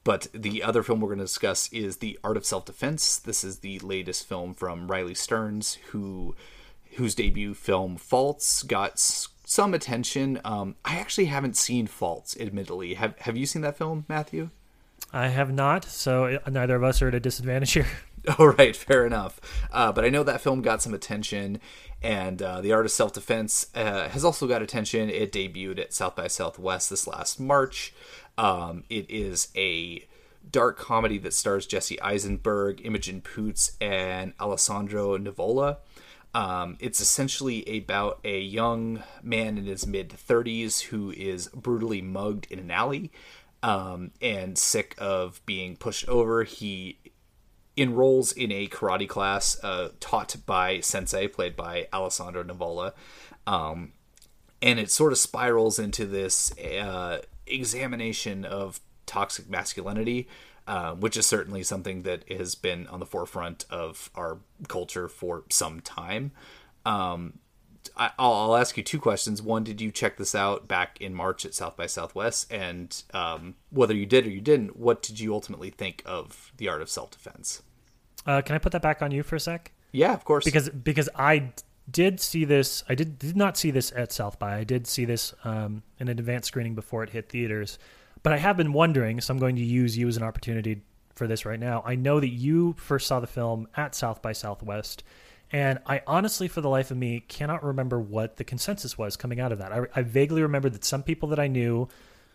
but 0.10 0.26
the 0.34 0.63
other 0.63 0.82
film 0.82 1.02
we're 1.02 1.10
going 1.10 1.19
to 1.19 1.26
discuss 1.26 1.72
is 1.72 1.98
The 1.98 2.17
Art 2.24 2.36
of 2.36 2.43
Self 2.43 2.65
Defense. 2.65 3.17
This 3.17 3.43
is 3.43 3.60
the 3.60 3.78
latest 3.78 4.28
film 4.28 4.56
from 4.56 4.88
Riley 4.88 5.13
Stearns, 5.13 5.76
who 5.91 6.36
whose 6.95 7.13
debut 7.13 7.54
film 7.54 7.95
Faults 7.95 8.63
got 8.63 8.98
some 8.98 9.76
attention. 9.76 10.41
Um, 10.43 10.78
I 10.84 10.95
actually 10.95 11.26
haven't 11.26 11.58
seen 11.58 11.86
Faults, 11.86 12.36
admittedly. 12.39 12.95
Have 12.95 13.19
Have 13.19 13.38
you 13.38 13.45
seen 13.45 13.62
that 13.62 13.78
film, 13.78 14.06
Matthew? 14.10 14.50
I 15.13 15.28
have 15.28 15.54
not, 15.54 15.86
so 15.86 16.39
neither 16.50 16.76
of 16.76 16.84
us 16.84 17.04
are 17.04 17.10
at 17.10 17.13
a 17.13 17.19
disadvantage 17.19 17.74
here. 17.74 17.86
All 18.39 18.49
right, 18.49 18.75
fair 18.75 19.05
enough. 19.05 19.39
Uh, 19.71 19.91
but 19.91 20.05
I 20.05 20.10
know 20.10 20.23
that 20.23 20.41
film 20.41 20.62
got 20.62 20.82
some 20.82 20.93
attention, 20.93 21.60
and 22.01 22.41
uh, 22.41 22.62
The 22.62 22.71
Art 22.71 22.86
of 22.86 22.91
Self 22.91 23.13
Defense 23.13 23.67
uh, 23.75 24.10
has 24.10 24.23
also 24.23 24.47
got 24.47 24.62
attention. 24.62 25.10
It 25.10 25.32
debuted 25.32 25.79
at 25.79 25.93
South 25.93 26.15
by 26.15 26.27
Southwest 26.27 26.89
this 26.89 27.08
last 27.08 27.39
March. 27.39 27.93
Um, 28.38 28.84
it 28.89 29.10
is 29.10 29.49
a 29.55 30.05
dark 30.49 30.77
comedy 30.77 31.17
that 31.19 31.34
stars 31.34 31.65
Jesse 31.65 32.01
Eisenberg, 32.01 32.86
Imogen 32.86 33.21
Poots, 33.21 33.77
and 33.82 34.34
Alessandro 34.39 35.17
Nivola. 35.17 35.77
Um, 36.34 36.77
it's 36.79 36.99
essentially 36.99 37.65
about 37.77 38.19
a 38.23 38.39
young 38.39 39.03
man 39.23 39.58
in 39.58 39.65
his 39.65 39.88
mid 39.88 40.10
30s 40.10 40.82
who 40.84 41.12
is 41.12 41.47
brutally 41.49 42.01
mugged 42.01 42.47
in 42.51 42.60
an 42.60 42.69
alley 42.69 43.12
um, 43.63 44.12
and 44.21 44.58
sick 44.58 44.95
of 44.97 45.41
being 45.45 45.75
pushed 45.75 46.08
over. 46.08 46.43
He 46.43 46.99
enrolls 47.79 48.31
in 48.31 48.51
a 48.51 48.67
karate 48.67 49.07
class 49.07 49.61
uh, 49.63 49.89
taught 49.99 50.35
by 50.45 50.79
Sensei, 50.79 51.27
played 51.27 51.55
by 51.55 51.87
Alessandro 51.93 52.43
Nivola. 52.43 52.93
Um, 53.47 53.93
and 54.61 54.79
it 54.79 54.91
sort 54.91 55.11
of 55.11 55.17
spirals 55.17 55.79
into 55.79 56.05
this 56.05 56.57
uh, 56.59 57.21
examination 57.47 58.45
of 58.45 58.79
toxic 59.05 59.49
masculinity, 59.49 60.27
uh, 60.67 60.93
which 60.95 61.17
is 61.17 61.25
certainly 61.25 61.63
something 61.63 62.03
that 62.03 62.29
has 62.29 62.55
been 62.55 62.85
on 62.87 62.99
the 62.99 63.05
forefront 63.05 63.65
of 63.69 64.09
our 64.15 64.39
culture 64.67 65.07
for 65.07 65.43
some 65.49 65.79
time. 65.79 66.31
Um, 66.85 67.39
I, 67.95 68.11
I'll, 68.19 68.33
I'll 68.33 68.55
ask 68.55 68.77
you 68.77 68.83
two 68.83 68.99
questions. 68.99 69.41
One, 69.41 69.63
did 69.63 69.81
you 69.81 69.91
check 69.91 70.17
this 70.17 70.35
out 70.35 70.67
back 70.67 70.99
in 71.01 71.13
March 71.13 71.45
at 71.45 71.53
South 71.53 71.77
by 71.77 71.85
Southwest? 71.85 72.51
And 72.51 73.01
um, 73.13 73.55
whether 73.69 73.95
you 73.95 74.05
did 74.05 74.27
or 74.27 74.29
you 74.29 74.41
didn't, 74.41 74.77
what 74.77 75.01
did 75.01 75.19
you 75.19 75.33
ultimately 75.33 75.69
think 75.69 76.03
of 76.05 76.51
the 76.57 76.67
art 76.67 76.81
of 76.81 76.89
self 76.89 77.11
defense? 77.11 77.63
Uh, 78.29 78.43
can 78.43 78.53
I 78.53 78.59
put 78.59 78.73
that 78.73 78.83
back 78.83 79.01
on 79.01 79.09
you 79.09 79.23
for 79.23 79.37
a 79.37 79.39
sec? 79.39 79.71
Yeah, 79.91 80.13
of 80.13 80.23
course. 80.23 80.45
Because 80.45 80.69
because 80.69 81.09
I 81.15 81.51
did 81.89 82.19
see 82.19 82.45
this. 82.45 82.83
I 82.87 82.93
did 82.93 83.17
did 83.17 83.35
not 83.35 83.57
see 83.57 83.71
this 83.71 83.91
at 83.95 84.11
South 84.11 84.37
by. 84.37 84.55
I 84.55 84.63
did 84.63 84.85
see 84.85 85.03
this 85.03 85.33
um, 85.43 85.81
in 85.97 86.09
an 86.09 86.19
advanced 86.19 86.49
screening 86.49 86.75
before 86.75 87.01
it 87.01 87.09
hit 87.09 87.29
theaters. 87.29 87.79
But 88.21 88.33
I 88.33 88.37
have 88.37 88.55
been 88.55 88.71
wondering, 88.71 89.19
so 89.19 89.33
I'm 89.33 89.39
going 89.39 89.55
to 89.55 89.63
use 89.63 89.97
you 89.97 90.07
as 90.07 90.15
an 90.15 90.21
opportunity 90.21 90.83
for 91.15 91.25
this 91.25 91.43
right 91.43 91.59
now. 91.59 91.81
I 91.83 91.95
know 91.95 92.19
that 92.19 92.29
you 92.29 92.75
first 92.77 93.07
saw 93.07 93.19
the 93.19 93.25
film 93.25 93.67
at 93.75 93.95
South 93.95 94.21
by 94.21 94.33
Southwest, 94.33 95.03
and 95.51 95.79
I 95.87 96.03
honestly, 96.05 96.47
for 96.47 96.61
the 96.61 96.69
life 96.69 96.91
of 96.91 96.97
me, 96.97 97.21
cannot 97.21 97.63
remember 97.63 97.99
what 97.99 98.37
the 98.37 98.43
consensus 98.43 98.95
was 98.95 99.17
coming 99.17 99.39
out 99.39 99.51
of 99.51 99.57
that. 99.57 99.71
I, 99.71 99.85
I 99.95 100.03
vaguely 100.03 100.43
remember 100.43 100.69
that 100.69 100.85
some 100.85 101.01
people 101.01 101.29
that 101.29 101.39
I 101.39 101.47
knew 101.47 101.87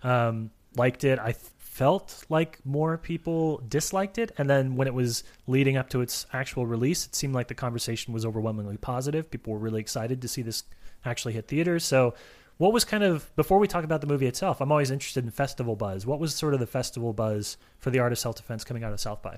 um, 0.02 0.50
liked 0.74 1.04
it. 1.04 1.20
I 1.20 1.36
felt 1.74 2.24
like 2.28 2.64
more 2.64 2.96
people 2.96 3.60
disliked 3.66 4.16
it, 4.16 4.30
and 4.38 4.48
then 4.48 4.76
when 4.76 4.86
it 4.86 4.94
was 4.94 5.24
leading 5.48 5.76
up 5.76 5.90
to 5.90 6.00
its 6.00 6.24
actual 6.32 6.66
release, 6.66 7.04
it 7.04 7.16
seemed 7.16 7.34
like 7.34 7.48
the 7.48 7.54
conversation 7.54 8.14
was 8.14 8.24
overwhelmingly 8.24 8.76
positive. 8.76 9.28
People 9.28 9.52
were 9.52 9.58
really 9.58 9.80
excited 9.80 10.22
to 10.22 10.28
see 10.28 10.40
this 10.40 10.62
actually 11.04 11.32
hit 11.32 11.48
theaters. 11.48 11.84
So 11.84 12.14
what 12.58 12.72
was 12.72 12.84
kind 12.84 13.02
of 13.02 13.34
before 13.34 13.58
we 13.58 13.66
talk 13.66 13.82
about 13.82 14.00
the 14.00 14.06
movie 14.06 14.28
itself 14.28 14.60
i'm 14.60 14.70
always 14.70 14.92
interested 14.92 15.24
in 15.24 15.30
festival 15.32 15.74
buzz 15.74 16.06
what 16.06 16.20
was 16.20 16.32
sort 16.32 16.54
of 16.54 16.60
the 16.60 16.66
festival 16.68 17.12
buzz 17.12 17.56
for 17.80 17.90
the 17.90 17.98
art 17.98 18.12
of 18.12 18.18
self-defense 18.18 18.62
coming 18.62 18.84
out 18.84 18.92
of 18.92 19.00
south 19.00 19.20
by 19.22 19.36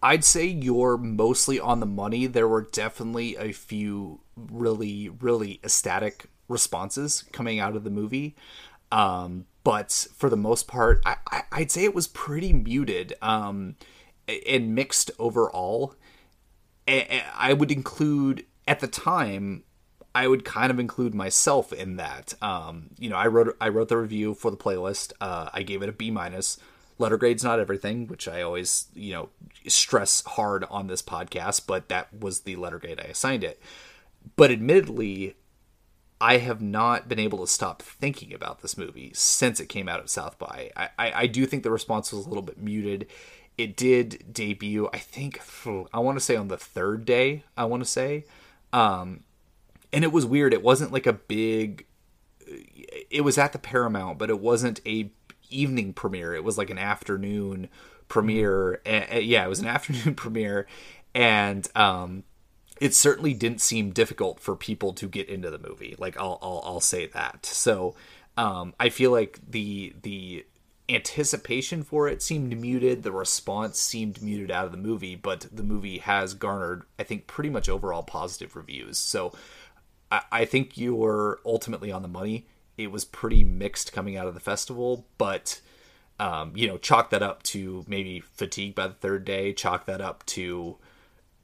I'd 0.00 0.22
say 0.22 0.46
you're 0.46 0.96
mostly 0.96 1.58
on 1.58 1.80
the 1.80 1.86
money. 1.86 2.26
There 2.26 2.46
were 2.46 2.62
definitely 2.62 3.36
a 3.36 3.50
few 3.50 4.20
really, 4.36 5.08
really 5.08 5.58
ecstatic 5.64 6.26
responses 6.46 7.24
coming 7.32 7.58
out 7.58 7.74
of 7.74 7.82
the 7.82 7.90
movie. 7.90 8.36
Um, 8.92 9.46
but 9.68 10.06
for 10.16 10.30
the 10.30 10.36
most 10.36 10.66
part, 10.66 11.02
I, 11.04 11.16
I, 11.30 11.42
I'd 11.52 11.70
say 11.70 11.84
it 11.84 11.94
was 11.94 12.08
pretty 12.08 12.54
muted 12.54 13.12
um, 13.20 13.76
and 14.46 14.74
mixed 14.74 15.10
overall. 15.18 15.94
I 16.88 17.52
would 17.52 17.70
include, 17.70 18.46
at 18.66 18.80
the 18.80 18.86
time, 18.86 19.64
I 20.14 20.26
would 20.26 20.46
kind 20.46 20.70
of 20.70 20.78
include 20.78 21.14
myself 21.14 21.70
in 21.70 21.96
that. 21.96 22.32
Um, 22.40 22.92
you 22.98 23.10
know, 23.10 23.16
I 23.16 23.26
wrote 23.26 23.58
I 23.60 23.68
wrote 23.68 23.88
the 23.90 23.98
review 23.98 24.32
for 24.32 24.50
the 24.50 24.56
playlist. 24.56 25.12
Uh, 25.20 25.50
I 25.52 25.62
gave 25.64 25.82
it 25.82 25.90
a 25.90 25.92
B 25.92 26.10
minus. 26.10 26.58
Letter 26.96 27.18
grade's 27.18 27.44
not 27.44 27.60
everything, 27.60 28.06
which 28.06 28.26
I 28.26 28.40
always 28.40 28.86
you 28.94 29.12
know 29.12 29.28
stress 29.66 30.24
hard 30.24 30.64
on 30.70 30.86
this 30.86 31.02
podcast, 31.02 31.66
but 31.66 31.90
that 31.90 32.08
was 32.18 32.40
the 32.40 32.56
letter 32.56 32.78
grade 32.78 33.00
I 33.00 33.08
assigned 33.08 33.44
it. 33.44 33.60
But 34.34 34.50
admittedly, 34.50 35.36
I 36.20 36.38
have 36.38 36.60
not 36.60 37.08
been 37.08 37.18
able 37.18 37.38
to 37.38 37.46
stop 37.46 37.82
thinking 37.82 38.34
about 38.34 38.60
this 38.60 38.76
movie 38.76 39.12
since 39.14 39.60
it 39.60 39.66
came 39.66 39.88
out 39.88 40.00
of 40.00 40.10
South 40.10 40.38
by. 40.38 40.70
I, 40.76 40.88
I, 40.98 41.12
I 41.14 41.26
do 41.26 41.46
think 41.46 41.62
the 41.62 41.70
response 41.70 42.12
was 42.12 42.26
a 42.26 42.28
little 42.28 42.42
bit 42.42 42.58
muted. 42.58 43.06
It 43.56 43.76
did 43.76 44.32
debut, 44.32 44.88
I 44.92 44.98
think, 44.98 45.40
I 45.92 45.98
want 45.98 46.18
to 46.18 46.24
say 46.24 46.36
on 46.36 46.48
the 46.48 46.56
third 46.56 47.04
day. 47.04 47.44
I 47.56 47.64
want 47.64 47.82
to 47.82 47.88
say. 47.88 48.24
Um, 48.72 49.24
and 49.92 50.04
it 50.04 50.12
was 50.12 50.26
weird. 50.26 50.52
It 50.52 50.62
wasn't 50.62 50.92
like 50.92 51.06
a 51.06 51.12
big. 51.12 51.86
It 53.10 53.22
was 53.22 53.36
at 53.38 53.52
the 53.52 53.58
Paramount, 53.58 54.18
but 54.18 54.30
it 54.30 54.40
wasn't 54.40 54.80
a 54.86 55.10
evening 55.50 55.92
premiere. 55.92 56.34
It 56.34 56.44
was 56.44 56.58
like 56.58 56.70
an 56.70 56.78
afternoon 56.78 57.68
premiere. 58.08 58.80
And, 58.86 59.24
yeah, 59.24 59.44
it 59.44 59.48
was 59.48 59.60
an 59.60 59.66
afternoon 59.68 60.14
premiere, 60.14 60.66
and 61.14 61.68
um, 61.74 62.24
it 62.80 62.94
certainly 62.94 63.34
didn't 63.34 63.60
seem 63.60 63.90
difficult 63.90 64.40
for 64.40 64.54
people 64.56 64.92
to 64.94 65.08
get 65.08 65.28
into 65.28 65.50
the 65.50 65.58
movie. 65.58 65.94
Like 65.98 66.16
I'll 66.16 66.38
I'll, 66.42 66.62
I'll 66.64 66.80
say 66.80 67.06
that. 67.06 67.46
So 67.46 67.94
um, 68.36 68.74
I 68.78 68.88
feel 68.88 69.10
like 69.10 69.40
the 69.48 69.94
the 70.02 70.46
anticipation 70.88 71.82
for 71.82 72.08
it 72.08 72.22
seemed 72.22 72.58
muted. 72.58 73.02
The 73.02 73.12
response 73.12 73.78
seemed 73.78 74.22
muted 74.22 74.50
out 74.50 74.64
of 74.64 74.72
the 74.72 74.78
movie, 74.78 75.16
but 75.16 75.46
the 75.52 75.62
movie 75.62 75.98
has 75.98 76.34
garnered, 76.34 76.84
I 76.98 77.02
think, 77.02 77.26
pretty 77.26 77.50
much 77.50 77.68
overall 77.68 78.02
positive 78.02 78.56
reviews. 78.56 78.96
So 78.96 79.32
I, 80.10 80.22
I 80.32 80.44
think 80.44 80.78
you 80.78 80.94
were 80.94 81.40
ultimately 81.44 81.92
on 81.92 82.02
the 82.02 82.08
money. 82.08 82.46
It 82.76 82.90
was 82.90 83.04
pretty 83.04 83.44
mixed 83.44 83.92
coming 83.92 84.16
out 84.16 84.28
of 84.28 84.34
the 84.34 84.40
festival, 84.40 85.04
but 85.18 85.60
um, 86.20 86.52
you 86.54 86.66
know, 86.66 86.78
chalk 86.78 87.10
that 87.10 87.22
up 87.22 87.42
to 87.44 87.84
maybe 87.86 88.20
fatigue 88.20 88.74
by 88.74 88.88
the 88.88 88.94
third 88.94 89.24
day. 89.24 89.52
Chalk 89.52 89.86
that 89.86 90.00
up 90.00 90.24
to 90.26 90.76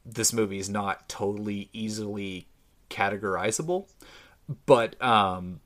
this 0.05 0.33
movie 0.33 0.59
is 0.59 0.69
not 0.69 1.09
totally 1.09 1.69
easily 1.73 2.49
categorizable, 2.91 3.89
but 4.67 5.01
um, 5.03 5.61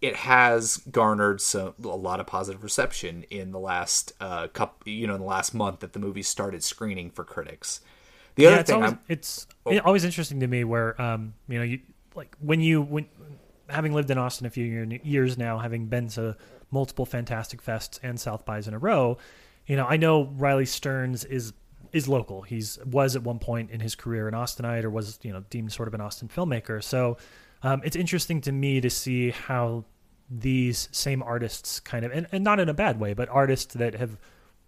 it 0.00 0.16
has 0.16 0.78
garnered 0.90 1.40
some 1.40 1.74
a 1.84 1.88
lot 1.88 2.20
of 2.20 2.26
positive 2.26 2.62
reception 2.64 3.24
in 3.30 3.52
the 3.52 3.58
last 3.58 4.12
uh 4.20 4.48
couple, 4.48 4.90
you 4.90 5.06
know, 5.06 5.14
in 5.14 5.20
the 5.20 5.26
last 5.26 5.54
month 5.54 5.80
that 5.80 5.92
the 5.92 5.98
movie 5.98 6.22
started 6.22 6.62
screening 6.62 7.10
for 7.10 7.24
critics. 7.24 7.80
The 8.36 8.46
other 8.46 8.56
yeah, 8.56 8.60
it's 8.60 8.70
thing 8.70 8.76
always, 8.76 8.94
it's 9.08 9.46
Oh. 9.66 9.78
always 9.80 10.04
interesting 10.04 10.40
to 10.40 10.46
me 10.46 10.64
where 10.64 11.00
um 11.00 11.34
you 11.48 11.58
know 11.58 11.64
you 11.64 11.80
like 12.14 12.34
when 12.40 12.60
you 12.60 12.82
when 12.82 13.06
having 13.68 13.92
lived 13.92 14.10
in 14.10 14.18
Austin 14.18 14.46
a 14.46 14.50
few 14.50 14.64
year, 14.64 14.84
years 15.04 15.38
now, 15.38 15.58
having 15.58 15.86
been 15.86 16.08
to 16.08 16.36
multiple 16.70 17.06
Fantastic 17.06 17.62
Fests 17.62 18.00
and 18.02 18.18
South 18.18 18.44
bys 18.44 18.66
in 18.66 18.74
a 18.74 18.78
row, 18.78 19.18
you 19.66 19.76
know 19.76 19.86
I 19.86 19.96
know 19.96 20.24
Riley 20.36 20.66
Stearns 20.66 21.24
is 21.24 21.52
is 21.92 22.08
local. 22.08 22.42
He's 22.42 22.78
was 22.84 23.16
at 23.16 23.22
one 23.22 23.38
point 23.38 23.70
in 23.70 23.80
his 23.80 23.94
career 23.94 24.28
an 24.28 24.34
Austinite 24.34 24.84
or 24.84 24.90
was 24.90 25.18
you 25.22 25.32
know 25.32 25.44
deemed 25.50 25.72
sort 25.72 25.88
of 25.88 25.94
an 25.94 26.00
Austin 26.00 26.28
filmmaker. 26.28 26.82
So 26.82 27.16
um, 27.62 27.82
it's 27.84 27.96
interesting 27.96 28.40
to 28.42 28.52
me 28.52 28.80
to 28.80 28.90
see 28.90 29.30
how 29.30 29.84
these 30.30 30.88
same 30.92 31.22
artists 31.22 31.80
kind 31.80 32.04
of 32.04 32.12
and, 32.12 32.26
and 32.32 32.44
not 32.44 32.60
in 32.60 32.68
a 32.68 32.74
bad 32.74 33.00
way, 33.00 33.14
but 33.14 33.28
artists 33.28 33.74
that 33.74 33.94
have 33.94 34.16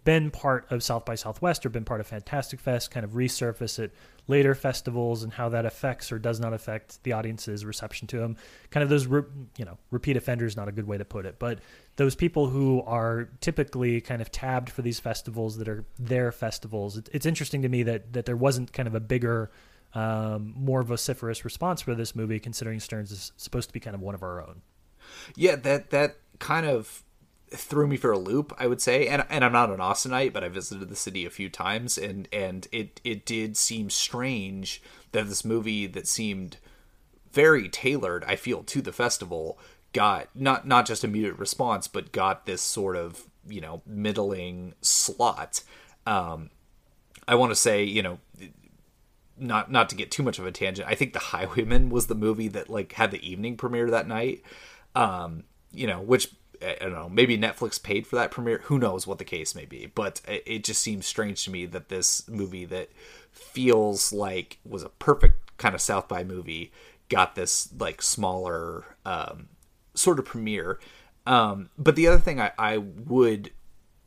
been 0.03 0.31
part 0.31 0.69
of 0.71 0.83
South 0.83 1.05
by 1.05 1.15
Southwest 1.15 1.65
or 1.65 1.69
been 1.69 1.85
part 1.85 2.01
of 2.01 2.07
Fantastic 2.07 2.59
Fest 2.59 2.91
kind 2.91 3.03
of 3.03 3.11
resurface 3.11 3.83
at 3.83 3.91
later 4.27 4.55
festivals 4.55 5.23
and 5.23 5.33
how 5.33 5.49
that 5.49 5.65
affects 5.65 6.11
or 6.11 6.19
does 6.19 6.39
not 6.39 6.53
affect 6.53 7.01
the 7.03 7.13
audience's 7.13 7.65
reception 7.65 8.07
to 8.07 8.17
them. 8.17 8.37
Kind 8.69 8.83
of 8.83 8.89
those, 8.89 9.05
re- 9.05 9.23
you 9.57 9.65
know, 9.65 9.77
repeat 9.91 10.17
offenders, 10.17 10.55
not 10.55 10.67
a 10.67 10.71
good 10.71 10.87
way 10.87 10.97
to 10.97 11.05
put 11.05 11.25
it, 11.25 11.37
but 11.39 11.59
those 11.95 12.15
people 12.15 12.47
who 12.47 12.81
are 12.83 13.29
typically 13.41 14.01
kind 14.01 14.21
of 14.21 14.31
tabbed 14.31 14.69
for 14.69 14.81
these 14.81 14.99
festivals 14.99 15.57
that 15.57 15.67
are 15.67 15.85
their 15.99 16.31
festivals. 16.31 16.97
It, 16.97 17.09
it's 17.11 17.25
interesting 17.25 17.61
to 17.63 17.69
me 17.69 17.83
that, 17.83 18.13
that 18.13 18.25
there 18.25 18.37
wasn't 18.37 18.71
kind 18.73 18.87
of 18.87 18.95
a 18.95 19.01
bigger, 19.01 19.51
um, 19.93 20.53
more 20.55 20.83
vociferous 20.83 21.45
response 21.45 21.81
for 21.81 21.95
this 21.95 22.15
movie, 22.15 22.39
considering 22.39 22.79
Stearns 22.79 23.11
is 23.11 23.31
supposed 23.37 23.69
to 23.69 23.73
be 23.73 23.79
kind 23.79 23.95
of 23.95 24.01
one 24.01 24.15
of 24.15 24.23
our 24.23 24.41
own. 24.41 24.61
yeah, 25.35 25.55
that 25.55 25.89
that 25.91 26.17
kind 26.39 26.65
of 26.65 27.03
threw 27.53 27.87
me 27.87 27.97
for 27.97 28.11
a 28.11 28.17
loop, 28.17 28.53
I 28.57 28.67
would 28.67 28.81
say. 28.81 29.07
And 29.07 29.25
and 29.29 29.43
I'm 29.43 29.53
not 29.53 29.69
an 29.69 29.77
Austinite, 29.77 30.33
but 30.33 30.43
I 30.43 30.49
visited 30.49 30.89
the 30.89 30.95
city 30.95 31.25
a 31.25 31.29
few 31.29 31.49
times, 31.49 31.97
and 31.97 32.27
and 32.31 32.67
it 32.71 33.01
it 33.03 33.25
did 33.25 33.57
seem 33.57 33.89
strange 33.89 34.81
that 35.11 35.27
this 35.27 35.45
movie 35.45 35.87
that 35.87 36.07
seemed 36.07 36.57
very 37.31 37.67
tailored, 37.69 38.23
I 38.25 38.35
feel, 38.35 38.63
to 38.63 38.81
the 38.81 38.93
festival 38.93 39.57
got 39.93 40.29
not 40.35 40.67
not 40.67 40.85
just 40.85 41.05
muted 41.07 41.39
response, 41.39 41.87
but 41.87 42.11
got 42.11 42.45
this 42.45 42.61
sort 42.61 42.95
of 42.95 43.23
you 43.47 43.61
know 43.61 43.81
middling 43.85 44.73
slot. 44.81 45.63
Um, 46.05 46.49
I 47.27 47.35
want 47.35 47.51
to 47.51 47.55
say, 47.55 47.83
you 47.83 48.01
know, 48.01 48.19
not 49.37 49.71
not 49.71 49.89
to 49.89 49.95
get 49.95 50.11
too 50.11 50.23
much 50.23 50.39
of 50.39 50.45
a 50.45 50.51
tangent. 50.51 50.87
I 50.87 50.95
think 50.95 51.13
The 51.13 51.19
Highwayman 51.19 51.89
was 51.89 52.07
the 52.07 52.15
movie 52.15 52.49
that 52.49 52.69
like 52.69 52.93
had 52.93 53.11
the 53.11 53.27
evening 53.27 53.57
premiere 53.57 53.89
that 53.91 54.07
night. 54.07 54.41
Um, 54.95 55.45
you 55.71 55.87
know, 55.87 56.01
which 56.01 56.29
I 56.63 56.77
don't 56.79 56.93
know, 56.93 57.09
maybe 57.09 57.37
Netflix 57.37 57.81
paid 57.81 58.07
for 58.07 58.15
that 58.15 58.31
premiere. 58.31 58.59
Who 58.65 58.79
knows 58.79 59.05
what 59.05 59.17
the 59.17 59.25
case 59.25 59.55
may 59.55 59.65
be, 59.65 59.91
but 59.93 60.21
it, 60.27 60.63
just 60.63 60.81
seems 60.81 61.05
strange 61.05 61.43
to 61.45 61.51
me 61.51 61.65
that 61.67 61.89
this 61.89 62.27
movie 62.27 62.65
that 62.65 62.89
feels 63.31 64.13
like 64.13 64.59
was 64.65 64.83
a 64.83 64.89
perfect 64.89 65.57
kind 65.57 65.75
of 65.75 65.81
South 65.81 66.07
by 66.07 66.23
movie 66.23 66.71
got 67.09 67.35
this 67.35 67.69
like 67.79 68.01
smaller 68.01 68.85
um, 69.05 69.49
sort 69.93 70.19
of 70.19 70.25
premiere. 70.25 70.79
Um, 71.25 71.69
but 71.77 71.95
the 71.95 72.07
other 72.07 72.19
thing 72.19 72.39
I, 72.39 72.51
I 72.57 72.77
would 72.77 73.51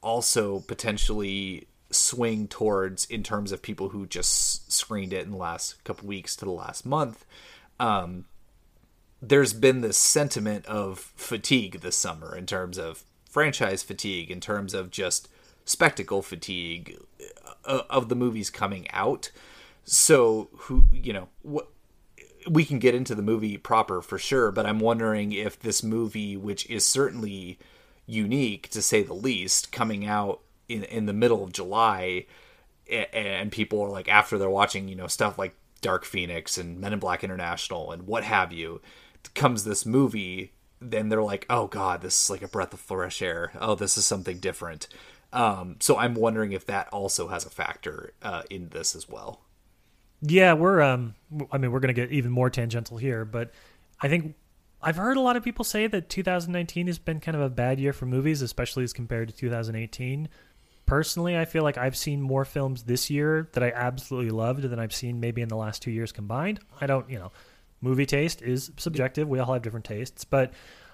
also 0.02 0.60
potentially 0.60 1.68
swing 1.90 2.48
towards 2.48 3.04
in 3.06 3.22
terms 3.22 3.52
of 3.52 3.62
people 3.62 3.90
who 3.90 4.06
just 4.06 4.70
screened 4.72 5.12
it 5.12 5.24
in 5.24 5.30
the 5.30 5.36
last 5.36 5.82
couple 5.84 6.08
weeks 6.08 6.36
to 6.36 6.44
the 6.44 6.50
last 6.50 6.84
month 6.84 7.24
um, 7.78 8.24
there's 9.28 9.52
been 9.52 9.80
this 9.80 9.96
sentiment 9.96 10.66
of 10.66 11.12
fatigue 11.16 11.80
this 11.80 11.96
summer 11.96 12.36
in 12.36 12.46
terms 12.46 12.78
of 12.78 13.04
franchise 13.28 13.82
fatigue 13.82 14.30
in 14.30 14.40
terms 14.40 14.72
of 14.72 14.90
just 14.90 15.28
spectacle 15.64 16.22
fatigue 16.22 16.96
uh, 17.64 17.82
of 17.90 18.08
the 18.08 18.14
movies 18.14 18.50
coming 18.50 18.86
out. 18.92 19.30
So 19.84 20.48
who 20.52 20.84
you 20.92 21.12
know 21.12 21.28
what 21.42 21.68
we 22.48 22.64
can 22.64 22.78
get 22.78 22.94
into 22.94 23.14
the 23.14 23.22
movie 23.22 23.56
proper 23.56 24.00
for 24.00 24.18
sure, 24.18 24.52
but 24.52 24.66
I'm 24.66 24.78
wondering 24.78 25.32
if 25.32 25.58
this 25.58 25.82
movie, 25.82 26.36
which 26.36 26.68
is 26.70 26.84
certainly 26.84 27.58
unique 28.06 28.68
to 28.70 28.80
say 28.82 29.02
the 29.02 29.14
least, 29.14 29.72
coming 29.72 30.06
out 30.06 30.40
in 30.68 30.84
in 30.84 31.06
the 31.06 31.12
middle 31.12 31.42
of 31.42 31.52
July, 31.52 32.26
and 32.88 33.50
people 33.50 33.80
are 33.82 33.90
like 33.90 34.08
after 34.08 34.38
they're 34.38 34.48
watching, 34.48 34.88
you 34.88 34.94
know, 34.94 35.08
stuff 35.08 35.38
like 35.38 35.54
Dark 35.80 36.04
Phoenix 36.04 36.56
and 36.56 36.80
Men 36.80 36.92
in 36.92 36.98
Black 36.98 37.22
International 37.24 37.92
and 37.92 38.06
what 38.06 38.24
have 38.24 38.52
you, 38.52 38.80
comes 39.34 39.64
this 39.64 39.86
movie, 39.86 40.52
then 40.80 41.08
they're 41.08 41.22
like, 41.22 41.46
oh 41.48 41.66
god, 41.66 42.02
this 42.02 42.24
is 42.24 42.30
like 42.30 42.42
a 42.42 42.48
breath 42.48 42.72
of 42.72 42.80
fresh 42.80 43.22
air. 43.22 43.52
Oh, 43.60 43.74
this 43.74 43.96
is 43.96 44.04
something 44.04 44.38
different. 44.38 44.88
Um, 45.32 45.76
so 45.80 45.98
I'm 45.98 46.14
wondering 46.14 46.52
if 46.52 46.66
that 46.66 46.88
also 46.88 47.28
has 47.28 47.44
a 47.44 47.50
factor 47.50 48.12
uh, 48.22 48.42
in 48.48 48.68
this 48.70 48.94
as 48.94 49.08
well. 49.08 49.40
Yeah, 50.22 50.54
we're 50.54 50.80
um 50.80 51.14
I 51.52 51.58
mean 51.58 51.72
we're 51.72 51.80
going 51.80 51.94
to 51.94 52.00
get 52.00 52.10
even 52.10 52.30
more 52.30 52.50
tangential 52.50 52.96
here, 52.96 53.24
but 53.24 53.50
I 54.00 54.08
think 54.08 54.34
I've 54.82 54.96
heard 54.96 55.16
a 55.16 55.20
lot 55.20 55.36
of 55.36 55.44
people 55.44 55.64
say 55.64 55.86
that 55.86 56.08
2019 56.08 56.86
has 56.86 56.98
been 56.98 57.20
kind 57.20 57.36
of 57.36 57.42
a 57.42 57.50
bad 57.50 57.80
year 57.80 57.92
for 57.92 58.06
movies, 58.06 58.42
especially 58.42 58.84
as 58.84 58.92
compared 58.92 59.28
to 59.28 59.34
2018. 59.34 60.28
Personally, 60.84 61.36
I 61.36 61.44
feel 61.44 61.64
like 61.64 61.76
I've 61.76 61.96
seen 61.96 62.22
more 62.22 62.44
films 62.44 62.84
this 62.84 63.10
year 63.10 63.48
that 63.52 63.64
I 63.64 63.72
absolutely 63.72 64.30
loved 64.30 64.62
than 64.62 64.78
I've 64.78 64.94
seen 64.94 65.18
maybe 65.18 65.42
in 65.42 65.48
the 65.48 65.56
last 65.56 65.82
2 65.82 65.90
years 65.90 66.12
combined. 66.12 66.60
I 66.80 66.86
don't, 66.86 67.10
you 67.10 67.18
know, 67.18 67.32
movie 67.80 68.06
taste 68.06 68.42
is 68.42 68.70
subjective. 68.76 69.28
We 69.28 69.38
all 69.38 69.52
have 69.52 69.62
different 69.62 69.86
tastes, 69.86 70.24
but 70.24 70.52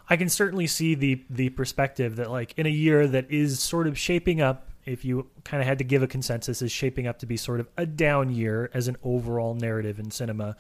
I 0.09 0.17
can 0.17 0.29
certainly 0.29 0.67
see 0.67 0.95
the 0.95 1.25
the 1.31 1.51
perspective 1.51 2.17
that 2.17 2.31
like 2.31 2.59
in 2.59 2.67
a 2.67 2.71
year 2.71 3.07
that 3.07 3.31
is 3.31 3.61
sort 3.61 3.87
of 3.87 3.99
shaping 3.99 4.41
up 4.41 4.69
if 4.85 5.05
you 5.05 5.29
kind 5.45 5.61
of 5.61 5.67
had 5.67 5.79
to 5.79 5.85
give 5.85 6.03
a 6.03 6.07
consensus 6.07 6.61
is 6.61 6.73
shaping 6.73 7.07
up 7.07 7.21
to 7.21 7.27
be 7.27 7.37
sort 7.37 7.61
of 7.61 7.69
a 7.77 7.87
down 7.87 8.31
year 8.31 8.69
as 8.75 8.89
an 8.89 8.97
overall 9.03 9.55
narrative 9.55 9.99
in 9.99 10.11
cinema. 10.11 10.57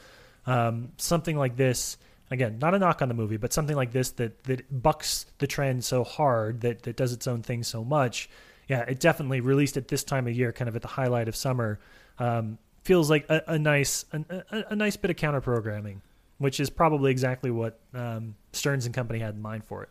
Um, 0.46 0.92
something 0.96 1.36
like 1.36 1.56
this 1.56 1.98
again 2.30 2.58
not 2.58 2.74
a 2.74 2.78
knock 2.78 3.02
on 3.02 3.08
the 3.08 3.14
movie 3.14 3.36
but 3.36 3.52
something 3.52 3.76
like 3.76 3.92
this 3.92 4.12
that 4.12 4.42
that 4.44 4.82
bucks 4.82 5.26
the 5.38 5.46
trend 5.46 5.84
so 5.84 6.02
hard 6.02 6.62
that 6.62 6.82
that 6.84 6.96
does 6.96 7.12
its 7.12 7.26
own 7.26 7.42
thing 7.42 7.62
so 7.62 7.84
much. 7.84 8.30
Yeah 8.68 8.82
it 8.82 9.00
definitely 9.00 9.40
released 9.40 9.76
at 9.76 9.88
this 9.88 10.04
time 10.04 10.26
of 10.26 10.34
year 10.34 10.52
kind 10.52 10.68
of 10.68 10.76
at 10.76 10.82
the 10.82 10.88
highlight 10.88 11.28
of 11.28 11.36
summer 11.36 11.78
um, 12.18 12.58
feels 12.84 13.10
like 13.10 13.28
a, 13.28 13.42
a 13.48 13.58
nice 13.58 14.04
a, 14.12 14.44
a, 14.50 14.64
a 14.70 14.76
nice 14.76 14.96
bit 14.96 15.10
of 15.10 15.16
counter 15.16 15.40
programming 15.40 16.00
which 16.42 16.60
is 16.60 16.68
probably 16.68 17.10
exactly 17.10 17.50
what 17.50 17.80
um, 17.94 18.34
stearns 18.52 18.84
and 18.84 18.94
company 18.94 19.18
had 19.18 19.34
in 19.34 19.40
mind 19.42 19.64
for 19.64 19.82
it 19.82 19.88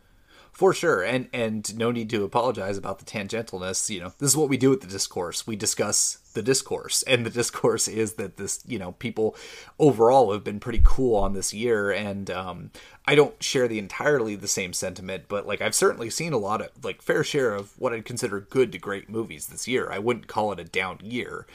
For 0.52 0.74
sure, 0.74 1.02
and 1.02 1.30
and 1.34 1.76
no 1.78 1.92
need 1.92 2.10
to 2.10 2.24
apologize 2.26 2.78
about 2.78 3.00
the 3.00 3.06
tangentialness. 3.06 3.90
You 3.90 4.02
know, 4.02 4.14
this 4.20 4.32
is 4.32 4.38
what 4.38 4.50
we 4.50 4.58
do 4.58 4.70
with 4.70 4.82
the 4.82 4.88
discourse. 4.88 5.48
We 5.48 5.56
discuss 5.56 6.18
the 6.34 6.44
discourse, 6.44 7.04
and 7.04 7.26
the 7.26 7.30
discourse 7.30 7.88
is 7.88 8.14
that 8.14 8.36
this, 8.38 8.62
you 8.68 8.78
know, 8.78 8.92
people 8.94 9.36
overall 9.80 10.34
have 10.34 10.44
been 10.44 10.60
pretty 10.60 10.82
cool 10.84 11.16
on 11.16 11.34
this 11.34 11.54
year, 11.54 11.90
and 11.92 12.30
um, 12.30 12.72
I 13.06 13.16
don't 13.16 13.42
share 13.42 13.68
the 13.70 13.80
entirely 13.80 14.36
the 14.36 14.48
same 14.48 14.74
sentiment, 14.74 15.24
but 15.30 15.48
like 15.48 15.62
I've 15.62 15.76
certainly 15.76 16.10
seen 16.10 16.34
a 16.34 16.38
lot 16.38 16.62
of 16.62 16.70
like 16.84 17.02
fair 17.02 17.24
share 17.24 17.56
of 17.56 17.80
what 17.80 17.94
I'd 17.94 18.06
consider 18.06 18.42
good 18.42 18.74
to 18.74 18.78
great 18.78 19.10
movies 19.10 19.48
this 19.48 19.68
year. 19.70 19.90
I 19.90 20.00
wouldn't 20.00 20.28
call 20.28 20.52
it 20.52 20.60
a 20.60 20.66
down 20.66 21.00
year. 21.02 21.48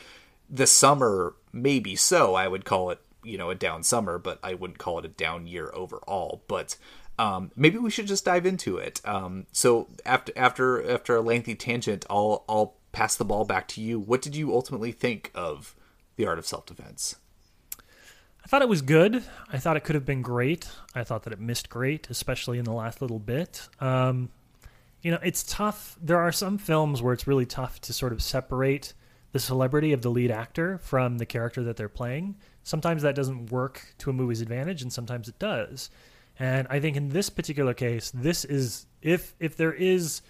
This 0.49 0.71
summer, 0.71 1.35
maybe 1.53 1.97
so. 1.97 2.35
I 2.35 2.49
would 2.49 2.65
call 2.65 2.91
it 2.91 3.01
you 3.27 3.39
know 3.39 3.51
a 3.51 3.55
down 3.55 3.83
summer, 3.83 4.19
but 4.19 4.39
I 4.43 4.55
wouldn't 4.55 4.79
call 4.79 4.99
it 4.99 5.05
a 5.05 5.09
down 5.09 5.47
year 5.47 5.71
overall. 5.75 6.43
But 6.49 6.77
um, 7.19 7.51
maybe 7.57 7.79
we 7.79 7.91
should 7.91 8.07
just 8.07 8.25
dive 8.25 8.47
into 8.47 8.77
it. 8.77 9.01
Um, 9.05 9.47
so 9.53 9.89
after 10.05 10.33
after 10.37 10.91
after 10.91 11.17
a 11.17 11.21
lengthy 11.21 11.55
tangent, 11.55 12.05
I'll 12.11 12.45
I'll 12.49 12.75
pass 12.93 13.17
the 13.17 13.25
ball 13.25 13.45
back 13.45 13.69
to 13.69 13.81
you. 13.81 13.99
What 13.99 14.23
did 14.23 14.37
you 14.37 14.55
ultimately 14.55 14.93
think 14.93 15.31
of 15.35 15.75
the 16.17 16.27
art 16.27 16.39
of 16.39 16.47
self 16.47 16.67
defense? 16.67 17.17
I 18.45 18.49
thought 18.49 18.63
it 18.63 18.69
was 18.69 18.81
good. 18.81 19.25
I 19.53 19.59
thought 19.59 19.77
it 19.77 19.83
could 19.83 19.97
have 19.97 20.07
been 20.07 20.23
great. 20.23 20.69
I 20.95 21.03
thought 21.03 21.25
that 21.25 21.33
it 21.33 21.41
missed 21.41 21.69
great, 21.69 22.09
especially 22.11 22.59
in 22.59 22.65
the 22.65 22.73
last 22.73 23.03
little 23.03 23.19
bit. 23.19 23.69
Um, 23.81 24.29
you 25.03 25.11
know, 25.11 25.19
it's 25.23 25.43
tough. 25.43 25.99
There 26.01 26.21
are 26.21 26.31
some 26.31 26.57
films 26.57 27.03
where 27.03 27.13
it's 27.13 27.27
really 27.27 27.47
tough 27.47 27.81
to 27.83 27.93
sort 27.93 28.13
of 28.13 28.23
separate 28.23 28.95
the 29.33 29.41
celebrity 29.41 29.93
of 29.93 30.03
the 30.03 30.11
lead 30.11 30.31
actor 30.31 30.79
from 30.79 31.19
the 31.19 31.27
character 31.27 31.65
that 31.65 31.77
they're 31.77 31.89
playing. 31.89 32.37
Sometimes 32.67 33.03
that 33.03 33.15
doesn't 33.15 33.51
work 33.53 33.95
to 33.99 34.11
a 34.11 34.13
movie's 34.13 34.41
advantage, 34.41 34.83
and 34.83 34.93
sometimes 34.93 35.29
it 35.29 35.39
does. 35.39 35.89
And 36.39 36.67
I 36.69 36.81
think 36.81 36.97
in 36.97 37.09
this 37.09 37.31
particular 37.31 37.73
case, 37.73 38.11
this 38.13 38.45
is 38.45 38.87
if 39.01 39.35
if 39.41 39.57
there 39.57 39.73
is 39.73 40.21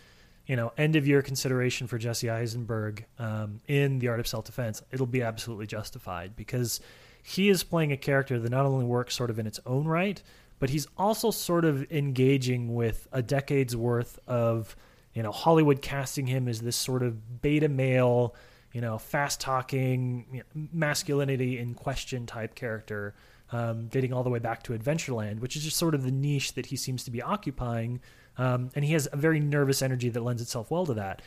you 0.46 0.54
know, 0.54 0.72
end 0.78 0.94
of 0.94 1.06
year 1.06 1.22
consideration 1.22 1.86
for 1.88 1.98
Jesse 1.98 2.30
Eisenberg 2.30 3.04
um, 3.18 3.60
in 3.66 3.98
The 3.98 4.08
Art 4.08 4.20
of 4.20 4.28
Self 4.28 4.44
Defense, 4.44 4.82
it'll 4.92 5.06
be 5.06 5.22
absolutely 5.22 5.66
justified 5.66 6.36
because 6.36 6.80
he 7.22 7.48
is 7.48 7.64
playing 7.64 7.90
a 7.90 7.96
character 7.96 8.38
that 8.38 8.50
not 8.50 8.64
only 8.64 8.84
works 8.84 9.16
sort 9.16 9.30
of 9.30 9.38
in 9.40 9.46
its 9.46 9.58
own 9.66 9.86
right, 9.86 10.22
but 10.60 10.70
he's 10.70 10.86
also 10.96 11.32
sort 11.32 11.64
of 11.64 11.90
engaging 11.90 12.74
with 12.74 13.08
a 13.10 13.22
decade's 13.22 13.74
worth 13.74 14.20
of, 14.28 14.76
you 15.12 15.22
know, 15.22 15.32
Hollywood 15.32 15.82
casting 15.82 16.28
him 16.28 16.46
as 16.46 16.60
this 16.60 16.76
sort 16.76 17.02
of 17.02 17.42
beta 17.42 17.68
male, 17.68 18.36
you 18.76 18.80
know, 18.80 18.98
fast 18.98 19.40
talking, 19.40 20.26
you 20.30 20.38
know, 20.38 20.68
masculinity 20.72 21.58
in 21.58 21.74
question 21.74 22.26
type 22.26 22.54
character. 22.54 23.14
Um, 23.52 23.86
dating 23.86 24.12
all 24.12 24.24
the 24.24 24.30
way 24.30 24.40
back 24.40 24.64
to 24.64 24.72
Adventureland, 24.72 25.38
which 25.38 25.54
is 25.54 25.62
just 25.62 25.76
sort 25.76 25.94
of 25.94 26.02
the 26.02 26.10
niche 26.10 26.54
that 26.54 26.66
he 26.66 26.74
seems 26.74 27.04
to 27.04 27.12
be 27.12 27.22
occupying 27.22 28.00
um, 28.38 28.70
and 28.74 28.84
he 28.84 28.92
has 28.92 29.08
a 29.12 29.16
very 29.16 29.40
nervous 29.40 29.82
energy 29.82 30.08
that 30.10 30.20
lends 30.22 30.42
itself 30.42 30.70
well 30.70 30.86
to 30.86 30.94
that. 30.94 31.22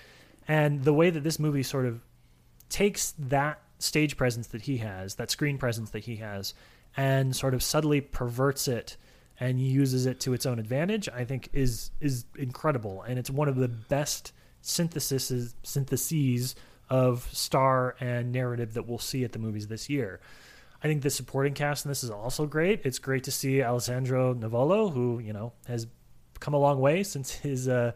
And 0.47 0.83
the 0.83 0.93
way 0.93 1.09
that 1.09 1.23
this 1.23 1.39
movie 1.39 1.63
sort 1.63 1.85
of 1.85 2.01
takes 2.69 3.13
that 3.17 3.61
stage 3.79 4.17
presence 4.17 4.47
that 4.47 4.61
he 4.61 4.77
has, 4.77 5.15
that 5.15 5.31
screen 5.31 5.57
presence 5.57 5.91
that 5.91 6.05
he 6.05 6.17
has, 6.17 6.53
and 6.97 7.35
sort 7.35 7.53
of 7.53 7.63
subtly 7.63 8.01
perverts 8.01 8.67
it 8.67 8.97
and 9.39 9.59
uses 9.59 10.05
it 10.05 10.19
to 10.21 10.33
its 10.33 10.45
own 10.45 10.59
advantage, 10.59 11.07
I 11.09 11.23
think 11.23 11.49
is 11.53 11.91
is 12.01 12.25
incredible. 12.37 13.03
And 13.03 13.17
it's 13.17 13.29
one 13.29 13.47
of 13.47 13.55
the 13.55 13.67
best 13.67 14.33
syntheses 14.61 15.55
syntheses 15.63 16.55
of 16.89 17.29
star 17.31 17.95
and 17.99 18.31
narrative 18.31 18.73
that 18.73 18.87
we'll 18.87 18.97
see 18.97 19.23
at 19.23 19.31
the 19.31 19.39
movies 19.39 19.67
this 19.67 19.89
year. 19.89 20.19
I 20.81 20.87
think 20.87 21.01
the 21.01 21.09
supporting 21.09 21.53
cast 21.53 21.85
in 21.85 21.89
this 21.89 22.03
is 22.03 22.09
also 22.09 22.45
great. 22.45 22.81
It's 22.85 22.99
great 22.99 23.25
to 23.25 23.31
see 23.31 23.61
Alessandro 23.61 24.33
Nivola, 24.33 24.91
who 24.93 25.19
you 25.19 25.33
know 25.33 25.53
has 25.67 25.87
come 26.39 26.53
a 26.53 26.57
long 26.59 26.79
way 26.79 27.03
since 27.03 27.31
his 27.31 27.67
uh, 27.67 27.91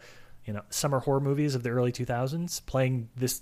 you 0.46 0.54
know 0.54 0.62
summer 0.70 1.00
horror 1.00 1.22
movies 1.22 1.56
of 1.56 1.64
the 1.64 1.70
early 1.70 1.92
2000s, 1.92 2.66
playing 2.66 3.10
this 3.16 3.42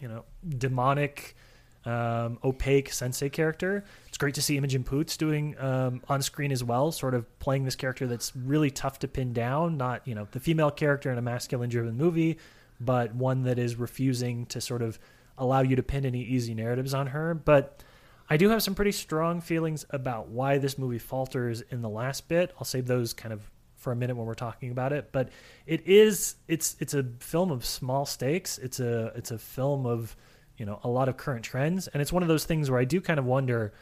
you 0.00 0.08
know 0.08 0.24
demonic, 0.58 1.36
um, 1.84 2.38
opaque 2.42 2.92
sensei 2.92 3.28
character. 3.28 3.84
It's 4.08 4.18
great 4.18 4.34
to 4.34 4.42
see 4.42 4.56
Imogen 4.56 4.82
Poots 4.82 5.16
doing 5.16 5.56
um, 5.60 6.02
on 6.08 6.20
screen 6.20 6.50
as 6.50 6.64
well, 6.64 6.90
sort 6.90 7.14
of 7.14 7.38
playing 7.38 7.64
this 7.64 7.76
character 7.76 8.08
that's 8.08 8.34
really 8.34 8.70
tough 8.70 8.98
to 9.00 9.08
pin 9.08 9.32
down. 9.32 9.76
Not 9.76 10.06
you 10.06 10.16
know 10.16 10.26
the 10.32 10.40
female 10.40 10.72
character 10.72 11.12
in 11.12 11.18
a 11.18 11.22
masculine-driven 11.22 11.96
movie, 11.96 12.38
but 12.80 13.14
one 13.14 13.44
that 13.44 13.58
is 13.58 13.76
refusing 13.76 14.46
to 14.46 14.60
sort 14.60 14.82
of 14.82 14.98
allow 15.38 15.62
you 15.62 15.76
to 15.76 15.82
pin 15.82 16.06
any 16.06 16.22
easy 16.22 16.54
narratives 16.54 16.94
on 16.94 17.08
her. 17.08 17.34
But 17.34 17.82
I 18.28 18.36
do 18.36 18.48
have 18.50 18.62
some 18.62 18.74
pretty 18.74 18.92
strong 18.92 19.40
feelings 19.40 19.84
about 19.90 20.28
why 20.28 20.58
this 20.58 20.78
movie 20.78 20.98
falters 20.98 21.60
in 21.60 21.82
the 21.82 21.88
last 21.88 22.28
bit. 22.28 22.52
I'll 22.58 22.64
save 22.64 22.86
those 22.86 23.12
kind 23.12 23.32
of 23.32 23.50
for 23.76 23.92
a 23.92 23.96
minute 23.96 24.16
when 24.16 24.26
we're 24.26 24.34
talking 24.34 24.70
about 24.70 24.92
it, 24.92 25.10
but 25.12 25.28
it 25.66 25.86
is 25.86 26.36
it's 26.48 26.74
it's 26.80 26.94
a 26.94 27.04
film 27.20 27.50
of 27.50 27.64
small 27.66 28.06
stakes. 28.06 28.56
It's 28.58 28.80
a 28.80 29.12
it's 29.14 29.30
a 29.30 29.38
film 29.38 29.84
of 29.84 30.16
you 30.56 30.64
know 30.64 30.80
a 30.82 30.88
lot 30.88 31.08
of 31.08 31.18
current 31.18 31.44
trends, 31.44 31.86
and 31.88 32.00
it's 32.00 32.12
one 32.12 32.22
of 32.22 32.28
those 32.28 32.44
things 32.44 32.70
where 32.70 32.80
I 32.80 32.84
do 32.84 33.00
kind 33.00 33.18
of 33.18 33.26
wonder. 33.26 33.74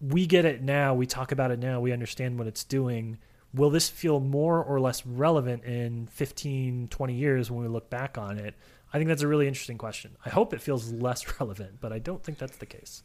We 0.00 0.26
get 0.26 0.44
it 0.44 0.62
now. 0.62 0.94
We 0.94 1.06
talk 1.06 1.32
about 1.32 1.50
it 1.50 1.58
now. 1.58 1.80
We 1.80 1.90
understand 1.92 2.38
what 2.38 2.46
it's 2.46 2.62
doing. 2.62 3.18
Will 3.54 3.70
this 3.70 3.88
feel 3.88 4.18
more 4.20 4.62
or 4.62 4.80
less 4.80 5.06
relevant 5.06 5.64
in 5.64 6.08
15, 6.08 6.88
20 6.88 7.14
years 7.14 7.50
when 7.50 7.62
we 7.62 7.68
look 7.68 7.88
back 7.88 8.18
on 8.18 8.36
it? 8.38 8.54
I 8.92 8.98
think 8.98 9.08
that's 9.08 9.22
a 9.22 9.28
really 9.28 9.48
interesting 9.48 9.76
question. 9.76 10.16
I 10.24 10.30
hope 10.30 10.54
it 10.54 10.62
feels 10.62 10.92
less 10.92 11.24
relevant, 11.40 11.80
but 11.80 11.92
I 11.92 11.98
don't 11.98 12.22
think 12.22 12.38
that's 12.38 12.56
the 12.58 12.66
case. 12.66 13.02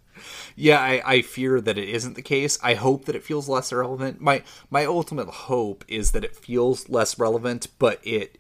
Yeah, 0.55 0.79
I, 0.79 1.01
I 1.03 1.21
fear 1.23 1.59
that 1.61 1.79
it 1.79 1.89
isn't 1.89 2.15
the 2.15 2.21
case. 2.21 2.59
I 2.61 2.75
hope 2.75 3.05
that 3.05 3.15
it 3.15 3.23
feels 3.23 3.49
less 3.49 3.73
relevant. 3.73 4.21
My 4.21 4.43
my 4.69 4.85
ultimate 4.85 5.27
hope 5.27 5.83
is 5.87 6.11
that 6.11 6.23
it 6.23 6.35
feels 6.35 6.89
less 6.89 7.17
relevant, 7.17 7.67
but 7.79 7.99
it, 8.03 8.37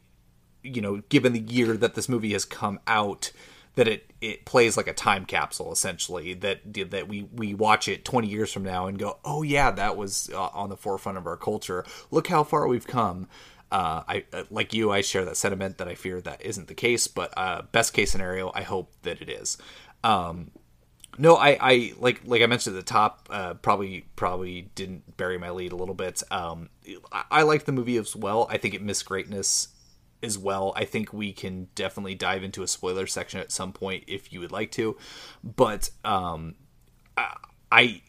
you 0.61 0.79
know, 0.79 0.97
given 1.09 1.33
the 1.33 1.39
year 1.39 1.75
that 1.75 1.95
this 1.95 2.07
movie 2.07 2.33
has 2.33 2.45
come 2.45 2.79
out, 2.85 3.31
that 3.75 3.87
it 3.87 4.11
it 4.21 4.45
plays 4.45 4.75
like 4.77 4.87
a 4.87 4.93
time 4.93 5.25
capsule 5.25 5.71
essentially. 5.71 6.33
That 6.33 6.61
that 6.91 7.07
we 7.07 7.23
we 7.33 7.53
watch 7.53 7.87
it 7.87 8.05
twenty 8.05 8.27
years 8.27 8.51
from 8.51 8.63
now 8.63 8.87
and 8.87 8.97
go, 8.97 9.17
oh 9.23 9.43
yeah, 9.43 9.71
that 9.71 9.97
was 9.97 10.29
uh, 10.33 10.49
on 10.53 10.69
the 10.69 10.77
forefront 10.77 11.17
of 11.17 11.27
our 11.27 11.37
culture. 11.37 11.85
Look 12.11 12.27
how 12.27 12.43
far 12.43 12.67
we've 12.67 12.87
come. 12.87 13.27
Uh, 13.71 14.03
I 14.07 14.25
uh, 14.33 14.43
like 14.49 14.73
you. 14.73 14.91
I 14.91 15.01
share 15.01 15.25
that 15.25 15.37
sentiment 15.37 15.77
that 15.77 15.87
I 15.87 15.95
fear 15.95 16.21
that 16.21 16.41
isn't 16.41 16.67
the 16.67 16.73
case, 16.73 17.07
but 17.07 17.33
uh, 17.37 17.63
best 17.71 17.93
case 17.93 18.11
scenario, 18.11 18.51
I 18.53 18.63
hope 18.63 18.91
that 19.03 19.21
it 19.21 19.29
is. 19.29 19.57
Um, 20.03 20.51
no, 21.17 21.35
I, 21.35 21.57
I 21.59 21.93
like 21.99 22.21
like 22.25 22.41
I 22.41 22.47
mentioned 22.47 22.75
at 22.75 22.85
the 22.85 22.91
top. 22.91 23.27
Uh, 23.29 23.53
probably 23.55 24.05
probably 24.15 24.69
didn't 24.73 25.17
bury 25.17 25.37
my 25.37 25.51
lead 25.51 25.71
a 25.71 25.75
little 25.75 25.95
bit. 25.95 26.23
Um, 26.31 26.69
I, 27.11 27.23
I 27.29 27.41
like 27.43 27.65
the 27.65 27.71
movie 27.71 27.97
as 27.97 28.15
well. 28.15 28.47
I 28.49 28.57
think 28.57 28.73
it 28.73 28.81
missed 28.81 29.05
greatness 29.05 29.69
as 30.21 30.37
well. 30.37 30.73
I 30.75 30.85
think 30.85 31.13
we 31.13 31.31
can 31.33 31.69
definitely 31.75 32.15
dive 32.15 32.43
into 32.43 32.63
a 32.63 32.67
spoiler 32.67 33.07
section 33.07 33.39
at 33.39 33.51
some 33.51 33.73
point 33.73 34.03
if 34.07 34.33
you 34.33 34.39
would 34.39 34.51
like 34.51 34.71
to, 34.71 34.97
but 35.43 35.89
um, 36.03 36.55
I 37.71 38.01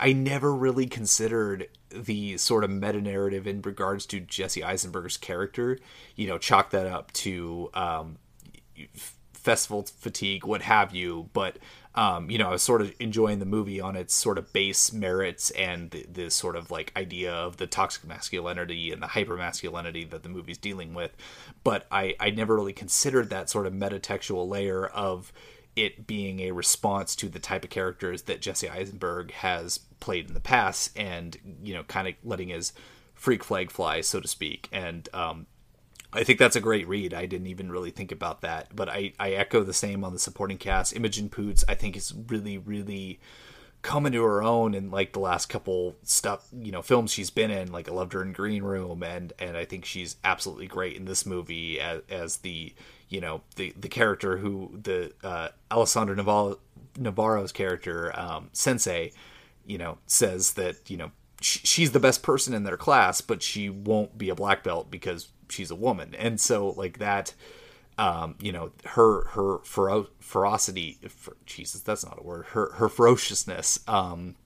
I 0.00 0.12
never 0.12 0.54
really 0.54 0.86
considered 0.86 1.68
the 1.90 2.36
sort 2.38 2.62
of 2.62 2.70
meta 2.70 3.00
narrative 3.00 3.46
in 3.46 3.62
regards 3.62 4.06
to 4.06 4.20
Jesse 4.20 4.62
Eisenberg's 4.62 5.16
character. 5.16 5.78
You 6.14 6.28
know, 6.28 6.38
chalk 6.38 6.70
that 6.70 6.86
up 6.86 7.12
to 7.14 7.70
um, 7.74 8.18
festival 9.32 9.82
fatigue, 9.82 10.44
what 10.44 10.62
have 10.62 10.94
you. 10.94 11.28
But 11.32 11.58
um, 11.94 12.30
you 12.30 12.38
know, 12.38 12.48
I 12.48 12.52
was 12.52 12.62
sort 12.62 12.82
of 12.82 12.92
enjoying 13.00 13.40
the 13.40 13.46
movie 13.46 13.80
on 13.80 13.96
its 13.96 14.14
sort 14.14 14.38
of 14.38 14.52
base 14.52 14.92
merits 14.92 15.50
and 15.50 15.90
the, 15.90 16.06
the 16.10 16.30
sort 16.30 16.54
of 16.54 16.70
like 16.70 16.92
idea 16.96 17.32
of 17.32 17.56
the 17.56 17.66
toxic 17.66 18.06
masculinity 18.06 18.92
and 18.92 19.02
the 19.02 19.08
hyper 19.08 19.36
masculinity 19.36 20.04
that 20.04 20.22
the 20.22 20.28
movie's 20.28 20.58
dealing 20.58 20.94
with. 20.94 21.16
But 21.64 21.86
I, 21.90 22.14
I 22.20 22.30
never 22.30 22.54
really 22.54 22.72
considered 22.72 23.30
that 23.30 23.50
sort 23.50 23.66
of 23.66 23.72
metatextual 23.72 24.48
layer 24.48 24.86
of 24.86 25.32
it 25.74 26.06
being 26.06 26.40
a 26.40 26.52
response 26.52 27.16
to 27.16 27.28
the 27.28 27.38
type 27.38 27.64
of 27.64 27.70
characters 27.70 28.22
that 28.22 28.40
Jesse 28.40 28.68
Eisenberg 28.68 29.32
has 29.32 29.78
played 29.98 30.28
in 30.28 30.34
the 30.34 30.40
past 30.40 30.96
and, 30.96 31.36
you 31.62 31.74
know, 31.74 31.82
kind 31.84 32.06
of 32.06 32.14
letting 32.22 32.48
his 32.48 32.72
freak 33.14 33.42
flag 33.42 33.70
fly, 33.70 34.00
so 34.00 34.20
to 34.20 34.28
speak. 34.28 34.68
And 34.72 35.08
um, 35.12 35.46
I 36.12 36.24
think 36.24 36.38
that's 36.38 36.56
a 36.56 36.60
great 36.60 36.88
read. 36.88 37.14
I 37.14 37.26
didn't 37.26 37.46
even 37.46 37.70
really 37.70 37.90
think 37.90 38.10
about 38.10 38.40
that, 38.40 38.74
but 38.74 38.88
I, 38.88 39.12
I 39.18 39.30
echo 39.30 39.62
the 39.62 39.72
same 39.72 40.04
on 40.04 40.12
the 40.12 40.18
supporting 40.18 40.58
cast. 40.58 40.94
Imogen 40.94 41.28
Poots, 41.28 41.64
I 41.68 41.74
think, 41.74 41.96
is 41.96 42.12
really, 42.28 42.58
really 42.58 43.20
coming 43.82 44.12
to 44.12 44.22
her 44.22 44.42
own 44.42 44.74
in 44.74 44.90
like 44.90 45.12
the 45.12 45.20
last 45.20 45.46
couple 45.46 45.96
stuff, 46.02 46.46
you 46.52 46.72
know, 46.72 46.82
films 46.82 47.12
she's 47.12 47.30
been 47.30 47.50
in. 47.50 47.72
Like 47.72 47.88
I 47.88 47.92
loved 47.92 48.12
her 48.12 48.22
in 48.22 48.32
Green 48.32 48.62
Room, 48.62 49.02
and 49.02 49.32
and 49.38 49.56
I 49.56 49.64
think 49.64 49.84
she's 49.84 50.16
absolutely 50.24 50.66
great 50.66 50.96
in 50.96 51.04
this 51.04 51.24
movie 51.24 51.80
as, 51.80 52.02
as 52.10 52.36
the 52.38 52.74
you 53.08 53.20
know 53.20 53.42
the 53.56 53.72
the 53.78 53.88
character 53.88 54.38
who 54.38 54.78
the 54.82 55.12
uh, 55.22 55.48
Alessandro 55.70 56.14
Navarro, 56.14 56.58
Navarro's 56.98 57.52
character 57.52 58.18
um, 58.18 58.50
Sensei, 58.52 59.12
you 59.64 59.78
know, 59.78 59.98
says 60.06 60.54
that 60.54 60.90
you 60.90 60.96
know 60.96 61.12
she's 61.40 61.92
the 61.92 62.00
best 62.00 62.22
person 62.22 62.52
in 62.52 62.64
their 62.64 62.76
class, 62.76 63.20
but 63.20 63.42
she 63.42 63.70
won't 63.70 64.18
be 64.18 64.28
a 64.28 64.34
black 64.34 64.62
belt 64.62 64.90
because 64.90 65.28
she's 65.50 65.70
a 65.70 65.76
woman, 65.76 66.14
and 66.14 66.40
so 66.40 66.70
like 66.70 66.98
that. 66.98 67.34
Um, 67.98 68.36
you 68.40 68.50
know 68.50 68.70
her 68.86 69.26
her 69.28 69.58
fero- 69.58 70.08
ferocity. 70.20 70.98
For, 71.08 71.36
Jesus, 71.44 71.82
that's 71.82 72.04
not 72.04 72.18
a 72.18 72.22
word. 72.22 72.46
Her 72.46 72.72
her 72.74 72.88
ferociousness. 72.88 73.80
Um, 73.86 74.36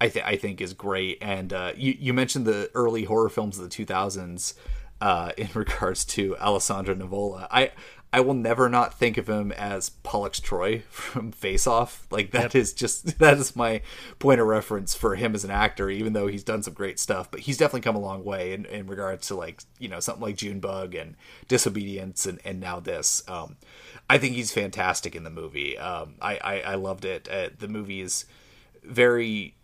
I 0.00 0.08
think 0.08 0.26
I 0.26 0.36
think 0.36 0.60
is 0.60 0.72
great. 0.72 1.18
And 1.20 1.52
uh, 1.52 1.72
you 1.76 1.96
you 1.98 2.12
mentioned 2.12 2.46
the 2.46 2.70
early 2.74 3.04
horror 3.04 3.28
films 3.28 3.58
of 3.58 3.64
the 3.64 3.70
two 3.70 3.84
thousands 3.84 4.54
uh, 5.00 5.32
in 5.36 5.48
regards 5.54 6.04
to 6.06 6.36
Alessandro 6.38 6.94
Nivola. 6.94 7.46
I 7.50 7.72
I 8.12 8.20
will 8.20 8.34
never 8.34 8.68
not 8.68 8.94
think 8.94 9.18
of 9.18 9.28
him 9.28 9.52
as 9.52 9.90
Pollux 9.90 10.40
Troy 10.40 10.84
from 10.88 11.32
Face 11.32 11.66
Off. 11.66 12.06
Like 12.10 12.30
that 12.30 12.54
yep. 12.54 12.54
is 12.54 12.72
just 12.72 13.18
that 13.18 13.36
is 13.38 13.56
my 13.56 13.82
point 14.18 14.40
of 14.40 14.46
reference 14.46 14.94
for 14.94 15.16
him 15.16 15.34
as 15.34 15.44
an 15.44 15.50
actor, 15.50 15.90
even 15.90 16.12
though 16.12 16.26
he's 16.26 16.44
done 16.44 16.62
some 16.62 16.74
great 16.74 16.98
stuff. 16.98 17.30
But 17.30 17.40
he's 17.40 17.58
definitely 17.58 17.82
come 17.82 17.96
a 17.96 18.00
long 18.00 18.24
way 18.24 18.52
in, 18.52 18.64
in 18.66 18.86
regards 18.86 19.28
to 19.28 19.34
like, 19.34 19.62
you 19.78 19.88
know, 19.88 20.00
something 20.00 20.22
like 20.22 20.36
Junebug 20.36 20.94
and 20.94 21.16
Disobedience 21.48 22.26
and, 22.26 22.40
and 22.44 22.60
now 22.60 22.80
this. 22.80 23.22
Um, 23.28 23.56
I 24.08 24.18
think 24.18 24.34
he's 24.34 24.52
fantastic 24.52 25.16
in 25.16 25.24
the 25.24 25.30
movie. 25.30 25.76
Um, 25.76 26.14
I, 26.22 26.36
I, 26.36 26.60
I 26.60 26.74
loved 26.76 27.04
it. 27.04 27.28
Uh, 27.28 27.48
the 27.58 27.68
movie 27.68 28.00
is 28.00 28.24
very 28.84 29.55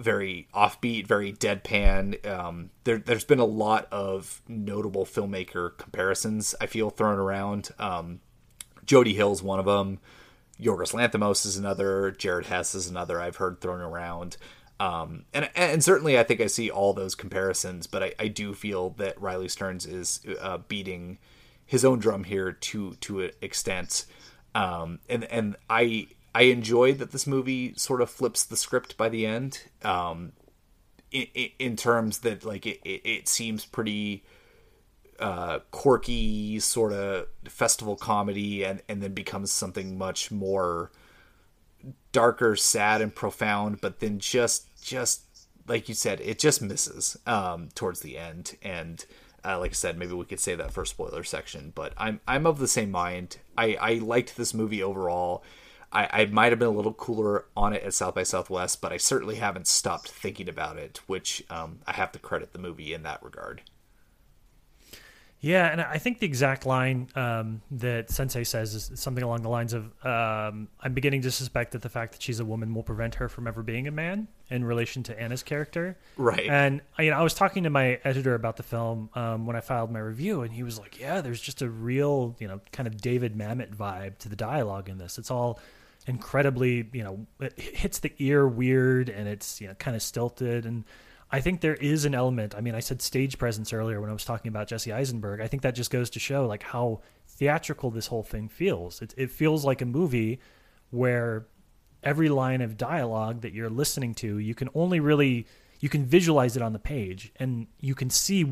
very 0.00 0.48
offbeat, 0.54 1.06
very 1.06 1.32
deadpan. 1.32 2.26
Um, 2.26 2.70
there, 2.84 3.02
has 3.06 3.24
been 3.24 3.38
a 3.38 3.44
lot 3.44 3.86
of 3.92 4.42
notable 4.48 5.04
filmmaker 5.04 5.76
comparisons 5.76 6.54
I 6.60 6.66
feel 6.66 6.90
thrown 6.90 7.18
around. 7.18 7.70
Um, 7.78 8.20
Jody 8.84 9.14
Hill's 9.14 9.42
one 9.42 9.58
of 9.58 9.66
them. 9.66 10.00
Yorgos 10.60 10.92
Lanthimos 10.92 11.46
is 11.46 11.56
another. 11.56 12.10
Jared 12.12 12.46
Hess 12.46 12.74
is 12.74 12.88
another. 12.88 13.20
I've 13.20 13.36
heard 13.36 13.60
thrown 13.60 13.80
around. 13.80 14.36
Um, 14.78 15.24
and 15.34 15.50
and 15.54 15.84
certainly 15.84 16.18
I 16.18 16.22
think 16.22 16.40
I 16.40 16.46
see 16.46 16.70
all 16.70 16.94
those 16.94 17.14
comparisons, 17.14 17.86
but 17.86 18.02
I, 18.02 18.14
I 18.18 18.28
do 18.28 18.54
feel 18.54 18.90
that 18.90 19.20
Riley 19.20 19.48
Stearns 19.48 19.84
is 19.84 20.20
uh, 20.40 20.58
beating 20.58 21.18
his 21.66 21.84
own 21.84 21.98
drum 21.98 22.24
here 22.24 22.52
to 22.52 22.94
to 22.94 23.20
an 23.20 23.30
extent. 23.42 24.06
Um, 24.54 25.00
and 25.08 25.24
and 25.24 25.56
I 25.68 26.08
I 26.34 26.42
enjoyed 26.42 26.98
that 26.98 27.12
this 27.12 27.26
movie 27.26 27.74
sort 27.76 28.00
of 28.00 28.10
flips 28.10 28.44
the 28.44 28.56
script 28.56 28.96
by 28.96 29.08
the 29.08 29.26
end. 29.26 29.62
Um, 29.82 30.32
in, 31.10 31.26
in 31.58 31.76
terms 31.76 32.18
that 32.18 32.44
like 32.44 32.66
it, 32.66 32.80
it, 32.84 33.02
it 33.04 33.28
seems 33.28 33.64
pretty 33.64 34.24
uh, 35.18 35.58
quirky 35.70 36.58
sort 36.60 36.92
of 36.92 37.26
festival 37.46 37.96
comedy 37.96 38.64
and 38.64 38.82
and 38.88 39.02
then 39.02 39.12
becomes 39.12 39.50
something 39.50 39.98
much 39.98 40.30
more 40.30 40.90
darker 42.12 42.56
sad 42.56 43.00
and 43.00 43.14
profound 43.14 43.80
but 43.80 44.00
then 44.00 44.18
just 44.18 44.66
just 44.82 45.22
like 45.66 45.88
you 45.88 45.94
said 45.94 46.20
it 46.20 46.38
just 46.38 46.62
misses 46.62 47.18
um, 47.26 47.68
towards 47.74 48.00
the 48.00 48.16
end 48.16 48.56
and 48.62 49.04
uh, 49.44 49.58
like 49.58 49.70
I 49.70 49.74
said, 49.74 49.96
maybe 49.96 50.12
we 50.12 50.24
could 50.26 50.40
say 50.40 50.54
that 50.54 50.72
for 50.72 50.84
spoiler 50.84 51.24
section, 51.24 51.72
but 51.74 51.94
I'm 51.96 52.20
I'm 52.28 52.46
of 52.46 52.58
the 52.58 52.68
same 52.68 52.90
mind. 52.90 53.38
I, 53.56 53.74
I 53.80 53.94
liked 53.94 54.36
this 54.36 54.52
movie 54.52 54.82
overall. 54.82 55.42
I, 55.92 56.08
I 56.12 56.24
might 56.26 56.52
have 56.52 56.58
been 56.58 56.68
a 56.68 56.72
little 56.72 56.94
cooler 56.94 57.46
on 57.56 57.72
it 57.72 57.82
at 57.82 57.94
South 57.94 58.14
by 58.14 58.22
Southwest, 58.22 58.80
but 58.80 58.92
I 58.92 58.96
certainly 58.96 59.36
haven't 59.36 59.66
stopped 59.66 60.08
thinking 60.08 60.48
about 60.48 60.76
it, 60.76 61.00
which 61.06 61.42
um, 61.50 61.80
I 61.86 61.92
have 61.92 62.12
to 62.12 62.18
credit 62.18 62.52
the 62.52 62.58
movie 62.58 62.94
in 62.94 63.02
that 63.02 63.22
regard. 63.22 63.62
Yeah, 65.42 65.72
and 65.72 65.80
I 65.80 65.96
think 65.96 66.18
the 66.18 66.26
exact 66.26 66.66
line 66.66 67.08
um, 67.16 67.62
that 67.70 68.10
Sensei 68.10 68.44
says 68.44 68.74
is 68.74 68.90
something 69.00 69.24
along 69.24 69.40
the 69.40 69.48
lines 69.48 69.72
of, 69.72 69.84
um, 70.04 70.68
"I'm 70.80 70.92
beginning 70.92 71.22
to 71.22 71.30
suspect 71.30 71.72
that 71.72 71.80
the 71.80 71.88
fact 71.88 72.12
that 72.12 72.22
she's 72.22 72.40
a 72.40 72.44
woman 72.44 72.74
will 72.74 72.82
prevent 72.82 73.14
her 73.14 73.28
from 73.28 73.46
ever 73.46 73.62
being 73.62 73.88
a 73.88 73.90
man." 73.90 74.28
In 74.50 74.64
relation 74.64 75.04
to 75.04 75.18
Anna's 75.18 75.44
character, 75.44 75.96
Right. 76.16 76.48
And 76.48 76.80
you 76.98 77.10
know, 77.10 77.16
I 77.16 77.22
was 77.22 77.34
talking 77.34 77.62
to 77.62 77.70
my 77.70 78.00
editor 78.02 78.34
about 78.34 78.56
the 78.56 78.64
film 78.64 79.08
um, 79.14 79.46
when 79.46 79.54
I 79.54 79.60
filed 79.60 79.92
my 79.92 80.00
review, 80.00 80.42
and 80.42 80.52
he 80.52 80.62
was 80.62 80.78
like, 80.78 81.00
"Yeah, 81.00 81.20
there's 81.22 81.40
just 81.40 81.62
a 81.62 81.70
real, 81.70 82.36
you 82.38 82.48
know, 82.48 82.60
kind 82.72 82.86
of 82.86 83.00
David 83.00 83.34
Mamet 83.34 83.74
vibe 83.74 84.18
to 84.18 84.28
the 84.28 84.36
dialogue 84.36 84.88
in 84.90 84.98
this. 84.98 85.18
It's 85.18 85.30
all 85.30 85.58
incredibly, 86.06 86.88
you 86.92 87.04
know, 87.04 87.26
it 87.40 87.58
hits 87.58 87.98
the 87.98 88.12
ear 88.18 88.46
weird, 88.46 89.08
and 89.08 89.28
it's 89.28 89.60
you 89.60 89.68
know 89.68 89.74
kind 89.74 89.96
of 89.96 90.02
stilted 90.02 90.66
and." 90.66 90.84
I 91.32 91.40
think 91.40 91.60
there 91.60 91.74
is 91.76 92.04
an 92.04 92.12
element. 92.12 92.56
I 92.56 92.60
mean, 92.60 92.74
I 92.74 92.80
said 92.80 93.00
stage 93.00 93.38
presence 93.38 93.72
earlier 93.72 94.00
when 94.00 94.10
I 94.10 94.12
was 94.12 94.24
talking 94.24 94.48
about 94.48 94.66
Jesse 94.66 94.92
Eisenberg. 94.92 95.40
I 95.40 95.46
think 95.46 95.62
that 95.62 95.76
just 95.76 95.92
goes 95.92 96.10
to 96.10 96.18
show 96.18 96.44
like 96.44 96.64
how 96.64 97.02
theatrical 97.28 97.92
this 97.92 98.08
whole 98.08 98.24
thing 98.24 98.48
feels. 98.48 99.00
It, 99.00 99.14
it 99.16 99.30
feels 99.30 99.64
like 99.64 99.80
a 99.80 99.86
movie 99.86 100.40
where 100.90 101.46
every 102.02 102.28
line 102.28 102.60
of 102.60 102.76
dialogue 102.76 103.42
that 103.42 103.52
you're 103.52 103.70
listening 103.70 104.14
to, 104.16 104.38
you 104.38 104.54
can 104.54 104.68
only 104.74 105.00
really 105.00 105.46
you 105.78 105.88
can 105.88 106.04
visualize 106.04 106.56
it 106.56 106.62
on 106.62 106.72
the 106.72 106.78
page 106.78 107.32
and 107.36 107.66
you 107.80 107.94
can 107.94 108.10
see 108.10 108.42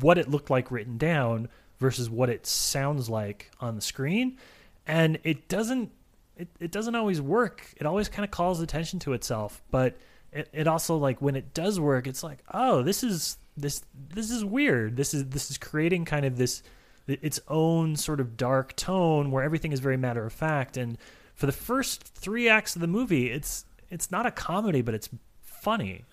what 0.00 0.16
it 0.16 0.30
looked 0.30 0.48
like 0.48 0.70
written 0.70 0.96
down 0.96 1.48
versus 1.78 2.08
what 2.08 2.30
it 2.30 2.46
sounds 2.46 3.10
like 3.10 3.50
on 3.60 3.74
the 3.74 3.82
screen. 3.82 4.38
And 4.86 5.18
it 5.22 5.48
doesn't 5.48 5.92
it, 6.36 6.48
it 6.60 6.72
doesn't 6.72 6.94
always 6.94 7.20
work. 7.20 7.72
It 7.76 7.86
always 7.86 8.08
kind 8.08 8.24
of 8.24 8.30
calls 8.30 8.60
attention 8.60 8.98
to 9.00 9.12
itself, 9.12 9.62
but 9.70 9.96
it, 10.32 10.48
it 10.52 10.66
also 10.66 10.96
like 10.96 11.20
when 11.20 11.36
it 11.36 11.52
does 11.52 11.78
work 11.78 12.06
it's 12.06 12.22
like 12.22 12.38
oh 12.54 12.82
this 12.82 13.04
is 13.04 13.36
this 13.56 13.82
this 14.08 14.30
is 14.30 14.44
weird. 14.44 14.96
This 14.96 15.14
is 15.14 15.26
this 15.26 15.50
is 15.50 15.58
creating 15.58 16.04
kind 16.04 16.24
of 16.24 16.36
this 16.38 16.62
its 17.06 17.40
own 17.48 17.96
sort 17.96 18.20
of 18.20 18.36
dark 18.36 18.74
tone 18.76 19.30
where 19.30 19.42
everything 19.42 19.72
is 19.72 19.80
very 19.80 19.96
matter 19.96 20.24
of 20.24 20.32
fact. 20.32 20.76
And 20.76 20.96
for 21.34 21.46
the 21.46 21.52
first 21.52 22.02
three 22.04 22.48
acts 22.48 22.74
of 22.74 22.80
the 22.80 22.86
movie 22.86 23.30
it's 23.30 23.64
it's 23.90 24.10
not 24.10 24.26
a 24.26 24.30
comedy 24.30 24.82
but 24.82 24.94
it's 24.94 25.08
funny. 25.42 26.04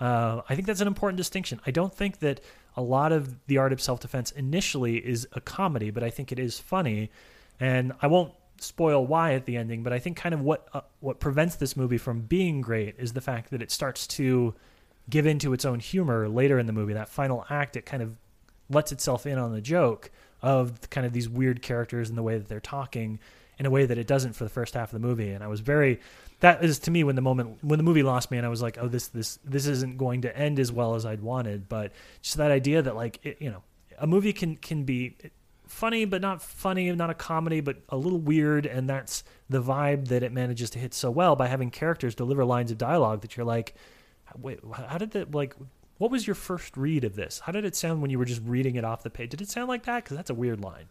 Uh, 0.00 0.42
i 0.48 0.54
think 0.54 0.66
that's 0.66 0.80
an 0.80 0.88
important 0.88 1.16
distinction. 1.16 1.60
I 1.66 1.70
don't 1.70 1.94
think 1.94 2.18
that 2.18 2.40
a 2.76 2.82
lot 2.82 3.12
of 3.12 3.46
the 3.46 3.58
art 3.58 3.72
of 3.72 3.80
self-defense 3.80 4.30
initially 4.32 4.96
is 4.96 5.26
a 5.32 5.40
comedy 5.40 5.90
but 5.90 6.02
i 6.02 6.10
think 6.10 6.32
it 6.32 6.38
is 6.38 6.58
funny. 6.58 7.10
And 7.60 7.92
i 8.02 8.08
won't 8.08 8.32
spoil 8.62 9.06
why 9.06 9.34
at 9.34 9.44
the 9.44 9.56
ending, 9.56 9.82
but 9.82 9.92
I 9.92 9.98
think 9.98 10.16
kind 10.16 10.34
of 10.34 10.40
what 10.40 10.68
uh, 10.72 10.80
what 11.00 11.20
prevents 11.20 11.56
this 11.56 11.76
movie 11.76 11.98
from 11.98 12.20
being 12.20 12.60
great 12.60 12.94
is 12.98 13.12
the 13.12 13.20
fact 13.20 13.50
that 13.50 13.62
it 13.62 13.70
starts 13.70 14.06
to 14.08 14.54
give 15.10 15.26
into 15.26 15.52
its 15.52 15.64
own 15.64 15.80
humor 15.80 16.28
later 16.28 16.58
in 16.58 16.66
the 16.66 16.72
movie. 16.72 16.92
That 16.92 17.08
final 17.08 17.46
act, 17.48 17.76
it 17.76 17.86
kind 17.86 18.02
of 18.02 18.16
lets 18.70 18.92
itself 18.92 19.26
in 19.26 19.38
on 19.38 19.52
the 19.52 19.60
joke 19.60 20.10
of 20.42 20.88
kind 20.90 21.06
of 21.06 21.12
these 21.12 21.28
weird 21.28 21.62
characters 21.62 22.08
and 22.08 22.18
the 22.18 22.22
way 22.22 22.38
that 22.38 22.48
they're 22.48 22.60
talking 22.60 23.18
in 23.58 23.66
a 23.66 23.70
way 23.70 23.86
that 23.86 23.98
it 23.98 24.06
doesn't 24.06 24.34
for 24.34 24.44
the 24.44 24.50
first 24.50 24.74
half 24.74 24.92
of 24.92 25.00
the 25.00 25.06
movie. 25.06 25.30
And 25.30 25.42
I 25.42 25.48
was 25.48 25.60
very 25.60 26.00
that 26.40 26.62
is 26.62 26.78
to 26.80 26.90
me 26.90 27.02
when 27.02 27.16
the 27.16 27.22
moment 27.22 27.58
when 27.62 27.78
the 27.78 27.82
movie 27.82 28.02
lost 28.02 28.30
me 28.30 28.36
and 28.36 28.46
I 28.46 28.50
was 28.50 28.62
like, 28.62 28.78
oh 28.80 28.88
this 28.88 29.08
this 29.08 29.38
this 29.44 29.66
isn't 29.66 29.98
going 29.98 30.22
to 30.22 30.36
end 30.36 30.58
as 30.58 30.70
well 30.70 30.94
as 30.94 31.04
I'd 31.04 31.20
wanted. 31.20 31.68
But 31.68 31.92
just 32.22 32.36
that 32.36 32.50
idea 32.50 32.82
that 32.82 32.94
like 32.94 33.18
it, 33.24 33.38
you 33.40 33.50
know 33.50 33.62
a 33.98 34.06
movie 34.06 34.32
can 34.32 34.56
can 34.56 34.84
be 34.84 35.16
funny 35.68 36.04
but 36.04 36.20
not 36.20 36.42
funny 36.42 36.90
not 36.92 37.10
a 37.10 37.14
comedy 37.14 37.60
but 37.60 37.76
a 37.88 37.96
little 37.96 38.18
weird 38.18 38.66
and 38.66 38.88
that's 38.88 39.22
the 39.48 39.62
vibe 39.62 40.08
that 40.08 40.22
it 40.22 40.32
manages 40.32 40.70
to 40.70 40.78
hit 40.78 40.94
so 40.94 41.10
well 41.10 41.36
by 41.36 41.46
having 41.46 41.70
characters 41.70 42.14
deliver 42.14 42.44
lines 42.44 42.70
of 42.70 42.78
dialogue 42.78 43.20
that 43.20 43.36
you're 43.36 43.46
like 43.46 43.74
wait 44.38 44.58
how 44.88 44.98
did 44.98 45.10
that 45.12 45.34
like 45.34 45.54
what 45.98 46.12
was 46.12 46.26
your 46.26 46.34
first 46.34 46.76
read 46.76 47.04
of 47.04 47.16
this? 47.16 47.40
How 47.40 47.52
did 47.52 47.64
it 47.64 47.76
sound 47.76 48.00
when 48.00 48.10
you 48.10 48.18
were 48.18 48.24
just 48.24 48.42
reading 48.44 48.76
it 48.76 48.84
off 48.84 49.02
the 49.02 49.10
page? 49.10 49.30
Did 49.30 49.40
it 49.40 49.50
sound 49.50 49.68
like 49.68 49.84
that? 49.84 50.04
Because 50.04 50.16
that's 50.16 50.30
a 50.30 50.34
weird 50.34 50.60
line. 50.60 50.86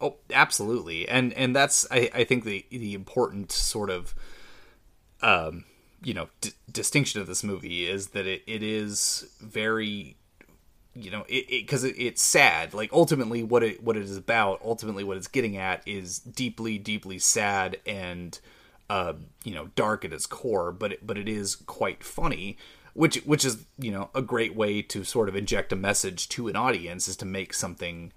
Oh, 0.00 0.16
absolutely, 0.30 1.08
and 1.08 1.32
and 1.32 1.56
that's 1.56 1.86
I, 1.90 2.10
I 2.12 2.24
think 2.24 2.44
the 2.44 2.66
the 2.70 2.92
important 2.92 3.50
sort 3.50 3.88
of 3.88 4.14
um 5.22 5.64
you 6.02 6.12
know 6.12 6.28
d- 6.42 6.50
distinction 6.70 7.20
of 7.20 7.26
this 7.26 7.42
movie 7.42 7.86
is 7.86 8.08
that 8.08 8.26
it, 8.26 8.42
it 8.46 8.62
is 8.62 9.32
very 9.40 10.16
you 10.96 11.10
know 11.10 11.24
it 11.28 11.48
because 11.48 11.84
it, 11.84 11.96
it, 11.96 12.02
it's 12.02 12.22
sad. 12.22 12.74
Like 12.74 12.92
ultimately 12.92 13.42
what 13.42 13.62
it 13.62 13.82
what 13.82 13.96
it 13.96 14.02
is 14.02 14.16
about 14.16 14.60
ultimately 14.64 15.04
what 15.04 15.16
it's 15.16 15.28
getting 15.28 15.56
at 15.56 15.82
is 15.86 16.18
deeply 16.18 16.78
deeply 16.78 17.18
sad 17.18 17.78
and 17.86 18.38
uh 18.88 19.14
you 19.44 19.54
know 19.54 19.68
dark 19.74 20.04
at 20.04 20.12
its 20.12 20.26
core 20.26 20.70
but 20.72 20.92
it, 20.92 21.06
but 21.06 21.18
it 21.18 21.28
is 21.28 21.56
quite 21.56 22.04
funny 22.04 22.56
which 22.94 23.16
which 23.24 23.44
is 23.44 23.66
you 23.78 23.90
know 23.90 24.10
a 24.14 24.22
great 24.22 24.54
way 24.54 24.80
to 24.80 25.04
sort 25.04 25.28
of 25.28 25.36
inject 25.36 25.72
a 25.72 25.76
message 25.76 26.28
to 26.28 26.48
an 26.48 26.56
audience 26.56 27.08
is 27.08 27.16
to 27.16 27.24
make 27.26 27.52
something 27.52 28.12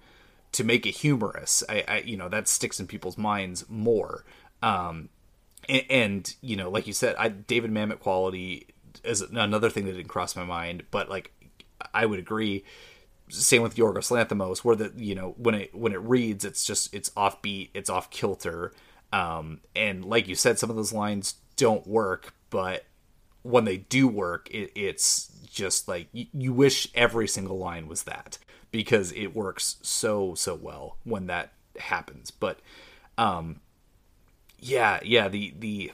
to 0.52 0.64
make 0.64 0.84
it 0.84 0.96
humorous. 0.96 1.62
I, 1.68 1.84
I 1.86 1.98
you 1.98 2.16
know 2.16 2.28
that 2.28 2.48
sticks 2.48 2.80
in 2.80 2.86
people's 2.86 3.18
minds 3.18 3.64
more. 3.68 4.24
Um 4.62 5.08
and, 5.68 5.84
and 5.90 6.34
you 6.40 6.56
know 6.56 6.70
like 6.70 6.86
you 6.86 6.92
said 6.92 7.14
i 7.18 7.28
david 7.28 7.70
mamet 7.70 8.00
quality 8.00 8.66
is 9.04 9.20
another 9.20 9.70
thing 9.70 9.84
that 9.86 9.92
didn't 9.92 10.08
cross 10.08 10.34
my 10.34 10.44
mind 10.44 10.82
but 10.90 11.08
like 11.08 11.32
I 11.92 12.06
would 12.06 12.18
agree. 12.18 12.64
Same 13.28 13.62
with 13.62 13.76
Yorgos 13.76 14.10
Lanthimos, 14.10 14.58
where 14.58 14.76
the 14.76 14.92
you 14.96 15.14
know 15.14 15.34
when 15.36 15.54
it 15.54 15.74
when 15.74 15.92
it 15.92 16.00
reads, 16.00 16.44
it's 16.44 16.64
just 16.64 16.92
it's 16.94 17.10
offbeat, 17.10 17.70
it's 17.74 17.88
off 17.88 18.10
kilter, 18.10 18.72
um, 19.12 19.60
and 19.76 20.04
like 20.04 20.26
you 20.28 20.34
said, 20.34 20.58
some 20.58 20.70
of 20.70 20.76
those 20.76 20.92
lines 20.92 21.36
don't 21.56 21.86
work, 21.86 22.34
but 22.50 22.86
when 23.42 23.64
they 23.64 23.76
do 23.76 24.08
work, 24.08 24.48
it, 24.50 24.72
it's 24.74 25.30
just 25.50 25.88
like 25.88 26.08
you, 26.12 26.26
you 26.32 26.52
wish 26.52 26.88
every 26.94 27.28
single 27.28 27.58
line 27.58 27.86
was 27.86 28.04
that 28.04 28.38
because 28.70 29.12
it 29.12 29.34
works 29.34 29.76
so 29.82 30.34
so 30.34 30.54
well 30.54 30.96
when 31.04 31.26
that 31.26 31.52
happens. 31.78 32.30
But 32.30 32.60
um, 33.18 33.60
yeah, 34.58 35.00
yeah, 35.02 35.28
the 35.28 35.54
the 35.58 35.92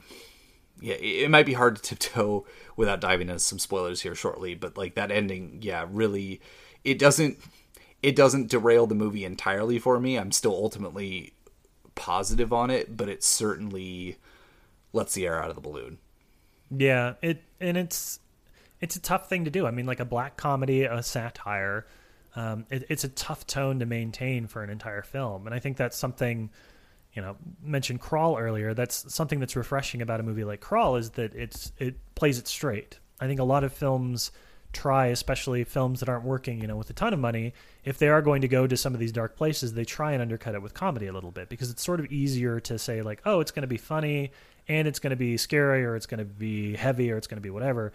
yeah, 0.79 0.95
it, 0.95 1.29
might 1.31 1.45
be 1.45 1.53
hard 1.53 1.77
to 1.77 1.81
tiptoe 1.81 2.45
without 2.77 3.01
diving 3.01 3.27
into 3.27 3.39
some 3.39 3.59
spoilers 3.59 4.01
here 4.01 4.15
shortly, 4.15 4.55
but 4.55 4.77
like 4.77 4.95
that 4.95 5.11
ending, 5.11 5.59
yeah, 5.61 5.85
really, 5.91 6.39
it 6.85 6.97
doesn't 6.97 7.39
it 8.01 8.15
doesn't 8.15 8.49
derail 8.49 8.87
the 8.87 8.95
movie 8.95 9.25
entirely 9.25 9.79
for 9.79 9.99
me. 9.99 10.17
I'm 10.17 10.31
still 10.31 10.53
ultimately 10.53 11.33
positive 11.95 12.53
on 12.53 12.69
it, 12.69 12.95
but 12.95 13.09
it 13.09 13.23
certainly 13.23 14.17
lets 14.93 15.15
the 15.15 15.25
air 15.25 15.41
out 15.41 15.49
of 15.49 15.55
the 15.55 15.61
balloon. 15.61 15.97
Yeah, 16.69 17.15
it 17.21 17.43
and 17.59 17.75
it's 17.75 18.19
it's 18.79 18.95
a 18.95 19.01
tough 19.01 19.27
thing 19.27 19.43
to 19.45 19.51
do. 19.51 19.65
I 19.65 19.71
mean, 19.71 19.87
like 19.87 19.99
a 19.99 20.05
black 20.05 20.37
comedy, 20.37 20.83
a 20.83 21.01
satire, 21.01 21.87
um, 22.35 22.65
it, 22.69 22.85
it's 22.89 23.03
a 23.03 23.09
tough 23.09 23.47
tone 23.47 23.79
to 23.79 23.87
maintain 23.87 24.45
for 24.45 24.63
an 24.63 24.69
entire 24.69 25.01
film, 25.01 25.47
and 25.47 25.55
I 25.55 25.59
think 25.59 25.77
that's 25.77 25.97
something 25.97 26.51
you 27.17 27.23
know 27.23 27.35
mentioned 27.63 27.99
crawl 27.99 28.37
earlier 28.37 28.75
that's 28.75 29.11
something 29.11 29.39
that's 29.39 29.55
refreshing 29.55 30.03
about 30.03 30.19
a 30.19 30.23
movie 30.23 30.43
like 30.43 30.61
crawl 30.61 30.95
is 30.95 31.09
that 31.11 31.33
it's 31.33 31.71
it 31.79 31.95
plays 32.13 32.37
it 32.37 32.47
straight. 32.47 32.99
I 33.19 33.25
think 33.25 33.39
a 33.39 33.43
lot 33.43 33.63
of 33.63 33.73
films 33.73 34.31
try 34.71 35.07
especially 35.07 35.63
films 35.63 36.01
that 36.01 36.09
aren't 36.09 36.25
working 36.25 36.61
you 36.61 36.67
know 36.67 36.75
with 36.75 36.89
a 36.91 36.93
ton 36.93 37.13
of 37.13 37.19
money 37.19 37.53
if 37.83 37.97
they 37.97 38.09
are 38.09 38.21
going 38.21 38.41
to 38.41 38.47
go 38.47 38.67
to 38.67 38.77
some 38.77 38.93
of 38.93 38.99
these 38.99 39.11
dark 39.11 39.35
places 39.35 39.73
they 39.73 39.85
try 39.85 40.11
and 40.11 40.21
undercut 40.21 40.53
it 40.53 40.61
with 40.61 40.75
comedy 40.75 41.07
a 41.07 41.13
little 41.13 41.31
bit 41.31 41.49
because 41.49 41.71
it's 41.71 41.83
sort 41.83 41.99
of 41.99 42.05
easier 42.11 42.59
to 42.59 42.77
say 42.77 43.01
like 43.01 43.19
oh 43.25 43.39
it's 43.39 43.49
going 43.49 43.61
to 43.61 43.67
be 43.67 43.77
funny 43.77 44.31
and 44.67 44.87
it's 44.87 44.99
going 44.99 45.11
to 45.11 45.17
be 45.17 45.37
scary 45.37 45.83
or 45.83 45.95
it's 45.95 46.05
going 46.05 46.19
to 46.19 46.25
be 46.25 46.75
heavy 46.75 47.11
or 47.11 47.17
it's 47.17 47.27
going 47.27 47.37
to 47.37 47.41
be 47.41 47.49
whatever. 47.49 47.93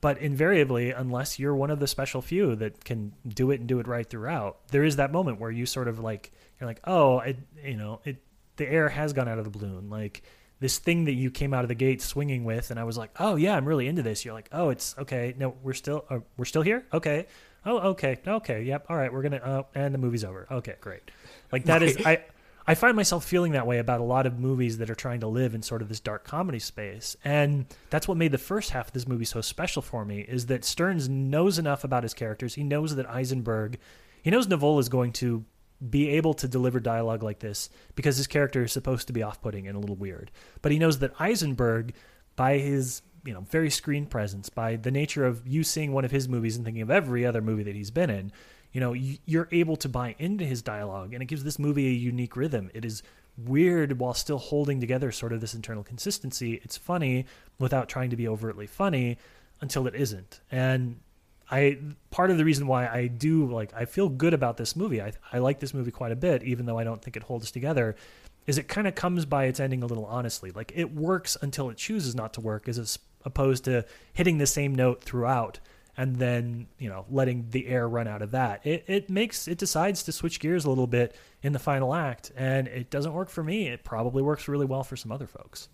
But 0.00 0.18
invariably 0.18 0.92
unless 0.92 1.38
you're 1.38 1.54
one 1.54 1.70
of 1.70 1.78
the 1.78 1.86
special 1.86 2.22
few 2.22 2.56
that 2.56 2.84
can 2.84 3.12
do 3.26 3.50
it 3.50 3.60
and 3.60 3.68
do 3.68 3.80
it 3.80 3.86
right 3.86 4.08
throughout 4.08 4.56
there 4.68 4.84
is 4.84 4.96
that 4.96 5.12
moment 5.12 5.38
where 5.40 5.50
you 5.50 5.66
sort 5.66 5.88
of 5.88 5.98
like 5.98 6.32
you're 6.58 6.68
like 6.68 6.80
oh 6.84 7.18
it 7.20 7.36
you 7.62 7.76
know 7.76 8.00
it 8.04 8.22
the 8.56 8.68
air 8.68 8.88
has 8.88 9.12
gone 9.12 9.28
out 9.28 9.38
of 9.38 9.44
the 9.44 9.50
balloon. 9.50 9.90
Like 9.90 10.22
this 10.60 10.78
thing 10.78 11.06
that 11.06 11.14
you 11.14 11.30
came 11.30 11.52
out 11.52 11.64
of 11.64 11.68
the 11.68 11.74
gate 11.74 12.00
swinging 12.00 12.44
with, 12.44 12.70
and 12.70 12.78
I 12.78 12.84
was 12.84 12.96
like, 12.96 13.10
oh 13.18 13.36
yeah, 13.36 13.56
I'm 13.56 13.66
really 13.66 13.88
into 13.88 14.02
this. 14.02 14.24
You're 14.24 14.34
like, 14.34 14.48
oh, 14.52 14.70
it's 14.70 14.96
okay. 14.98 15.34
No, 15.36 15.54
we're 15.62 15.72
still 15.72 16.04
uh, 16.08 16.20
we're 16.36 16.44
still 16.44 16.62
here. 16.62 16.86
Okay. 16.92 17.26
Oh, 17.64 17.78
okay, 17.90 18.18
okay, 18.26 18.62
yep. 18.62 18.86
All 18.88 18.96
right, 18.96 19.12
we're 19.12 19.22
gonna. 19.22 19.36
Uh, 19.36 19.62
and 19.74 19.94
the 19.94 19.98
movie's 19.98 20.24
over. 20.24 20.48
Okay, 20.50 20.74
great. 20.80 21.10
Like 21.50 21.64
that 21.64 21.82
is 21.82 21.96
I. 22.04 22.24
I 22.64 22.76
find 22.76 22.94
myself 22.94 23.24
feeling 23.24 23.52
that 23.52 23.66
way 23.66 23.78
about 23.78 24.00
a 24.00 24.04
lot 24.04 24.24
of 24.24 24.38
movies 24.38 24.78
that 24.78 24.88
are 24.88 24.94
trying 24.94 25.18
to 25.20 25.26
live 25.26 25.54
in 25.56 25.62
sort 25.62 25.82
of 25.82 25.88
this 25.88 25.98
dark 25.98 26.22
comedy 26.22 26.60
space. 26.60 27.16
And 27.24 27.66
that's 27.90 28.06
what 28.06 28.16
made 28.16 28.30
the 28.30 28.38
first 28.38 28.70
half 28.70 28.86
of 28.86 28.92
this 28.92 29.08
movie 29.08 29.24
so 29.24 29.40
special 29.40 29.82
for 29.82 30.04
me 30.04 30.20
is 30.20 30.46
that 30.46 30.64
Stearns 30.64 31.08
knows 31.08 31.58
enough 31.58 31.82
about 31.82 32.04
his 32.04 32.14
characters. 32.14 32.54
He 32.54 32.62
knows 32.62 32.94
that 32.94 33.10
Eisenberg, 33.10 33.80
he 34.22 34.30
knows 34.30 34.46
Nivola 34.46 34.78
is 34.78 34.88
going 34.88 35.12
to 35.14 35.44
be 35.90 36.10
able 36.10 36.34
to 36.34 36.48
deliver 36.48 36.80
dialogue 36.80 37.22
like 37.22 37.40
this 37.40 37.68
because 37.94 38.16
his 38.16 38.26
character 38.26 38.62
is 38.64 38.72
supposed 38.72 39.06
to 39.08 39.12
be 39.12 39.22
off-putting 39.22 39.66
and 39.66 39.76
a 39.76 39.80
little 39.80 39.96
weird. 39.96 40.30
But 40.60 40.72
he 40.72 40.78
knows 40.78 40.98
that 41.00 41.12
Eisenberg 41.20 41.94
by 42.36 42.58
his 42.58 43.02
you 43.24 43.32
know 43.32 43.40
very 43.42 43.70
screen 43.70 44.06
presence 44.06 44.48
by 44.48 44.76
the 44.76 44.90
nature 44.90 45.24
of 45.24 45.46
you 45.46 45.62
seeing 45.62 45.92
one 45.92 46.04
of 46.04 46.10
his 46.10 46.28
movies 46.28 46.56
and 46.56 46.64
thinking 46.64 46.82
of 46.82 46.90
every 46.90 47.24
other 47.24 47.40
movie 47.40 47.62
that 47.62 47.76
he's 47.76 47.90
been 47.90 48.10
in 48.10 48.32
you 48.72 48.80
know 48.80 48.94
you're 48.94 49.48
able 49.52 49.76
to 49.76 49.88
buy 49.88 50.14
into 50.18 50.44
his 50.44 50.62
dialogue 50.62 51.12
and 51.12 51.22
it 51.22 51.26
gives 51.26 51.44
this 51.44 51.58
movie 51.58 51.86
a 51.88 51.92
unique 51.92 52.36
rhythm. 52.36 52.70
It 52.74 52.84
is 52.84 53.02
weird 53.36 53.98
while 53.98 54.14
still 54.14 54.38
holding 54.38 54.80
together 54.80 55.12
sort 55.12 55.32
of 55.32 55.40
this 55.40 55.54
internal 55.54 55.82
consistency. 55.82 56.60
It's 56.64 56.76
funny 56.76 57.26
without 57.58 57.88
trying 57.88 58.10
to 58.10 58.16
be 58.16 58.28
overtly 58.28 58.66
funny 58.66 59.18
until 59.60 59.86
it 59.86 59.94
isn't. 59.94 60.40
And 60.50 61.00
i 61.52 61.78
part 62.10 62.30
of 62.30 62.38
the 62.38 62.44
reason 62.44 62.66
why 62.66 62.88
i 62.88 63.06
do 63.06 63.46
like 63.46 63.72
i 63.74 63.84
feel 63.84 64.08
good 64.08 64.34
about 64.34 64.56
this 64.56 64.74
movie 64.74 65.00
i, 65.00 65.12
I 65.32 65.38
like 65.38 65.60
this 65.60 65.72
movie 65.72 65.92
quite 65.92 66.12
a 66.12 66.16
bit 66.16 66.42
even 66.42 66.66
though 66.66 66.78
i 66.78 66.84
don't 66.84 67.02
think 67.02 67.16
it 67.16 67.22
holds 67.22 67.50
together 67.50 67.94
is 68.46 68.58
it 68.58 68.66
kind 68.66 68.88
of 68.88 68.96
comes 68.96 69.24
by 69.24 69.44
its 69.44 69.60
ending 69.60 69.84
a 69.84 69.86
little 69.86 70.06
honestly 70.06 70.50
like 70.50 70.72
it 70.74 70.92
works 70.92 71.36
until 71.40 71.70
it 71.70 71.76
chooses 71.76 72.14
not 72.14 72.34
to 72.34 72.40
work 72.40 72.68
as 72.68 72.98
opposed 73.24 73.64
to 73.64 73.84
hitting 74.12 74.38
the 74.38 74.46
same 74.46 74.74
note 74.74 75.04
throughout 75.04 75.60
and 75.96 76.16
then 76.16 76.66
you 76.78 76.88
know 76.88 77.04
letting 77.10 77.46
the 77.50 77.66
air 77.66 77.88
run 77.88 78.08
out 78.08 78.22
of 78.22 78.30
that. 78.32 78.64
It 78.66 78.84
it 78.86 79.10
makes 79.10 79.46
it 79.48 79.58
decides 79.58 80.02
to 80.04 80.12
switch 80.12 80.40
gears 80.40 80.64
a 80.64 80.68
little 80.68 80.86
bit 80.86 81.14
in 81.42 81.52
the 81.52 81.58
final 81.58 81.94
act, 81.94 82.32
and 82.36 82.68
it 82.68 82.90
doesn't 82.90 83.12
work 83.12 83.28
for 83.28 83.42
me. 83.42 83.68
It 83.68 83.84
probably 83.84 84.22
works 84.22 84.48
really 84.48 84.66
well 84.66 84.84
for 84.84 84.96
some 84.96 85.12
other 85.12 85.26
folks. 85.26 85.68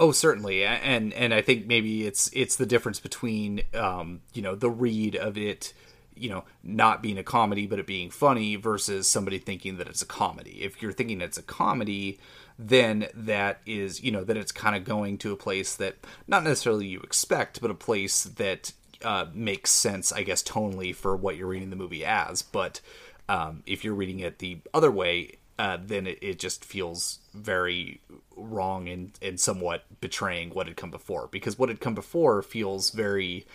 Oh, 0.00 0.12
certainly, 0.12 0.64
and 0.64 1.12
and 1.12 1.34
I 1.34 1.42
think 1.42 1.66
maybe 1.66 2.06
it's 2.06 2.30
it's 2.32 2.56
the 2.56 2.64
difference 2.64 2.98
between 2.98 3.62
um, 3.74 4.22
you 4.32 4.40
know 4.40 4.54
the 4.54 4.70
read 4.70 5.14
of 5.14 5.36
it, 5.36 5.74
you 6.14 6.30
know, 6.30 6.44
not 6.62 7.02
being 7.02 7.18
a 7.18 7.22
comedy 7.22 7.66
but 7.66 7.78
it 7.78 7.86
being 7.86 8.08
funny 8.08 8.56
versus 8.56 9.06
somebody 9.06 9.38
thinking 9.38 9.76
that 9.76 9.88
it's 9.88 10.00
a 10.00 10.06
comedy. 10.06 10.62
If 10.62 10.80
you're 10.80 10.92
thinking 10.92 11.20
it's 11.20 11.36
a 11.36 11.42
comedy, 11.42 12.18
then 12.58 13.08
that 13.12 13.60
is 13.66 14.02
you 14.02 14.10
know 14.10 14.24
that 14.24 14.38
it's 14.38 14.52
kind 14.52 14.74
of 14.74 14.84
going 14.84 15.18
to 15.18 15.32
a 15.32 15.36
place 15.36 15.76
that 15.76 15.96
not 16.26 16.44
necessarily 16.44 16.86
you 16.86 17.00
expect, 17.00 17.60
but 17.60 17.70
a 17.70 17.74
place 17.74 18.24
that 18.24 18.72
uh, 19.04 19.26
makes 19.34 19.70
sense, 19.70 20.12
I 20.12 20.22
guess, 20.22 20.42
tonally 20.42 20.94
for 20.94 21.14
what 21.14 21.36
you're 21.36 21.46
reading 21.46 21.68
the 21.68 21.76
movie 21.76 22.06
as. 22.06 22.40
But 22.40 22.80
um, 23.28 23.62
if 23.66 23.84
you're 23.84 23.94
reading 23.94 24.20
it 24.20 24.38
the 24.38 24.60
other 24.72 24.90
way, 24.90 25.39
uh, 25.60 25.76
then 25.78 26.06
it, 26.06 26.18
it, 26.22 26.38
just 26.38 26.64
feels 26.64 27.18
very 27.34 28.00
wrong 28.34 28.88
and, 28.88 29.12
and 29.20 29.38
somewhat 29.38 29.84
betraying 30.00 30.48
what 30.48 30.66
had 30.66 30.74
come 30.74 30.90
before. 30.90 31.28
Because 31.30 31.58
what 31.58 31.68
had 31.68 31.80
come 31.80 31.94
before 31.94 32.40
feels 32.40 32.90
very. 32.90 33.46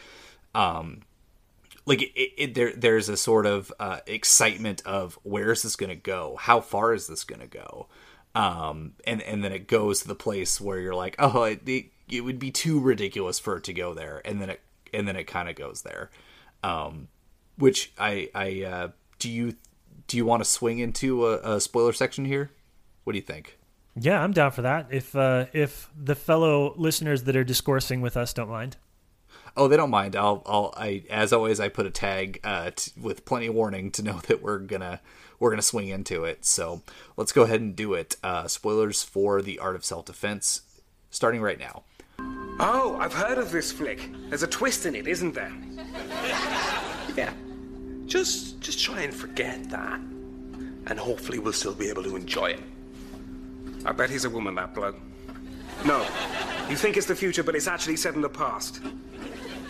Um, 0.53 1.01
like 1.87 2.03
it, 2.03 2.31
it, 2.37 2.53
there, 2.53 2.73
there's 2.73 3.09
a 3.09 3.17
sort 3.17 3.47
of 3.47 3.73
uh, 3.79 4.01
excitement 4.05 4.83
of 4.85 5.17
where 5.23 5.51
is 5.51 5.63
this 5.63 5.75
going 5.75 5.89
to 5.89 5.95
go? 5.95 6.37
How 6.39 6.61
far 6.61 6.93
is 6.93 7.07
this 7.07 7.23
going 7.23 7.41
to 7.41 7.47
go? 7.47 7.87
Um, 8.35 8.93
and 9.07 9.23
and 9.23 9.43
then 9.43 9.51
it 9.51 9.67
goes 9.67 10.01
to 10.01 10.07
the 10.07 10.13
place 10.13 10.61
where 10.61 10.79
you're 10.79 10.93
like, 10.93 11.15
oh, 11.17 11.43
it, 11.43 11.67
it, 11.67 11.85
it 12.07 12.21
would 12.21 12.37
be 12.37 12.51
too 12.51 12.79
ridiculous 12.79 13.39
for 13.39 13.57
it 13.57 13.63
to 13.63 13.73
go 13.73 13.95
there, 13.95 14.21
and 14.23 14.39
then 14.39 14.51
it 14.51 14.61
and 14.93 15.07
then 15.07 15.15
it 15.15 15.23
kind 15.23 15.49
of 15.49 15.55
goes 15.55 15.81
there. 15.81 16.11
Um, 16.61 17.07
which 17.57 17.93
I 17.97 18.29
I 18.35 18.61
uh, 18.63 18.87
do 19.17 19.31
you 19.31 19.55
do 20.07 20.17
you 20.17 20.25
want 20.25 20.43
to 20.43 20.49
swing 20.49 20.79
into 20.79 21.27
a, 21.27 21.55
a, 21.55 21.61
spoiler 21.61 21.93
section 21.93 22.25
here? 22.25 22.51
What 23.03 23.13
do 23.13 23.17
you 23.17 23.25
think? 23.25 23.57
Yeah, 23.95 24.21
I'm 24.21 24.33
down 24.33 24.51
for 24.51 24.61
that. 24.63 24.87
If 24.91 25.15
uh, 25.15 25.45
if 25.53 25.89
the 25.97 26.15
fellow 26.15 26.73
listeners 26.75 27.23
that 27.23 27.35
are 27.35 27.43
discoursing 27.43 28.01
with 28.01 28.17
us 28.17 28.33
don't 28.33 28.49
mind. 28.49 28.77
Oh, 29.57 29.67
they 29.67 29.77
don't 29.77 29.89
mind. 29.89 30.15
I'll 30.15 30.43
I'll 30.45 30.73
I 30.75 31.03
as 31.09 31.31
always 31.31 31.59
I 31.59 31.69
put 31.69 31.85
a 31.85 31.91
tag 31.91 32.39
uh, 32.43 32.71
t- 32.75 32.91
with 32.99 33.25
plenty 33.25 33.47
of 33.47 33.55
warning 33.55 33.91
to 33.91 34.03
know 34.03 34.19
that 34.27 34.41
we're 34.41 34.59
gonna 34.59 34.99
we're 35.39 35.49
gonna 35.49 35.61
swing 35.61 35.87
into 35.89 36.25
it. 36.25 36.45
So 36.45 36.81
let's 37.15 37.31
go 37.31 37.43
ahead 37.43 37.61
and 37.61 37.75
do 37.75 37.93
it. 37.93 38.17
Uh, 38.21 38.47
spoilers 38.47 39.01
for 39.01 39.41
the 39.41 39.59
Art 39.59 39.75
of 39.75 39.85
Self 39.85 40.05
Defense, 40.05 40.61
starting 41.09 41.41
right 41.41 41.59
now. 41.59 41.83
Oh, 42.57 42.97
I've 42.99 43.13
heard 43.13 43.37
of 43.37 43.51
this 43.51 43.71
flick. 43.71 44.09
There's 44.29 44.43
a 44.43 44.47
twist 44.47 44.85
in 44.85 44.95
it, 44.95 45.07
isn't 45.07 45.33
there? 45.33 45.51
yeah. 47.17 47.33
Just 48.05 48.59
just 48.61 48.83
try 48.83 49.01
and 49.01 49.13
forget 49.13 49.69
that. 49.69 49.99
And 50.87 50.99
hopefully 50.99 51.39
we'll 51.39 51.53
still 51.53 51.73
be 51.73 51.89
able 51.89 52.03
to 52.03 52.15
enjoy 52.15 52.51
it. 52.51 52.63
I 53.85 53.91
bet 53.91 54.09
he's 54.09 54.25
a 54.25 54.29
woman, 54.29 54.55
that 54.55 54.73
bloke. 54.73 54.97
No. 55.85 56.01
You 56.69 56.75
think 56.75 56.97
it's 56.97 57.07
the 57.07 57.15
future, 57.15 57.43
but 57.43 57.55
it's 57.55 57.67
actually 57.67 57.97
set 57.97 58.15
in 58.15 58.21
the 58.21 58.29
past. 58.29 58.81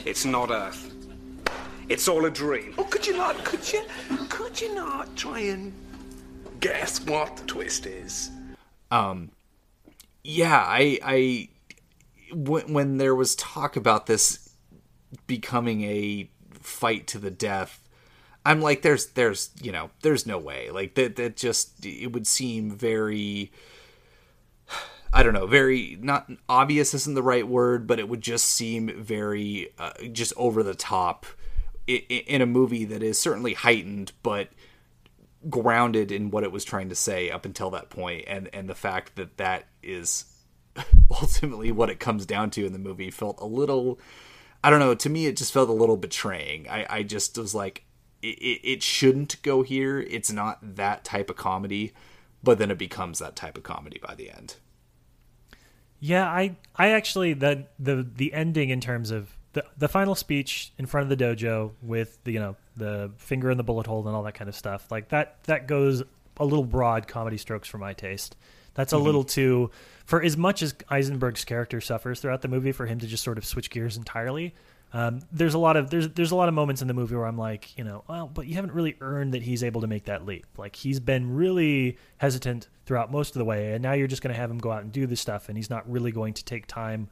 It's 0.05 0.25
not 0.25 0.51
Earth. 0.51 0.93
It's 1.89 2.07
all 2.07 2.25
a 2.25 2.31
dream. 2.31 2.73
Oh, 2.77 2.83
could 2.83 3.05
you 3.05 3.15
not, 3.15 3.43
could 3.43 3.71
you, 3.71 3.83
could 4.29 4.59
you 4.59 4.73
not 4.73 5.15
try 5.15 5.39
and 5.39 5.73
guess 6.59 6.99
what 7.05 7.37
the 7.37 7.43
twist 7.45 7.85
is? 7.85 8.31
Um, 8.91 9.31
yeah, 10.23 10.63
I, 10.65 10.99
I 11.03 11.49
when, 12.33 12.73
when 12.73 12.97
there 12.97 13.15
was 13.15 13.35
talk 13.35 13.75
about 13.75 14.05
this 14.05 14.49
becoming 15.27 15.83
a 15.83 16.29
fight 16.59 17.07
to 17.07 17.19
the 17.19 17.31
death 17.31 17.84
i'm 18.45 18.61
like 18.61 18.81
there's 18.81 19.07
there's 19.07 19.49
you 19.61 19.71
know 19.71 19.89
there's 20.01 20.25
no 20.25 20.37
way 20.37 20.69
like 20.71 20.95
that 20.95 21.15
that 21.15 21.35
just 21.35 21.85
it 21.85 22.11
would 22.11 22.27
seem 22.27 22.71
very 22.71 23.51
i 25.13 25.23
don't 25.23 25.33
know 25.33 25.47
very 25.47 25.97
not 26.01 26.29
obvious 26.47 26.93
isn't 26.93 27.15
the 27.15 27.23
right 27.23 27.47
word 27.47 27.87
but 27.87 27.99
it 27.99 28.07
would 28.07 28.21
just 28.21 28.45
seem 28.45 28.87
very 29.03 29.69
uh, 29.79 29.91
just 30.11 30.33
over 30.37 30.63
the 30.63 30.75
top 30.75 31.25
in, 31.87 31.97
in 31.97 32.41
a 32.41 32.45
movie 32.45 32.85
that 32.85 33.03
is 33.03 33.17
certainly 33.17 33.53
heightened 33.53 34.11
but 34.23 34.49
grounded 35.49 36.11
in 36.11 36.31
what 36.31 36.43
it 36.43 36.51
was 36.51 36.63
trying 36.63 36.89
to 36.89 36.95
say 36.95 37.29
up 37.29 37.45
until 37.45 37.69
that 37.69 37.89
point 37.89 38.23
and 38.27 38.49
and 38.53 38.69
the 38.69 38.75
fact 38.75 39.15
that 39.15 39.37
that 39.37 39.65
is 39.83 40.25
ultimately 41.11 41.71
what 41.71 41.89
it 41.89 41.99
comes 41.99 42.25
down 42.25 42.49
to 42.49 42.65
in 42.65 42.73
the 42.73 42.79
movie 42.79 43.11
felt 43.11 43.39
a 43.39 43.45
little 43.45 43.99
I 44.65 44.71
don't 44.71 44.79
know, 44.79 44.95
to 44.95 45.09
me 45.11 45.27
it 45.27 45.37
just 45.37 45.53
felt 45.53 45.69
a 45.69 45.73
little 45.73 45.95
betraying. 45.95 46.67
I, 46.67 46.87
I 46.89 47.03
just 47.03 47.37
was 47.37 47.53
like 47.53 47.84
it, 48.25 48.61
it 48.63 48.83
shouldn't 48.83 49.41
go 49.41 49.61
here. 49.61 49.99
It's 49.99 50.31
not 50.31 50.75
that 50.75 51.03
type 51.03 51.29
of 51.29 51.35
comedy, 51.35 51.93
but 52.43 52.57
then 52.57 52.71
it 52.71 52.77
becomes 52.77 53.19
that 53.19 53.35
type 53.35 53.57
of 53.57 53.63
comedy 53.63 53.99
by 54.05 54.15
the 54.15 54.29
end. 54.29 54.55
Yeah, 55.99 56.25
I 56.25 56.55
I 56.75 56.91
actually 56.91 57.33
the 57.33 57.65
the 57.79 58.07
the 58.15 58.33
ending 58.33 58.69
in 58.69 58.81
terms 58.81 59.11
of 59.11 59.35
the 59.53 59.63
the 59.77 59.87
final 59.87 60.15
speech 60.15 60.71
in 60.77 60.85
front 60.85 61.09
of 61.09 61.17
the 61.17 61.23
dojo 61.23 61.71
with 61.81 62.23
the 62.23 62.33
you 62.33 62.39
know 62.39 62.55
the 62.75 63.11
finger 63.17 63.49
in 63.49 63.57
the 63.57 63.63
bullet 63.63 63.87
hole 63.87 64.05
and 64.05 64.15
all 64.15 64.23
that 64.23 64.35
kind 64.35 64.49
of 64.49 64.55
stuff 64.55 64.91
like 64.91 65.09
that 65.09 65.43
that 65.45 65.67
goes 65.67 66.03
a 66.37 66.45
little 66.45 66.65
broad 66.65 67.07
comedy 67.07 67.37
strokes 67.37 67.67
for 67.67 67.77
my 67.77 67.93
taste. 67.93 68.35
That's 68.73 68.91
a 68.91 68.97
mm-hmm. 68.97 69.05
little 69.05 69.23
too 69.23 69.71
for 70.05 70.21
as 70.21 70.37
much 70.37 70.61
as 70.61 70.75
Eisenberg's 70.89 71.43
character 71.43 71.81
suffers 71.81 72.19
throughout 72.19 72.41
the 72.41 72.47
movie, 72.47 72.71
for 72.71 72.85
him 72.85 72.99
to 72.99 73.07
just 73.07 73.23
sort 73.23 73.37
of 73.37 73.45
switch 73.45 73.69
gears 73.69 73.97
entirely. 73.97 74.53
Um, 74.95 75.23
there's 75.29 75.55
a 75.55 75.59
lot 75.59 75.75
of 75.75 75.89
there's 75.89 76.07
there's 76.11 76.31
a 76.31 76.37
lot 76.37 76.47
of 76.47 76.53
moments 76.53 76.81
in 76.81 76.87
the 76.87 76.93
movie 76.93 77.15
where 77.15 77.25
I'm 77.25 77.37
like, 77.37 77.77
you 77.77 77.83
know, 77.83 78.05
well, 78.07 78.31
but 78.33 78.47
you 78.47 78.55
haven't 78.55 78.71
really 78.71 78.95
earned 79.01 79.33
that 79.33 79.41
he's 79.41 79.61
able 79.61 79.81
to 79.81 79.87
make 79.87 80.05
that 80.05 80.25
leap. 80.25 80.45
Like 80.57 80.73
he's 80.73 81.01
been 81.01 81.35
really 81.35 81.97
hesitant 82.15 82.69
throughout 82.85 83.11
most 83.11 83.35
of 83.35 83.39
the 83.39 83.43
way, 83.43 83.73
and 83.73 83.83
now 83.83 83.91
you're 83.91 84.07
just 84.07 84.21
going 84.21 84.33
to 84.33 84.39
have 84.39 84.49
him 84.49 84.57
go 84.57 84.71
out 84.71 84.83
and 84.83 84.93
do 84.93 85.05
this 85.05 85.19
stuff, 85.19 85.49
and 85.49 85.57
he's 85.57 85.69
not 85.69 85.91
really 85.91 86.13
going 86.13 86.33
to 86.35 86.45
take 86.45 86.65
time 86.65 87.09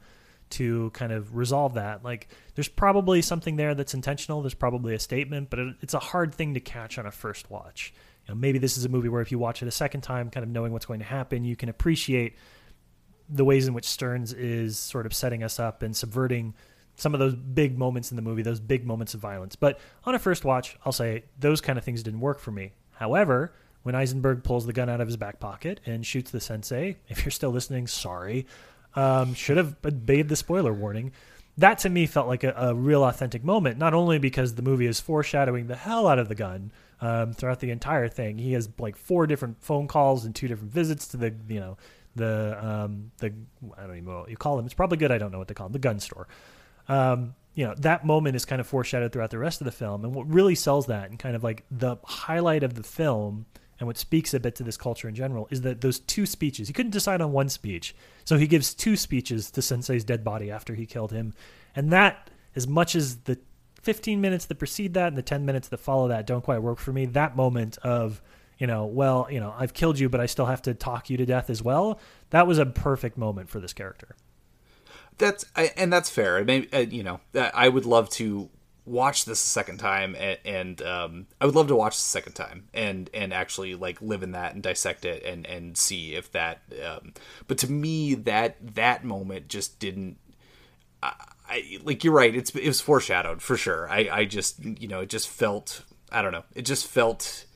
to 0.50 0.88
kind 0.90 1.12
of 1.12 1.36
resolve 1.36 1.74
that. 1.74 2.02
Like 2.02 2.28
there's 2.54 2.68
probably 2.68 3.20
something 3.20 3.56
there 3.56 3.74
that's 3.74 3.92
intentional. 3.92 4.40
There's 4.40 4.54
probably 4.54 4.94
a 4.94 4.98
statement, 4.98 5.50
but 5.50 5.58
it, 5.58 5.76
it's 5.82 5.92
a 5.92 5.98
hard 5.98 6.34
thing 6.34 6.54
to 6.54 6.60
catch 6.60 6.96
on 6.96 7.04
a 7.04 7.10
first 7.10 7.50
watch. 7.50 7.92
You 8.26 8.32
know, 8.32 8.40
maybe 8.40 8.58
this 8.58 8.78
is 8.78 8.86
a 8.86 8.88
movie 8.88 9.10
where 9.10 9.20
if 9.20 9.30
you 9.30 9.38
watch 9.38 9.60
it 9.60 9.68
a 9.68 9.70
second 9.70 10.00
time, 10.00 10.30
kind 10.30 10.42
of 10.42 10.48
knowing 10.48 10.72
what's 10.72 10.86
going 10.86 11.00
to 11.00 11.06
happen, 11.06 11.44
you 11.44 11.54
can 11.54 11.68
appreciate 11.68 12.34
the 13.28 13.44
ways 13.44 13.68
in 13.68 13.74
which 13.74 13.86
Stearns 13.86 14.32
is 14.32 14.78
sort 14.78 15.04
of 15.04 15.12
setting 15.12 15.42
us 15.42 15.60
up 15.60 15.82
and 15.82 15.94
subverting 15.94 16.54
some 16.96 17.14
of 17.14 17.20
those 17.20 17.34
big 17.34 17.76
moments 17.76 18.10
in 18.10 18.16
the 18.16 18.22
movie, 18.22 18.42
those 18.42 18.60
big 18.60 18.86
moments 18.86 19.14
of 19.14 19.20
violence. 19.20 19.56
But 19.56 19.78
on 20.04 20.14
a 20.14 20.18
first 20.18 20.44
watch, 20.44 20.76
I'll 20.84 20.92
say 20.92 21.24
those 21.38 21.60
kind 21.60 21.78
of 21.78 21.84
things 21.84 22.02
didn't 22.02 22.20
work 22.20 22.38
for 22.38 22.50
me. 22.50 22.72
However, 22.92 23.52
when 23.82 23.94
Eisenberg 23.94 24.44
pulls 24.44 24.66
the 24.66 24.72
gun 24.72 24.88
out 24.88 25.00
of 25.00 25.08
his 25.08 25.16
back 25.16 25.40
pocket 25.40 25.80
and 25.86 26.04
shoots 26.04 26.30
the 26.30 26.40
sensei, 26.40 26.96
if 27.08 27.24
you're 27.24 27.32
still 27.32 27.50
listening, 27.50 27.86
sorry, 27.86 28.46
um, 28.94 29.34
should 29.34 29.56
have 29.56 29.76
obeyed 29.84 30.28
the 30.28 30.36
spoiler 30.36 30.72
warning. 30.72 31.12
That 31.56 31.78
to 31.78 31.88
me 31.88 32.06
felt 32.06 32.26
like 32.26 32.42
a, 32.42 32.52
a, 32.56 32.74
real 32.74 33.04
authentic 33.04 33.44
moment, 33.44 33.78
not 33.78 33.94
only 33.94 34.18
because 34.18 34.54
the 34.54 34.62
movie 34.62 34.86
is 34.86 34.98
foreshadowing 35.00 35.68
the 35.68 35.76
hell 35.76 36.08
out 36.08 36.18
of 36.18 36.28
the 36.28 36.34
gun 36.34 36.72
um, 37.00 37.32
throughout 37.32 37.60
the 37.60 37.70
entire 37.70 38.08
thing. 38.08 38.38
He 38.38 38.54
has 38.54 38.68
like 38.78 38.96
four 38.96 39.28
different 39.28 39.62
phone 39.62 39.86
calls 39.86 40.24
and 40.24 40.34
two 40.34 40.48
different 40.48 40.72
visits 40.72 41.06
to 41.08 41.16
the 41.16 41.32
you 41.48 41.60
know 41.60 41.76
the 42.16 42.58
um, 42.60 43.12
the 43.18 43.32
I 43.76 43.82
don't 43.82 43.92
even 43.92 44.04
know 44.04 44.20
what 44.20 44.30
you 44.30 44.36
call 44.36 44.56
them. 44.56 44.64
It's 44.64 44.74
probably 44.74 44.96
good. 44.96 45.12
I 45.12 45.18
don't 45.18 45.30
know 45.30 45.38
what 45.38 45.46
they 45.46 45.54
call 45.54 45.66
them. 45.66 45.72
The 45.72 45.78
gun 45.78 46.00
store. 46.00 46.26
Um, 46.88 47.34
you 47.54 47.64
know 47.64 47.74
that 47.78 48.04
moment 48.04 48.34
is 48.34 48.44
kind 48.44 48.60
of 48.60 48.66
foreshadowed 48.66 49.12
throughout 49.12 49.30
the 49.30 49.38
rest 49.38 49.60
of 49.60 49.64
the 49.64 49.72
film, 49.72 50.04
and 50.04 50.14
what 50.14 50.28
really 50.28 50.54
sells 50.54 50.86
that, 50.86 51.10
and 51.10 51.18
kind 51.18 51.36
of 51.36 51.44
like 51.44 51.64
the 51.70 51.96
highlight 52.04 52.62
of 52.62 52.74
the 52.74 52.82
film, 52.82 53.46
and 53.78 53.86
what 53.86 53.98
speaks 53.98 54.34
a 54.34 54.40
bit 54.40 54.54
to 54.56 54.62
this 54.62 54.76
culture 54.76 55.08
in 55.08 55.14
general 55.14 55.48
is 55.50 55.62
that 55.62 55.80
those 55.80 55.98
two 55.98 56.26
speeches, 56.26 56.68
he 56.68 56.74
couldn't 56.74 56.92
decide 56.92 57.20
on 57.20 57.32
one 57.32 57.48
speech. 57.48 57.94
So 58.24 58.38
he 58.38 58.46
gives 58.46 58.74
two 58.74 58.96
speeches 58.96 59.50
to 59.52 59.62
Sensei's 59.62 60.04
dead 60.04 60.22
body 60.22 60.50
after 60.50 60.74
he 60.74 60.86
killed 60.86 61.12
him. 61.12 61.34
And 61.74 61.92
that, 61.92 62.30
as 62.54 62.66
much 62.66 62.94
as 62.94 63.16
the 63.18 63.38
15 63.82 64.20
minutes 64.20 64.46
that 64.46 64.56
precede 64.56 64.94
that 64.94 65.08
and 65.08 65.18
the 65.18 65.22
10 65.22 65.44
minutes 65.44 65.68
that 65.68 65.78
follow 65.78 66.08
that 66.08 66.26
don't 66.26 66.44
quite 66.44 66.62
work 66.62 66.78
for 66.78 66.92
me, 66.92 67.06
that 67.06 67.36
moment 67.36 67.76
of, 67.78 68.22
you 68.58 68.66
know, 68.66 68.86
well, 68.86 69.26
you 69.30 69.40
know, 69.40 69.54
I've 69.58 69.74
killed 69.74 69.98
you, 69.98 70.08
but 70.08 70.20
I 70.20 70.26
still 70.26 70.46
have 70.46 70.62
to 70.62 70.74
talk 70.74 71.10
you 71.10 71.16
to 71.16 71.26
death 71.26 71.50
as 71.50 71.62
well, 71.62 72.00
that 72.30 72.46
was 72.46 72.58
a 72.58 72.66
perfect 72.66 73.18
moment 73.18 73.50
for 73.50 73.60
this 73.60 73.72
character. 73.72 74.16
That's 75.18 75.44
and 75.54 75.92
that's 75.92 76.10
fair. 76.10 76.38
I 76.38 76.44
mean, 76.44 76.66
uh, 76.72 76.78
you 76.78 77.02
know, 77.02 77.20
I 77.34 77.68
would 77.68 77.86
love 77.86 78.10
to 78.10 78.50
watch 78.86 79.24
this 79.24 79.42
a 79.42 79.46
second 79.46 79.78
time, 79.78 80.14
and, 80.18 80.38
and 80.44 80.82
um, 80.82 81.26
I 81.40 81.46
would 81.46 81.54
love 81.54 81.68
to 81.68 81.76
watch 81.76 81.94
this 81.94 82.04
a 82.04 82.08
second 82.08 82.32
time 82.34 82.68
and 82.74 83.08
and 83.14 83.32
actually 83.32 83.74
like 83.74 84.00
live 84.02 84.22
in 84.22 84.32
that 84.32 84.54
and 84.54 84.62
dissect 84.62 85.04
it 85.04 85.22
and 85.24 85.46
and 85.46 85.76
see 85.76 86.14
if 86.14 86.32
that. 86.32 86.62
Um, 86.84 87.14
but 87.46 87.58
to 87.58 87.70
me, 87.70 88.14
that 88.14 88.56
that 88.74 89.04
moment 89.04 89.48
just 89.48 89.78
didn't. 89.78 90.18
I, 91.02 91.14
I 91.48 91.78
like 91.84 92.04
you're 92.04 92.12
right. 92.12 92.34
It's 92.34 92.50
it 92.50 92.66
was 92.66 92.80
foreshadowed 92.80 93.40
for 93.40 93.56
sure. 93.56 93.88
I 93.88 94.08
I 94.10 94.24
just 94.24 94.64
you 94.64 94.88
know 94.88 95.00
it 95.00 95.10
just 95.10 95.28
felt 95.28 95.82
I 96.10 96.22
don't 96.22 96.32
know. 96.32 96.44
It 96.54 96.62
just 96.62 96.86
felt. 96.86 97.46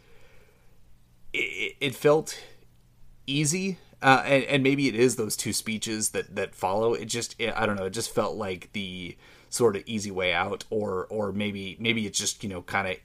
It, 1.33 1.77
it 1.81 1.95
felt 1.95 2.41
easy 3.27 3.79
uh, 4.03 4.23
and, 4.25 4.45
and 4.45 4.63
maybe 4.63 4.89
it 4.89 4.95
is 4.95 5.17
those 5.17 5.37
two 5.37 5.53
speeches 5.53 6.11
that 6.11 6.37
that 6.37 6.55
follow. 6.55 6.95
It 6.95 7.07
just 7.07 7.35
it, 7.39 7.53
I 7.57 7.67
don't 7.67 7.77
know. 7.77 7.87
It 7.87 7.91
just 7.91 8.15
felt 8.15 8.37
like 8.37 8.71
the 8.73 9.17
sort 9.51 9.77
of 9.77 9.83
easy 9.87 10.11
way 10.11 10.33
out, 10.33 10.65
or 10.71 11.07
or 11.11 11.33
maybe 11.33 11.77
maybe 11.81 12.07
it's 12.07 12.19
just 12.19 12.43
you 12.43 12.49
know 12.49 12.63
kind 12.63 12.89
of 12.89 12.97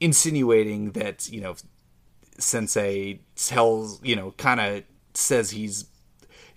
insinuating 0.00 0.92
that 0.92 1.28
you 1.30 1.40
know 1.40 1.54
Sensei 2.38 3.20
tells 3.36 4.02
you 4.02 4.16
know 4.16 4.32
kind 4.32 4.60
of 4.60 4.82
says 5.14 5.50
he's 5.50 5.86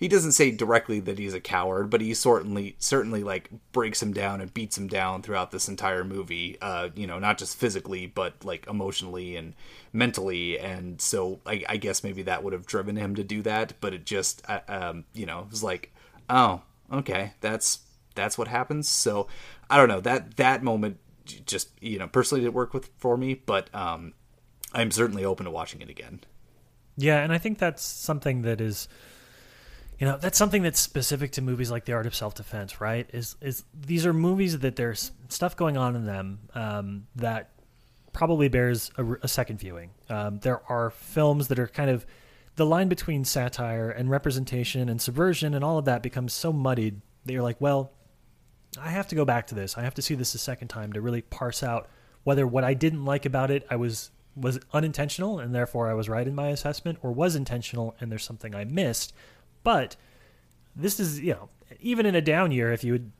he 0.00 0.08
doesn't 0.08 0.32
say 0.32 0.50
directly 0.50 0.98
that 1.00 1.18
he's 1.18 1.34
a 1.34 1.40
coward, 1.40 1.90
but 1.90 2.00
he 2.00 2.14
certainly 2.14 2.74
certainly 2.78 3.22
like 3.22 3.50
breaks 3.70 4.02
him 4.02 4.14
down 4.14 4.40
and 4.40 4.52
beats 4.52 4.78
him 4.78 4.88
down 4.88 5.20
throughout 5.20 5.50
this 5.50 5.68
entire 5.68 6.04
movie. 6.04 6.56
Uh, 6.62 6.88
you 6.94 7.06
know, 7.06 7.18
not 7.18 7.36
just 7.36 7.54
physically, 7.54 8.06
but 8.06 8.42
like 8.42 8.66
emotionally 8.66 9.36
and 9.36 9.54
mentally. 9.92 10.58
And 10.58 10.98
so 11.02 11.40
I, 11.44 11.64
I 11.68 11.76
guess 11.76 12.02
maybe 12.02 12.22
that 12.22 12.42
would 12.42 12.54
have 12.54 12.64
driven 12.64 12.96
him 12.96 13.14
to 13.16 13.22
do 13.22 13.42
that. 13.42 13.74
But 13.82 13.92
it 13.92 14.06
just, 14.06 14.42
uh, 14.48 14.60
um, 14.68 15.04
you 15.12 15.26
know, 15.26 15.40
it 15.40 15.50
was 15.50 15.62
like, 15.62 15.92
oh, 16.30 16.62
okay, 16.90 17.34
that's 17.42 17.80
that's 18.14 18.38
what 18.38 18.48
happens. 18.48 18.88
So 18.88 19.28
I 19.68 19.76
don't 19.76 19.88
know 19.88 20.00
that 20.00 20.38
that 20.38 20.62
moment 20.62 20.96
just 21.44 21.68
you 21.82 21.98
know 21.98 22.08
personally 22.08 22.42
didn't 22.42 22.54
work 22.54 22.72
with 22.72 22.88
for 22.96 23.18
me, 23.18 23.34
but 23.34 23.68
um, 23.74 24.14
I'm 24.72 24.90
certainly 24.92 25.26
open 25.26 25.44
to 25.44 25.50
watching 25.50 25.82
it 25.82 25.90
again. 25.90 26.20
Yeah, 26.96 27.22
and 27.22 27.34
I 27.34 27.38
think 27.38 27.58
that's 27.58 27.82
something 27.82 28.42
that 28.42 28.62
is 28.62 28.88
you 30.00 30.06
know 30.06 30.16
that's 30.16 30.38
something 30.38 30.62
that's 30.62 30.80
specific 30.80 31.30
to 31.32 31.42
movies 31.42 31.70
like 31.70 31.84
the 31.84 31.92
art 31.92 32.06
of 32.06 32.14
self-defense 32.14 32.80
right? 32.80 33.08
Is 33.12 33.36
is 33.40 33.64
these 33.78 34.06
are 34.06 34.14
movies 34.14 34.58
that 34.58 34.74
there's 34.74 35.12
stuff 35.28 35.54
going 35.56 35.76
on 35.76 35.94
in 35.94 36.06
them 36.06 36.40
um, 36.54 37.06
that 37.16 37.50
probably 38.12 38.48
bears 38.48 38.90
a, 38.96 39.04
a 39.22 39.28
second 39.28 39.60
viewing. 39.60 39.90
Um, 40.08 40.40
there 40.40 40.62
are 40.68 40.90
films 40.90 41.48
that 41.48 41.58
are 41.58 41.68
kind 41.68 41.90
of 41.90 42.06
the 42.56 42.66
line 42.66 42.88
between 42.88 43.24
satire 43.24 43.90
and 43.90 44.10
representation 44.10 44.88
and 44.88 45.00
subversion 45.00 45.54
and 45.54 45.64
all 45.64 45.78
of 45.78 45.84
that 45.84 46.02
becomes 46.02 46.32
so 46.32 46.52
muddied 46.52 47.00
that 47.24 47.32
you're 47.32 47.42
like 47.42 47.60
well 47.60 47.92
i 48.80 48.88
have 48.88 49.06
to 49.08 49.14
go 49.14 49.24
back 49.24 49.46
to 49.48 49.54
this. 49.54 49.76
I 49.76 49.82
have 49.82 49.94
to 49.94 50.02
see 50.02 50.14
this 50.14 50.34
a 50.34 50.38
second 50.38 50.68
time 50.68 50.92
to 50.94 51.00
really 51.00 51.22
parse 51.22 51.62
out 51.62 51.88
whether 52.24 52.46
what 52.46 52.64
i 52.64 52.74
didn't 52.74 53.04
like 53.04 53.26
about 53.26 53.50
it 53.50 53.66
i 53.70 53.76
was 53.76 54.10
was 54.36 54.60
unintentional 54.72 55.38
and 55.38 55.54
therefore 55.54 55.88
i 55.88 55.94
was 55.94 56.08
right 56.08 56.26
in 56.26 56.34
my 56.34 56.48
assessment 56.48 56.98
or 57.02 57.12
was 57.12 57.34
intentional 57.36 57.94
and 58.00 58.10
there's 58.10 58.24
something 58.24 58.54
i 58.54 58.64
missed 58.64 59.12
but 59.62 59.96
this 60.76 61.00
is, 61.00 61.20
you 61.20 61.32
know, 61.32 61.48
even 61.80 62.06
in 62.06 62.14
a 62.14 62.20
down 62.20 62.52
year, 62.52 62.72
if 62.72 62.84
you 62.84 62.92
would 62.92 63.12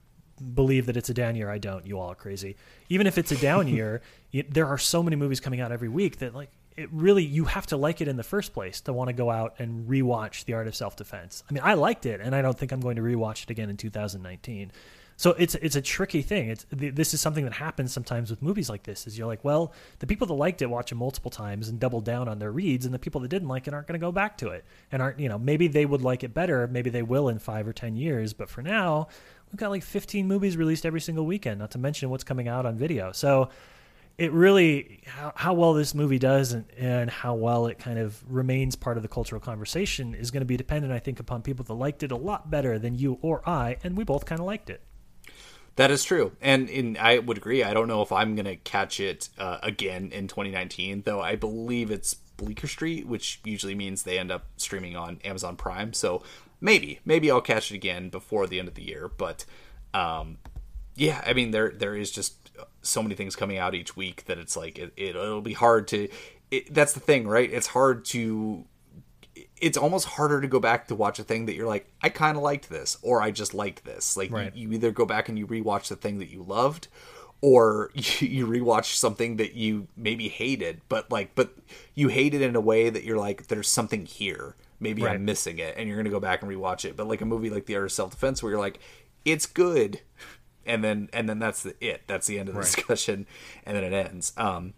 believe 0.55 0.87
that 0.87 0.97
it's 0.97 1.11
a 1.11 1.15
down 1.15 1.37
year, 1.37 1.51
I 1.51 1.59
don't. 1.59 1.87
You 1.87 1.99
all 1.99 2.11
are 2.11 2.15
crazy. 2.15 2.57
Even 2.89 3.07
if 3.07 3.19
it's 3.19 3.33
a 3.33 3.37
down 3.37 3.69
year, 3.77 4.03
there 4.49 4.67
are 4.67 4.79
so 4.79 5.03
many 5.03 5.17
movies 5.17 5.41
coming 5.41 5.61
out 5.61 5.73
every 5.73 5.89
week 5.89 6.19
that 6.19 6.35
like 6.35 6.51
it 6.77 6.89
really 6.93 7.25
you 7.25 7.45
have 7.45 7.67
to 7.67 7.77
like 7.77 8.01
it 8.01 8.09
in 8.09 8.17
the 8.17 8.23
first 8.23 8.55
place 8.55 8.81
to 8.83 8.93
want 8.93 9.09
to 9.09 9.13
go 9.13 9.31
out 9.31 9.55
and 9.59 9.89
rewatch 9.89 10.45
The 10.45 10.55
Art 10.55 10.67
of 10.67 10.75
Self 10.75 10.97
Defense. 10.97 11.43
I 11.49 11.53
mean, 11.53 11.63
I 11.65 11.75
liked 11.75 12.07
it, 12.07 12.21
and 12.21 12.35
I 12.35 12.43
don't 12.43 12.59
think 12.59 12.73
I'm 12.73 12.81
going 12.81 12.97
to 12.97 13.03
rewatch 13.03 13.45
it 13.45 13.51
again 13.51 13.69
in 13.69 13.77
2019. 13.77 14.73
So 15.21 15.33
it's 15.33 15.55
it's 15.57 15.77
a 15.77 15.83
tricky 15.83 16.23
thing. 16.23 16.49
It's 16.49 16.65
this 16.71 17.13
is 17.13 17.21
something 17.21 17.45
that 17.45 17.53
happens 17.53 17.93
sometimes 17.93 18.31
with 18.31 18.41
movies 18.41 18.71
like 18.71 18.85
this. 18.85 19.07
Is 19.07 19.19
you're 19.19 19.27
like, 19.27 19.45
well, 19.45 19.75
the 19.99 20.07
people 20.07 20.27
that 20.29 20.33
liked 20.33 20.63
it 20.63 20.71
watch 20.71 20.93
it 20.93 20.95
multiple 20.95 21.31
times 21.31 21.69
and 21.69 21.79
double 21.79 22.01
down 22.01 22.27
on 22.27 22.39
their 22.39 22.51
reads, 22.51 22.87
and 22.87 22.95
the 22.95 22.99
people 22.99 23.21
that 23.21 23.29
didn't 23.29 23.49
like 23.49 23.69
it 23.69 23.75
aren't 23.75 23.87
going 23.87 24.01
to 24.01 24.03
go 24.03 24.13
back 24.13 24.39
to 24.39 24.49
it 24.49 24.65
and 24.91 25.03
aren't 25.03 25.21
you 25.21 25.29
know 25.29 25.39
maybe 25.39 25.69
they 25.69 25.85
would 25.85 26.01
like 26.01 26.25
it 26.25 26.33
better. 26.33 26.67
Maybe 26.67 26.89
they 26.89 27.03
will 27.03 27.29
in 27.29 27.39
five 27.39 27.69
or 27.69 27.75
ten 27.75 27.97
years, 27.97 28.33
but 28.33 28.49
for 28.49 28.63
now, 28.63 29.09
we've 29.53 29.59
got 29.59 29.69
like 29.69 29.83
15 29.83 30.27
movies 30.27 30.57
released 30.57 30.87
every 30.87 31.03
single 31.03 31.27
weekend. 31.27 31.59
Not 31.59 31.73
to 31.73 31.79
mention 31.79 32.09
what's 32.09 32.25
coming 32.25 32.49
out 32.49 32.65
on 32.65 32.79
video. 32.79 33.13
So 33.13 33.51
it 34.17 34.33
really 34.33 35.03
how, 35.05 35.35
how, 35.37 35.53
well 35.53 35.75
this 35.75 35.95
movie 35.95 36.19
does 36.19 36.53
and, 36.53 36.65
and 36.79 37.11
how 37.11 37.35
well 37.35 37.67
it 37.67 37.79
kind 37.79 37.99
of 37.99 38.25
remains 38.27 38.75
part 38.75 38.97
of 38.97 39.03
the 39.03 39.09
cultural 39.09 39.43
conversation 39.43 40.15
is 40.15 40.31
going 40.31 40.41
to 40.41 40.47
be 40.47 40.57
dependent, 40.57 40.95
I 40.95 40.99
think, 40.99 41.21
upon 41.21 41.43
people 41.43 41.67
that 41.67 41.75
liked 41.75 42.03
it 42.03 42.11
a 42.11 42.17
lot 42.17 42.51
better 42.51 42.79
than 42.79 42.95
you 42.95 43.19
or 43.21 43.47
I, 43.47 43.77
and 43.85 43.99
we 43.99 44.05
both 44.05 44.25
kind 44.25 44.41
of 44.41 44.47
liked 44.47 44.71
it. 44.71 44.81
That 45.81 45.91
is 45.91 46.05
true, 46.05 46.33
and 46.43 46.69
in, 46.69 46.99
I 47.01 47.21
would 47.21 47.39
agree. 47.39 47.65
I 47.65 47.73
don't 47.73 47.89
know 47.89 48.03
if 48.03 48.13
I'm 48.13 48.37
gonna 48.37 48.57
catch 48.57 49.01
it 49.01 49.31
uh, 49.39 49.61
again 49.63 50.11
in 50.13 50.29
2019, 50.29 51.05
though. 51.07 51.23
I 51.23 51.37
believe 51.37 51.91
it's 51.91 52.13
Bleecker 52.13 52.67
Street, 52.67 53.07
which 53.07 53.41
usually 53.45 53.75
means 53.75 54.03
they 54.03 54.19
end 54.19 54.31
up 54.31 54.45
streaming 54.59 54.95
on 54.95 55.21
Amazon 55.25 55.57
Prime. 55.57 55.95
So 55.95 56.23
maybe, 56.61 57.01
maybe 57.07 57.31
I'll 57.31 57.41
catch 57.41 57.73
it 57.73 57.77
again 57.77 58.11
before 58.11 58.47
the 58.47 58.59
end 58.59 58.69
of 58.69 58.75
the 58.75 58.83
year. 58.83 59.09
But 59.09 59.47
um, 59.95 60.37
yeah, 60.97 61.25
I 61.27 61.33
mean, 61.33 61.51
there 61.51 61.71
there 61.71 61.97
is 61.97 62.11
just 62.11 62.51
so 62.83 63.03
many 63.03 63.15
things 63.15 63.35
coming 63.35 63.57
out 63.57 63.75
each 63.75 63.97
week 63.97 64.27
that 64.27 64.37
it's 64.37 64.59
like 64.59 64.79
it, 64.79 64.93
it 64.99 65.15
will 65.15 65.41
be 65.41 65.55
hard 65.55 65.89
to. 65.89 66.11
It, 66.51 66.75
that's 66.75 66.93
the 66.93 67.01
thing, 67.01 67.27
right? 67.27 67.51
It's 67.51 67.69
hard 67.69 68.05
to 68.07 68.67
it's 69.61 69.77
almost 69.77 70.07
harder 70.07 70.41
to 70.41 70.49
go 70.49 70.59
back 70.59 70.89
to 70.89 70.95
watch 70.95 71.19
a 71.19 71.25
thing 71.25 71.47
that 71.47 71.55
you're 71.55 71.67
like, 71.67 71.87
I 72.03 72.09
kind 72.09 72.37
of 72.37 72.43
liked 72.43 72.71
this, 72.71 72.97
or 73.03 73.21
I 73.21 73.31
just 73.31 73.55
liked 73.55 73.85
this. 73.85 74.17
Like 74.17 74.31
right. 74.31 74.55
you, 74.55 74.69
you, 74.69 74.75
either 74.75 74.91
go 74.91 75.05
back 75.05 75.29
and 75.29 75.39
you 75.39 75.47
rewatch 75.47 75.89
the 75.89 75.97
thing 75.97 76.19
that 76.19 76.31
you 76.31 76.43
loved, 76.43 76.89
or 77.41 77.91
you, 77.95 78.29
you 78.29 78.47
rewatch 78.47 78.95
something 78.95 79.37
that 79.37 79.55
you 79.55 79.89
maybe 79.97 80.29
hated, 80.29 80.81
but 80.89 81.11
like, 81.11 81.35
but 81.35 81.57
you 81.95 82.09
hate 82.09 82.35
it 82.35 82.43
in 82.43 82.57
a 82.57 82.61
way 82.61 82.91
that 82.91 83.05
you're 83.05 83.19
like, 83.19 83.49
there's 83.49 83.69
something 83.69 84.07
here. 84.07 84.57
Maybe 84.83 85.03
right. 85.03 85.15
I'm 85.15 85.27
missing 85.27 85.59
it, 85.59 85.75
and 85.77 85.87
you're 85.87 85.99
gonna 85.99 86.09
go 86.09 86.21
back 86.21 86.43
and 86.43 86.51
rewatch 86.51 86.87
it. 86.87 86.97
But 86.97 87.07
like 87.07 87.21
a 87.21 87.27
movie 87.27 87.51
like 87.51 87.67
The 87.67 87.77
Art 87.77 87.85
of 87.85 87.93
Self 87.93 88.13
Defense, 88.13 88.43
where 88.43 88.53
you're 88.53 88.59
like, 88.59 88.81
it's 89.27 89.45
good, 89.45 90.01
and 90.65 90.83
then 90.83 91.11
and 91.13 91.29
then 91.29 91.39
that's 91.39 91.65
the, 91.65 91.75
it. 91.85 92.03
That's 92.07 92.27
the 92.27 92.39
end 92.39 92.49
of 92.49 92.55
the 92.55 92.61
right. 92.61 92.65
discussion, 92.65 93.27
and 93.67 93.77
then 93.77 93.85
it 93.85 93.93
ends. 93.93 94.33
Um, 94.39 94.73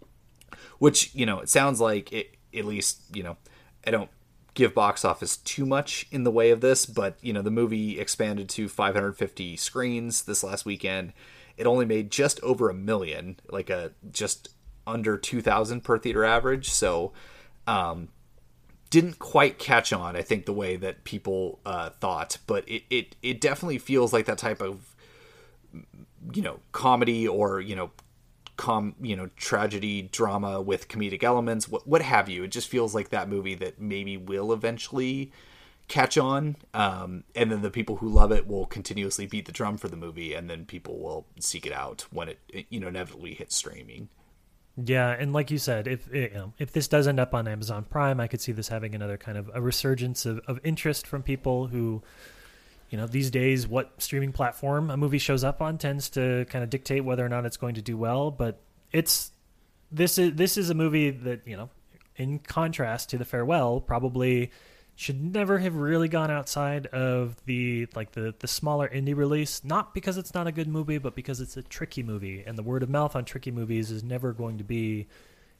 which 0.79 1.15
you 1.15 1.25
know, 1.25 1.39
it 1.39 1.47
sounds 1.47 1.79
like 1.79 2.11
it. 2.11 2.35
At 2.53 2.65
least 2.65 2.99
you 3.13 3.23
know, 3.23 3.37
I 3.87 3.91
don't 3.91 4.09
give 4.53 4.73
box 4.73 5.03
office 5.03 5.37
too 5.37 5.65
much 5.65 6.05
in 6.11 6.23
the 6.23 6.31
way 6.31 6.51
of 6.51 6.61
this, 6.61 6.85
but 6.85 7.17
you 7.21 7.33
know 7.33 7.41
the 7.41 7.51
movie 7.51 7.99
expanded 7.99 8.49
to 8.49 8.69
550 8.69 9.57
screens 9.57 10.23
this 10.23 10.43
last 10.43 10.65
weekend. 10.65 11.13
It 11.57 11.67
only 11.67 11.85
made 11.85 12.11
just 12.11 12.39
over 12.41 12.69
a 12.69 12.73
million, 12.73 13.39
like 13.49 13.69
a 13.69 13.91
just 14.11 14.49
under 14.85 15.17
2,000 15.17 15.81
per 15.81 15.97
theater 15.97 16.25
average. 16.25 16.69
So, 16.69 17.13
um, 17.67 18.09
didn't 18.89 19.17
quite 19.17 19.57
catch 19.57 19.91
on. 19.91 20.15
I 20.15 20.21
think 20.21 20.45
the 20.45 20.53
way 20.53 20.75
that 20.75 21.03
people 21.03 21.59
uh, 21.65 21.89
thought, 21.89 22.37
but 22.45 22.67
it, 22.69 22.83
it 22.91 23.15
it 23.23 23.41
definitely 23.41 23.79
feels 23.79 24.13
like 24.13 24.25
that 24.25 24.37
type 24.37 24.61
of 24.61 24.95
you 26.33 26.43
know 26.43 26.59
comedy 26.71 27.27
or 27.27 27.59
you 27.59 27.75
know 27.75 27.89
com 28.55 28.95
you 29.01 29.15
know 29.15 29.29
tragedy 29.35 30.03
drama 30.03 30.61
with 30.61 30.87
comedic 30.87 31.23
elements 31.23 31.67
what 31.67 31.87
what 31.87 32.01
have 32.01 32.29
you. 32.29 32.43
It 32.43 32.49
just 32.49 32.67
feels 32.67 32.93
like 32.93 33.09
that 33.09 33.29
movie 33.29 33.55
that 33.55 33.79
maybe 33.79 34.17
will 34.17 34.53
eventually 34.53 35.31
catch 35.87 36.17
on 36.17 36.55
um, 36.73 37.23
and 37.35 37.51
then 37.51 37.61
the 37.61 37.69
people 37.69 37.97
who 37.97 38.07
love 38.07 38.31
it 38.31 38.47
will 38.47 38.65
continuously 38.65 39.27
beat 39.27 39.45
the 39.45 39.51
drum 39.51 39.77
for 39.77 39.89
the 39.89 39.97
movie 39.97 40.33
and 40.33 40.49
then 40.49 40.65
people 40.65 40.97
will 40.97 41.25
seek 41.39 41.65
it 41.65 41.73
out 41.73 42.05
when 42.09 42.29
it, 42.29 42.39
it 42.49 42.65
you 42.69 42.79
know 42.79 42.87
inevitably 42.87 43.33
hits 43.33 43.55
streaming. 43.55 44.09
Yeah, 44.75 45.09
and 45.09 45.33
like 45.33 45.51
you 45.51 45.59
said, 45.59 45.87
if 45.87 46.11
you 46.11 46.31
know, 46.33 46.53
if 46.57 46.71
this 46.71 46.87
does 46.87 47.07
end 47.07 47.19
up 47.19 47.35
on 47.35 47.47
Amazon 47.47 47.85
Prime, 47.87 48.19
I 48.19 48.27
could 48.27 48.41
see 48.41 48.51
this 48.51 48.69
having 48.69 48.95
another 48.95 49.17
kind 49.17 49.37
of 49.37 49.51
a 49.53 49.61
resurgence 49.61 50.25
of, 50.25 50.39
of 50.47 50.59
interest 50.63 51.05
from 51.05 51.21
people 51.21 51.67
who 51.67 52.01
you 52.93 52.99
know 52.99 53.07
these 53.07 53.31
days 53.31 53.67
what 53.67 53.91
streaming 53.97 54.31
platform 54.31 54.91
a 54.91 54.95
movie 54.95 55.17
shows 55.17 55.43
up 55.43 55.63
on 55.63 55.79
tends 55.79 56.11
to 56.11 56.45
kind 56.45 56.63
of 56.63 56.69
dictate 56.69 57.03
whether 57.03 57.25
or 57.25 57.29
not 57.29 57.43
it's 57.43 57.57
going 57.57 57.73
to 57.73 57.81
do 57.81 57.97
well 57.97 58.29
but 58.29 58.61
it's 58.91 59.31
this 59.91 60.19
is 60.19 60.35
this 60.35 60.57
is 60.57 60.69
a 60.69 60.75
movie 60.75 61.09
that 61.09 61.41
you 61.47 61.57
know 61.57 61.71
in 62.17 62.37
contrast 62.37 63.09
to 63.09 63.17
the 63.17 63.25
farewell 63.25 63.81
probably 63.81 64.51
should 64.95 65.19
never 65.33 65.57
have 65.57 65.75
really 65.75 66.07
gone 66.07 66.29
outside 66.29 66.85
of 66.85 67.35
the 67.47 67.87
like 67.95 68.11
the 68.11 68.35
the 68.37 68.47
smaller 68.47 68.87
indie 68.87 69.15
release 69.15 69.63
not 69.63 69.95
because 69.95 70.19
it's 70.19 70.35
not 70.35 70.45
a 70.45 70.51
good 70.51 70.67
movie 70.67 70.99
but 70.99 71.15
because 71.15 71.41
it's 71.41 71.57
a 71.57 71.63
tricky 71.63 72.03
movie 72.03 72.43
and 72.45 72.59
the 72.59 72.63
word 72.63 72.83
of 72.83 72.89
mouth 72.91 73.15
on 73.15 73.25
tricky 73.25 73.49
movies 73.49 73.89
is 73.89 74.03
never 74.03 74.33
going 74.33 74.59
to 74.59 74.63
be 74.63 75.07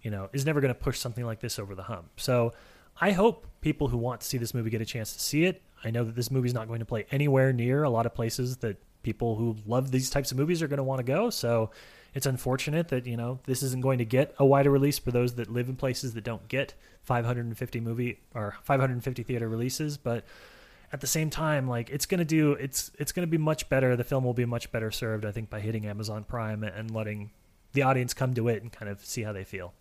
you 0.03 0.11
know, 0.11 0.29
is 0.33 0.45
never 0.45 0.61
going 0.61 0.73
to 0.73 0.79
push 0.79 0.99
something 0.99 1.25
like 1.25 1.39
this 1.39 1.57
over 1.57 1.73
the 1.73 1.83
hump. 1.83 2.19
So 2.19 2.53
I 2.99 3.11
hope 3.11 3.47
people 3.61 3.87
who 3.87 3.97
want 3.97 4.21
to 4.21 4.27
see 4.27 4.37
this 4.37 4.53
movie 4.53 4.69
get 4.69 4.81
a 4.81 4.85
chance 4.85 5.13
to 5.13 5.19
see 5.19 5.45
it. 5.45 5.61
I 5.83 5.91
know 5.91 6.03
that 6.03 6.15
this 6.15 6.31
movie's 6.31 6.53
not 6.53 6.67
going 6.67 6.79
to 6.79 6.85
play 6.85 7.05
anywhere 7.11 7.51
near 7.53 7.83
a 7.83 7.89
lot 7.89 8.05
of 8.05 8.13
places 8.13 8.57
that 8.57 8.77
people 9.03 9.35
who 9.35 9.57
love 9.65 9.91
these 9.91 10.09
types 10.09 10.31
of 10.31 10.37
movies 10.37 10.61
are 10.61 10.67
going 10.67 10.77
to 10.77 10.83
want 10.83 10.99
to 10.99 11.03
go. 11.03 11.29
So 11.29 11.71
it's 12.13 12.25
unfortunate 12.25 12.87
that, 12.89 13.05
you 13.05 13.17
know, 13.17 13.39
this 13.45 13.61
isn't 13.63 13.81
going 13.81 13.97
to 13.97 14.05
get 14.05 14.33
a 14.37 14.45
wider 14.45 14.69
release 14.69 14.97
for 14.97 15.11
those 15.11 15.35
that 15.35 15.51
live 15.51 15.67
in 15.67 15.75
places 15.75 16.13
that 16.13 16.23
don't 16.23 16.47
get 16.47 16.73
550 17.03 17.79
movie 17.81 18.19
or 18.33 18.55
550 18.63 19.23
theater 19.23 19.49
releases, 19.49 19.97
but 19.97 20.23
at 20.93 21.01
the 21.01 21.07
same 21.07 21.29
time, 21.31 21.67
like 21.67 21.89
it's 21.89 22.05
gonna 22.05 22.23
do 22.23 22.51
it's 22.53 22.91
it's 22.99 23.11
gonna 23.11 23.27
be 23.27 23.39
much 23.39 23.67
better. 23.67 23.95
The 23.95 24.03
film 24.03 24.23
will 24.23 24.35
be 24.35 24.45
much 24.45 24.71
better 24.71 24.91
served, 24.91 25.25
I 25.25 25.31
think, 25.31 25.49
by 25.49 25.59
hitting 25.59 25.87
Amazon 25.87 26.23
Prime 26.23 26.63
and 26.63 26.91
letting 26.91 27.31
the 27.73 27.81
audience 27.81 28.13
come 28.13 28.35
to 28.35 28.47
it 28.47 28.61
and 28.61 28.71
kind 28.71 28.89
of 28.89 29.03
see 29.03 29.23
how 29.23 29.33
they 29.33 29.43
feel. 29.43 29.73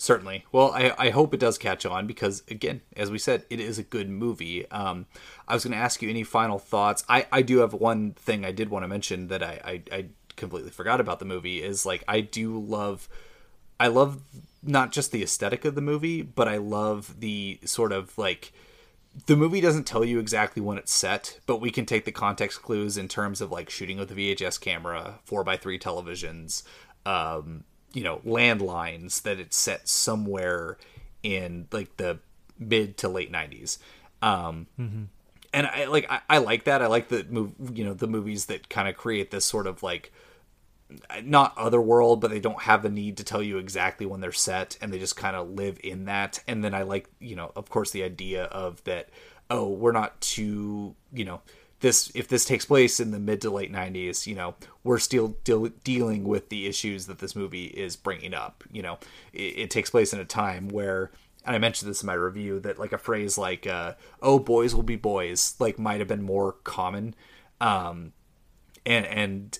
Certainly. 0.00 0.46
Well, 0.50 0.72
I, 0.72 0.94
I 0.96 1.10
hope 1.10 1.34
it 1.34 1.40
does 1.40 1.58
catch 1.58 1.84
on 1.84 2.06
because, 2.06 2.42
again, 2.48 2.80
as 2.96 3.10
we 3.10 3.18
said, 3.18 3.44
it 3.50 3.60
is 3.60 3.78
a 3.78 3.82
good 3.82 4.08
movie. 4.08 4.66
Um, 4.70 5.04
I 5.46 5.52
was 5.52 5.62
going 5.62 5.72
to 5.72 5.78
ask 5.78 6.00
you 6.00 6.08
any 6.08 6.24
final 6.24 6.58
thoughts. 6.58 7.04
I, 7.06 7.26
I 7.30 7.42
do 7.42 7.58
have 7.58 7.74
one 7.74 8.12
thing 8.12 8.42
I 8.42 8.50
did 8.50 8.70
want 8.70 8.82
to 8.82 8.88
mention 8.88 9.28
that 9.28 9.42
I, 9.42 9.60
I, 9.62 9.82
I 9.94 10.06
completely 10.36 10.70
forgot 10.70 11.02
about 11.02 11.18
the 11.18 11.26
movie 11.26 11.62
is 11.62 11.84
like 11.84 12.02
I 12.08 12.22
do 12.22 12.58
love, 12.58 13.10
I 13.78 13.88
love 13.88 14.22
not 14.62 14.90
just 14.90 15.12
the 15.12 15.22
aesthetic 15.22 15.66
of 15.66 15.74
the 15.74 15.82
movie, 15.82 16.22
but 16.22 16.48
I 16.48 16.56
love 16.56 17.20
the 17.20 17.60
sort 17.66 17.92
of 17.92 18.16
like 18.16 18.54
the 19.26 19.36
movie 19.36 19.60
doesn't 19.60 19.84
tell 19.84 20.02
you 20.02 20.18
exactly 20.18 20.62
when 20.62 20.78
it's 20.78 20.94
set, 20.94 21.40
but 21.44 21.60
we 21.60 21.70
can 21.70 21.84
take 21.84 22.06
the 22.06 22.10
context 22.10 22.62
clues 22.62 22.96
in 22.96 23.06
terms 23.06 23.42
of 23.42 23.52
like 23.52 23.68
shooting 23.68 23.98
with 23.98 24.10
a 24.10 24.14
VHS 24.14 24.62
camera, 24.62 25.18
four 25.24 25.44
by 25.44 25.58
three 25.58 25.78
televisions, 25.78 26.62
um, 27.04 27.64
you 27.92 28.02
know, 28.04 28.18
landlines 28.18 29.22
that 29.22 29.38
it's 29.40 29.56
set 29.56 29.88
somewhere 29.88 30.78
in 31.22 31.68
like 31.72 31.96
the 31.96 32.18
mid 32.58 32.96
to 32.98 33.08
late 33.08 33.30
nineties. 33.30 33.78
Um, 34.22 34.66
and 35.52 35.66
I 35.66 35.86
like 35.86 36.06
I, 36.10 36.20
I 36.28 36.38
like 36.38 36.64
that. 36.64 36.82
I 36.82 36.86
like 36.86 37.08
the 37.08 37.24
move 37.28 37.52
you 37.74 37.84
know 37.84 37.94
the 37.94 38.06
movies 38.06 38.46
that 38.46 38.68
kind 38.68 38.88
of 38.88 38.96
create 38.96 39.30
this 39.30 39.44
sort 39.44 39.66
of 39.66 39.82
like 39.82 40.12
not 41.22 41.56
otherworld, 41.56 42.20
but 42.20 42.30
they 42.30 42.40
don't 42.40 42.62
have 42.62 42.82
the 42.82 42.88
need 42.90 43.16
to 43.18 43.24
tell 43.24 43.42
you 43.42 43.58
exactly 43.58 44.06
when 44.06 44.20
they're 44.20 44.32
set, 44.32 44.76
and 44.80 44.92
they 44.92 44.98
just 44.98 45.16
kind 45.16 45.36
of 45.36 45.50
live 45.50 45.78
in 45.82 46.06
that. 46.06 46.42
And 46.48 46.64
then 46.64 46.74
I 46.74 46.82
like, 46.82 47.08
you 47.20 47.36
know, 47.36 47.52
of 47.56 47.70
course, 47.70 47.90
the 47.90 48.02
idea 48.02 48.44
of 48.44 48.82
that. 48.84 49.08
Oh, 49.52 49.68
we're 49.68 49.90
not 49.90 50.20
too, 50.20 50.94
you 51.12 51.24
know, 51.24 51.40
this 51.80 52.12
if 52.14 52.28
this 52.28 52.44
takes 52.44 52.64
place 52.64 53.00
in 53.00 53.10
the 53.10 53.18
mid 53.18 53.40
to 53.42 53.50
late 53.50 53.72
'90s, 53.72 54.26
you 54.26 54.34
know, 54.34 54.54
we're 54.84 54.98
still 54.98 55.36
deal, 55.44 55.68
dealing 55.82 56.24
with 56.24 56.48
the 56.48 56.66
issues 56.66 57.06
that 57.06 57.18
this 57.18 57.34
movie 57.34 57.66
is 57.66 57.96
bringing 57.96 58.34
up. 58.34 58.64
You 58.70 58.82
know, 58.82 58.98
it, 59.32 59.58
it 59.58 59.70
takes 59.70 59.90
place 59.90 60.12
in 60.12 60.20
a 60.20 60.24
time 60.24 60.68
where. 60.68 61.10
And 61.42 61.56
I 61.56 61.58
mentioned 61.58 61.90
this 61.90 62.02
in 62.02 62.06
my 62.06 62.12
review 62.12 62.60
that 62.60 62.78
like 62.78 62.92
a 62.92 62.98
phrase 62.98 63.38
like 63.38 63.66
uh, 63.66 63.94
"oh 64.20 64.38
boys 64.38 64.74
will 64.74 64.82
be 64.82 64.96
boys" 64.96 65.54
like 65.58 65.78
might 65.78 65.98
have 65.98 66.08
been 66.08 66.22
more 66.22 66.52
common, 66.64 67.14
um, 67.62 68.12
and 68.84 69.06
and 69.06 69.58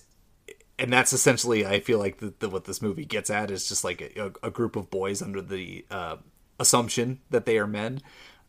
and 0.77 0.93
that's 0.93 1.11
essentially 1.11 1.65
I 1.65 1.79
feel 1.79 1.97
like 1.97 2.17
the, 2.17 2.35
the, 2.37 2.49
what 2.49 2.65
this 2.65 2.83
movie 2.83 3.03
gets 3.03 3.31
at 3.31 3.49
is 3.49 3.67
just 3.67 3.83
like 3.83 3.99
a, 4.15 4.31
a 4.43 4.51
group 4.51 4.75
of 4.75 4.91
boys 4.91 5.23
under 5.23 5.41
the 5.41 5.83
uh, 5.89 6.17
assumption 6.59 7.19
that 7.31 7.47
they 7.47 7.57
are 7.57 7.65
men, 7.65 8.01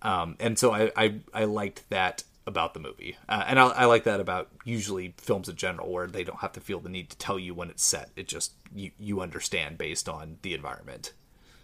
um, 0.02 0.36
and 0.38 0.58
so 0.58 0.74
I, 0.74 0.92
I 0.94 1.20
I 1.32 1.44
liked 1.44 1.88
that 1.88 2.24
about 2.46 2.74
the 2.74 2.80
movie, 2.80 3.16
uh, 3.28 3.44
and 3.46 3.58
I, 3.58 3.68
I 3.68 3.84
like 3.86 4.04
that 4.04 4.20
about 4.20 4.48
usually 4.64 5.14
films 5.18 5.48
in 5.48 5.56
general 5.56 5.90
where 5.90 6.06
they 6.06 6.24
don't 6.24 6.40
have 6.40 6.52
to 6.52 6.60
feel 6.60 6.80
the 6.80 6.88
need 6.88 7.10
to 7.10 7.16
tell 7.16 7.38
you 7.38 7.54
when 7.54 7.70
it's 7.70 7.84
set. 7.84 8.10
It 8.16 8.28
just 8.28 8.52
you 8.74 8.90
you 8.98 9.20
understand 9.20 9.78
based 9.78 10.08
on 10.08 10.38
the 10.42 10.54
environment. 10.54 11.12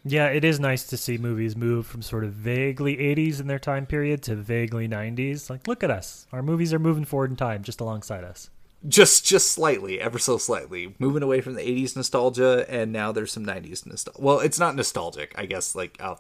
Yeah, 0.05 0.27
it 0.29 0.45
is 0.45 0.61
nice 0.61 0.85
to 0.87 0.97
see 0.97 1.19
movies 1.19 1.57
move 1.57 1.87
from 1.87 2.03
sort 2.03 2.25
of 2.25 2.33
vaguely 2.33 2.97
80s 2.97 3.41
in 3.41 3.47
their 3.47 3.59
time 3.59 3.85
period 3.85 4.23
to 4.23 4.37
vaguely 4.37 4.89
90s. 4.89 5.51
Like, 5.51 5.67
look 5.67 5.83
at 5.83 5.91
us. 5.91 6.27
Our 6.33 6.43
movies 6.43 6.73
are 6.73 6.79
moving 6.79 7.05
forward 7.05 7.31
in 7.31 7.37
time 7.37 7.63
just 7.63 7.81
alongside 7.81 8.25
us. 8.25 8.49
Just 8.87 9.27
just 9.27 9.51
slightly, 9.51 10.01
ever 10.01 10.21
so 10.21 10.39
slightly, 10.39 10.95
moving 11.01 11.25
away 11.25 11.41
from 11.41 11.55
the 11.55 11.63
'80s 11.63 11.97
nostalgia, 11.97 12.65
and 12.69 12.93
now 12.93 13.11
there's 13.11 13.33
some 13.33 13.45
'90s 13.45 13.85
nostalgia. 13.85 14.23
Well, 14.23 14.39
it's 14.39 14.61
not 14.61 14.77
nostalgic, 14.77 15.35
I 15.37 15.47
guess. 15.47 15.75
Like, 15.75 15.97
uh, 15.99 16.15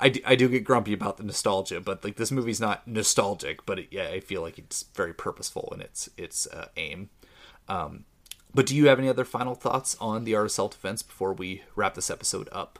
I, 0.00 0.08
do, 0.08 0.20
I 0.24 0.36
do 0.36 0.48
get 0.48 0.64
grumpy 0.64 0.92
about 0.92 1.16
the 1.16 1.22
nostalgia, 1.22 1.80
but 1.80 2.04
like 2.04 2.16
this 2.16 2.30
movie's 2.30 2.60
not 2.60 2.86
nostalgic, 2.86 3.64
but 3.66 3.78
it, 3.78 3.88
yeah, 3.90 4.08
I 4.08 4.20
feel 4.20 4.42
like 4.42 4.58
it's 4.58 4.84
very 4.94 5.14
purposeful 5.14 5.72
in 5.74 5.80
its 5.80 6.08
its 6.16 6.46
uh, 6.46 6.68
aim. 6.76 7.10
Um, 7.68 8.04
but 8.54 8.66
do 8.66 8.76
you 8.76 8.88
have 8.88 8.98
any 8.98 9.08
other 9.08 9.24
final 9.24 9.54
thoughts 9.54 9.96
on 10.00 10.24
the 10.24 10.34
art 10.34 10.46
of 10.46 10.52
self 10.52 10.72
defense 10.72 11.02
before 11.02 11.32
we 11.32 11.62
wrap 11.74 11.94
this 11.94 12.10
episode 12.10 12.48
up? 12.52 12.78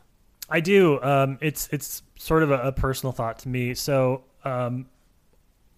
I 0.48 0.60
do. 0.60 1.02
Um, 1.02 1.38
it's 1.40 1.68
it's 1.72 2.02
sort 2.16 2.42
of 2.42 2.50
a, 2.50 2.58
a 2.58 2.72
personal 2.72 3.12
thought 3.12 3.38
to 3.40 3.48
me. 3.48 3.74
So 3.74 4.24
um, 4.44 4.86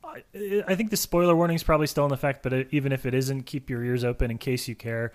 I, 0.03 0.65
I 0.67 0.75
think 0.75 0.91
the 0.91 0.97
spoiler 0.97 1.37
warning 1.37 1.55
is 1.55 1.63
probably 1.63 1.87
still 1.87 2.07
in 2.07 2.13
effect, 2.13 2.43
but 2.43 2.69
even 2.71 2.93
if 2.93 3.07
it 3.07 3.15
isn't, 3.15 3.45
keep 3.45 3.71
your 3.71 3.85
ears 3.85 4.05
open 4.05 4.31
in 4.31 4.39
case 4.39 4.67
you 4.69 4.75
care. 4.75 5.13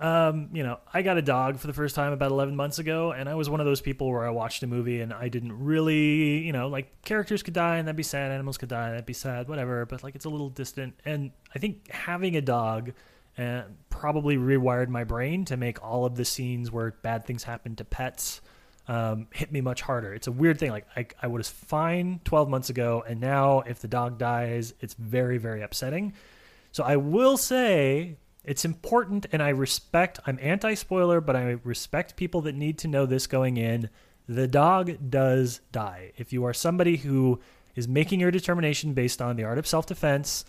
Um, 0.00 0.50
you 0.52 0.62
know, 0.62 0.78
I 0.92 1.02
got 1.02 1.18
a 1.18 1.22
dog 1.22 1.58
for 1.58 1.66
the 1.66 1.72
first 1.72 1.96
time 1.96 2.12
about 2.12 2.30
11 2.30 2.54
months 2.54 2.78
ago, 2.78 3.12
and 3.12 3.28
I 3.28 3.34
was 3.34 3.50
one 3.50 3.58
of 3.58 3.66
those 3.66 3.80
people 3.80 4.08
where 4.10 4.24
I 4.24 4.30
watched 4.30 4.62
a 4.62 4.66
movie 4.66 5.00
and 5.00 5.12
I 5.12 5.28
didn't 5.28 5.58
really, 5.58 6.38
you 6.38 6.52
know, 6.52 6.68
like 6.68 7.02
characters 7.02 7.42
could 7.42 7.54
die 7.54 7.78
and 7.78 7.88
that'd 7.88 7.96
be 7.96 8.04
sad, 8.04 8.30
animals 8.30 8.58
could 8.58 8.68
die 8.68 8.86
and 8.86 8.92
that'd 8.94 9.06
be 9.06 9.12
sad, 9.12 9.48
whatever, 9.48 9.86
but 9.86 10.04
like 10.04 10.14
it's 10.14 10.24
a 10.24 10.28
little 10.28 10.50
distant. 10.50 10.94
And 11.04 11.32
I 11.54 11.58
think 11.58 11.90
having 11.90 12.36
a 12.36 12.40
dog 12.40 12.92
uh, 13.36 13.62
probably 13.90 14.36
rewired 14.36 14.88
my 14.88 15.04
brain 15.04 15.44
to 15.46 15.56
make 15.56 15.82
all 15.82 16.04
of 16.04 16.14
the 16.14 16.24
scenes 16.24 16.70
where 16.70 16.92
bad 17.02 17.24
things 17.24 17.42
happen 17.42 17.74
to 17.76 17.84
pets 17.84 18.40
um, 18.88 19.26
hit 19.32 19.52
me 19.52 19.60
much 19.60 19.82
harder. 19.82 20.14
It's 20.14 20.26
a 20.26 20.32
weird 20.32 20.58
thing. 20.58 20.70
Like 20.70 20.86
I, 20.96 21.06
I 21.22 21.26
was 21.26 21.48
fine 21.48 22.20
12 22.24 22.48
months 22.48 22.70
ago, 22.70 23.04
and 23.06 23.20
now 23.20 23.60
if 23.60 23.80
the 23.80 23.88
dog 23.88 24.18
dies, 24.18 24.74
it's 24.80 24.94
very, 24.94 25.38
very 25.38 25.62
upsetting. 25.62 26.14
So 26.72 26.84
I 26.84 26.96
will 26.96 27.36
say 27.36 28.16
it's 28.44 28.64
important, 28.64 29.26
and 29.32 29.42
I 29.42 29.50
respect. 29.50 30.20
I'm 30.26 30.38
anti-spoiler, 30.40 31.20
but 31.20 31.36
I 31.36 31.58
respect 31.64 32.16
people 32.16 32.40
that 32.42 32.54
need 32.54 32.78
to 32.78 32.88
know 32.88 33.04
this 33.06 33.26
going 33.26 33.56
in. 33.56 33.90
The 34.28 34.48
dog 34.48 35.10
does 35.10 35.60
die. 35.72 36.12
If 36.16 36.32
you 36.32 36.44
are 36.44 36.54
somebody 36.54 36.96
who 36.96 37.40
is 37.74 37.88
making 37.88 38.20
your 38.20 38.30
determination 38.30 38.94
based 38.94 39.22
on 39.22 39.36
the 39.36 39.44
art 39.44 39.58
of 39.58 39.66
self-defense, 39.66 40.44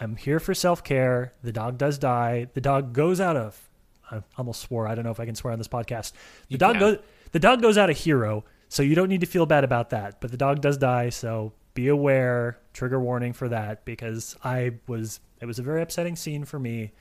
I'm 0.00 0.16
here 0.16 0.40
for 0.40 0.54
self-care. 0.54 1.34
The 1.42 1.52
dog 1.52 1.76
does 1.76 1.98
die. 1.98 2.48
The 2.54 2.60
dog 2.60 2.92
goes 2.92 3.20
out 3.20 3.36
of. 3.36 3.68
I 4.10 4.22
almost 4.38 4.62
swore. 4.62 4.88
I 4.88 4.94
don't 4.94 5.04
know 5.04 5.10
if 5.10 5.20
I 5.20 5.26
can 5.26 5.34
swear 5.34 5.52
on 5.52 5.58
this 5.58 5.68
podcast. 5.68 6.12
The 6.48 6.58
dog 6.58 6.72
can. 6.74 6.80
goes. 6.80 6.98
The 7.32 7.38
dog 7.38 7.62
goes 7.62 7.78
out 7.78 7.90
a 7.90 7.92
hero, 7.92 8.44
so 8.68 8.82
you 8.82 8.94
don't 8.94 9.08
need 9.08 9.20
to 9.20 9.26
feel 9.26 9.46
bad 9.46 9.62
about 9.62 9.90
that. 9.90 10.20
But 10.20 10.30
the 10.30 10.36
dog 10.36 10.60
does 10.60 10.76
die, 10.78 11.10
so 11.10 11.52
be 11.74 11.88
aware. 11.88 12.58
Trigger 12.72 12.98
warning 12.98 13.32
for 13.32 13.48
that 13.48 13.84
because 13.84 14.36
I 14.42 14.72
was. 14.86 15.20
It 15.40 15.46
was 15.46 15.58
a 15.58 15.62
very 15.62 15.82
upsetting 15.82 16.16
scene 16.16 16.44
for 16.44 16.58
me. 16.58 16.92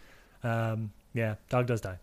Um, 0.44 0.92
yeah, 1.14 1.36
dog 1.50 1.68
does 1.68 1.82
die. 1.82 2.00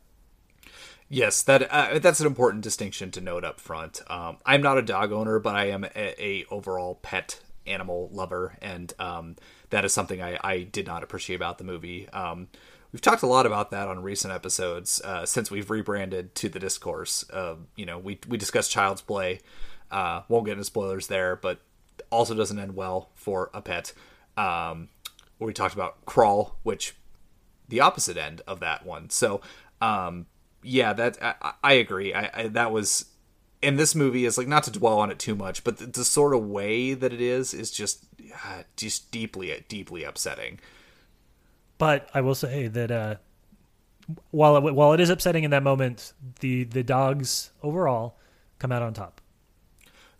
Yes, 1.08 1.42
that 1.44 1.70
uh, 1.70 1.98
that's 2.00 2.20
an 2.20 2.26
important 2.26 2.64
distinction 2.64 3.10
to 3.12 3.20
note 3.20 3.44
up 3.44 3.60
front. 3.60 4.02
Um, 4.08 4.38
I'm 4.44 4.60
not 4.60 4.78
a 4.78 4.82
dog 4.82 5.12
owner, 5.12 5.38
but 5.38 5.54
I 5.54 5.66
am 5.66 5.84
a, 5.84 5.90
a 5.94 6.44
overall 6.50 6.96
pet 6.96 7.40
animal 7.66 8.08
lover, 8.12 8.56
and 8.60 8.92
um, 8.98 9.36
that 9.70 9.84
is 9.84 9.92
something 9.92 10.20
I, 10.20 10.38
I 10.42 10.62
did 10.62 10.86
not 10.86 11.04
appreciate 11.04 11.36
about 11.36 11.58
the 11.58 11.64
movie. 11.64 12.08
Um, 12.10 12.48
we've 12.92 13.00
talked 13.00 13.22
a 13.22 13.28
lot 13.28 13.46
about 13.46 13.70
that 13.70 13.86
on 13.86 14.02
recent 14.02 14.34
episodes 14.34 15.00
uh, 15.02 15.24
since 15.24 15.48
we've 15.48 15.70
rebranded 15.70 16.34
to 16.36 16.48
the 16.48 16.58
discourse. 16.58 17.24
Uh, 17.30 17.56
you 17.76 17.86
know, 17.86 17.98
we 17.98 18.18
we 18.28 18.36
discussed 18.36 18.72
Child's 18.72 19.02
Play. 19.02 19.40
Uh, 19.92 20.22
won't 20.28 20.44
get 20.44 20.52
into 20.52 20.64
spoilers 20.64 21.06
there, 21.06 21.36
but 21.36 21.60
also 22.10 22.34
doesn't 22.34 22.58
end 22.58 22.74
well 22.74 23.10
for 23.14 23.50
a 23.54 23.62
pet. 23.62 23.92
Um, 24.36 24.88
we 25.38 25.52
talked 25.52 25.74
about 25.74 26.04
Crawl, 26.04 26.56
which 26.64 26.96
the 27.68 27.80
opposite 27.80 28.16
end 28.16 28.42
of 28.46 28.60
that 28.60 28.84
one. 28.84 29.10
So, 29.10 29.40
um, 29.80 30.26
yeah, 30.62 30.92
that 30.92 31.18
I, 31.22 31.52
I 31.62 31.72
agree. 31.74 32.14
I, 32.14 32.30
I 32.34 32.48
that 32.48 32.72
was 32.72 33.06
and 33.62 33.78
this 33.78 33.94
movie 33.94 34.24
is 34.24 34.38
like 34.38 34.48
not 34.48 34.62
to 34.64 34.70
dwell 34.70 34.98
on 34.98 35.10
it 35.10 35.18
too 35.18 35.34
much, 35.34 35.64
but 35.64 35.78
the, 35.78 35.86
the 35.86 36.04
sort 36.04 36.34
of 36.34 36.46
way 36.46 36.94
that 36.94 37.12
it 37.12 37.20
is 37.20 37.54
is 37.54 37.70
just 37.70 38.04
uh, 38.44 38.62
just 38.76 39.10
deeply 39.10 39.64
deeply 39.68 40.04
upsetting. 40.04 40.60
But 41.78 42.08
I 42.14 42.20
will 42.20 42.34
say 42.34 42.68
that 42.68 42.90
uh, 42.90 43.16
while 44.30 44.56
it, 44.56 44.74
while 44.74 44.92
it 44.92 45.00
is 45.00 45.10
upsetting 45.10 45.44
in 45.44 45.50
that 45.50 45.62
moment, 45.62 46.12
the 46.40 46.64
the 46.64 46.82
dogs 46.82 47.50
overall 47.62 48.16
come 48.58 48.72
out 48.72 48.82
on 48.82 48.94
top. 48.94 49.20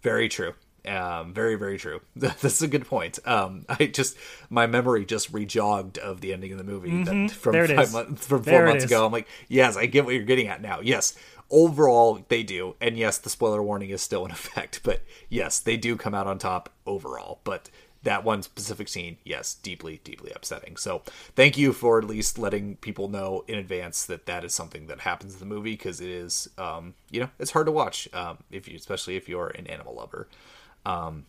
Very 0.03 0.29
true. 0.29 0.55
Um, 0.87 1.33
very 1.35 1.57
very 1.57 1.79
true. 1.79 2.01
That's 2.17 2.63
a 2.63 2.69
good 2.69 2.87
point. 2.87 3.19
Um, 3.27 3.65
I 3.69 3.87
just 3.87 4.17
my 4.51 4.67
memory 4.67 5.05
just 5.05 5.33
rejogged 5.33 5.99
of 5.99 6.21
the 6.21 6.33
ending 6.33 6.53
of 6.53 6.59
the 6.59 6.65
movie 6.65 7.03
that, 7.05 7.31
from 7.33 7.55
five 7.55 7.71
is. 7.71 7.93
months 7.93 8.27
from 8.27 8.43
four 8.43 8.53
There 8.53 8.67
months 8.67 8.85
is. 8.85 8.91
ago. 8.91 9.05
I'm 9.07 9.13
like, 9.13 9.29
yes, 9.49 9.77
I 9.77 9.87
get 9.87 10.05
what 10.05 10.15
you're 10.15 10.25
getting 10.25 10.49
at 10.49 10.63
now. 10.63 10.81
Yes, 10.81 11.15
overall 11.51 12.25
they 12.29 12.43
do, 12.43 12.75
and 12.81 12.97
yes, 12.97 13.19
the 13.19 13.31
spoiler 13.31 13.63
warning 13.63 13.91
is 13.91 14.03
still 14.03 14.25
in 14.25 14.31
effect. 14.33 14.81
But 14.83 15.03
yes, 15.29 15.59
they 15.59 15.77
do 15.77 15.97
come 15.97 16.15
out 16.15 16.27
on 16.27 16.39
top 16.39 16.71
overall. 16.87 17.41
But 17.45 17.71
that 18.03 18.23
one 18.23 18.41
specific 18.43 18.87
scene, 18.87 19.17
yes, 19.25 19.55
deeply, 19.55 20.01
deeply 20.05 20.31
upsetting. 20.35 20.77
So 20.77 21.03
thank 21.35 21.59
you 21.59 21.73
for 21.73 21.99
at 21.99 22.05
least 22.05 22.39
letting 22.39 22.77
people 22.77 23.09
know 23.09 23.45
in 23.49 23.57
advance 23.59 24.07
that 24.07 24.27
that 24.27 24.45
is 24.45 24.55
something 24.55 24.87
that 24.87 25.01
happens 25.01 25.33
in 25.33 25.41
the 25.41 25.47
movie 25.47 25.73
because 25.73 26.01
it 26.01 26.09
is, 26.09 26.49
um, 26.57 26.95
you 27.11 27.19
know, 27.19 27.31
it's 27.41 27.51
hard 27.51 27.67
to 27.67 27.73
watch 27.73 28.09
um, 28.15 28.39
if 28.49 28.69
you, 28.69 28.77
especially 28.77 29.17
if 29.17 29.29
you're 29.29 29.49
an 29.49 29.67
animal 29.67 29.95
lover. 29.95 30.29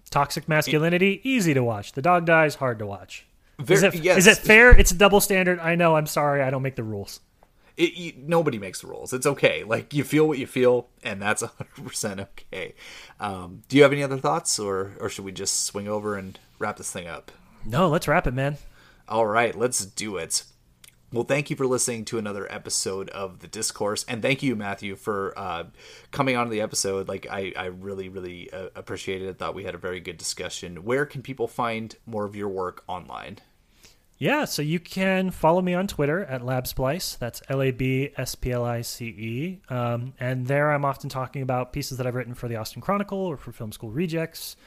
Toxic 0.10 0.48
masculinity, 0.48 1.22
easy 1.24 1.54
to 1.54 1.64
watch. 1.64 1.94
The 1.94 2.02
dog 2.02 2.26
dies, 2.26 2.56
hard 2.56 2.80
to 2.80 2.86
watch. 2.86 3.26
Very- 3.60 3.78
is, 3.78 3.84
it, 3.84 3.96
yes. 3.96 4.18
is 4.20 4.28
it 4.28 4.38
fair? 4.38 4.72
It's 4.78 4.92
a 4.92 4.96
double 4.96 5.20
standard. 5.20 5.60
I 5.60 5.76
know. 5.76 5.96
I'm 5.96 6.06
sorry. 6.06 6.42
I 6.44 6.50
don't 6.50 6.62
make 6.62 6.76
the 6.76 6.84
rules. 6.84 7.22
it, 7.76 7.94
you, 7.94 8.14
nobody 8.18 8.60
makes 8.60 8.82
the 8.82 8.88
rules. 8.88 9.14
It's 9.14 9.26
okay. 9.26 9.64
Like 9.64 9.94
you 9.94 10.04
feel 10.04 10.28
what 10.28 10.38
you 10.38 10.46
feel, 10.48 10.88
and 11.04 11.22
that's 11.22 11.42
hundred 11.58 11.88
percent 11.88 12.20
okay. 12.20 12.76
Um, 13.20 13.64
do 13.68 13.78
you 13.78 13.84
have 13.84 13.92
any 13.92 14.04
other 14.04 14.18
thoughts, 14.18 14.60
or 14.60 14.94
or 15.00 15.10
should 15.10 15.26
we 15.26 15.32
just 15.32 15.64
swing 15.64 15.88
over 15.88 16.16
and 16.16 16.40
wrap 16.60 16.78
this 16.78 16.92
thing 16.92 17.08
up? 17.08 17.32
No, 17.66 17.88
let's 17.90 18.08
wrap 18.08 18.28
it, 18.28 18.34
man. 18.34 18.58
All 19.08 19.26
right, 19.26 19.56
let's 19.58 19.86
do 19.86 20.18
it. 20.18 20.44
Well, 21.14 21.24
thank 21.24 21.50
you 21.50 21.56
for 21.56 21.66
listening 21.66 22.04
to 22.06 22.18
another 22.18 22.52
episode 22.52 23.10
of 23.12 23.40
the 23.40 23.48
Discourse, 23.48 24.04
and 24.10 24.22
thank 24.22 24.44
you, 24.44 24.58
Matthew, 24.58 24.98
for 24.98 25.34
uh, 25.38 25.64
coming 26.12 26.36
on 26.36 26.50
the 26.50 26.60
episode. 26.60 27.08
Like, 27.08 27.26
I, 27.32 27.54
I 27.56 27.66
really, 27.68 28.10
really 28.10 28.52
uh, 28.52 28.70
appreciated 28.76 29.30
it. 29.30 29.38
Thought 29.38 29.56
we 29.56 29.64
had 29.64 29.74
a 29.74 29.78
very 29.78 30.02
good 30.02 30.18
discussion. 30.18 30.84
Where 30.84 31.06
can 31.06 31.22
people 31.22 31.48
find 31.48 31.96
more 32.06 32.26
of 32.26 32.36
your 32.36 32.50
work 32.50 32.84
online? 32.88 33.38
Yeah, 34.18 34.46
so 34.46 34.62
you 34.62 34.80
can 34.80 35.32
follow 35.32 35.62
me 35.62 35.74
on 35.76 35.88
Twitter 35.88 36.26
at 36.26 36.42
LabSplice. 36.42 37.18
That's 37.20 37.42
L 37.48 37.62
A 37.62 37.72
B 37.72 38.10
S 38.18 38.36
P 38.36 38.52
L 38.52 38.66
I 38.66 38.82
C 38.82 39.06
E. 39.06 39.62
Um, 39.70 40.14
and 40.20 40.48
there 40.48 40.72
I'm 40.72 40.84
often 40.84 41.10
talking 41.10 41.42
about 41.42 41.72
pieces 41.72 42.00
that 42.00 42.08
I've 42.08 42.16
written 42.16 42.34
for 42.34 42.48
the 42.48 42.56
Austin 42.56 42.82
Chronicle 42.82 43.20
or 43.20 43.38
for 43.38 43.52
Film 43.52 43.72
School 43.72 43.92
Rejects. 43.92 44.58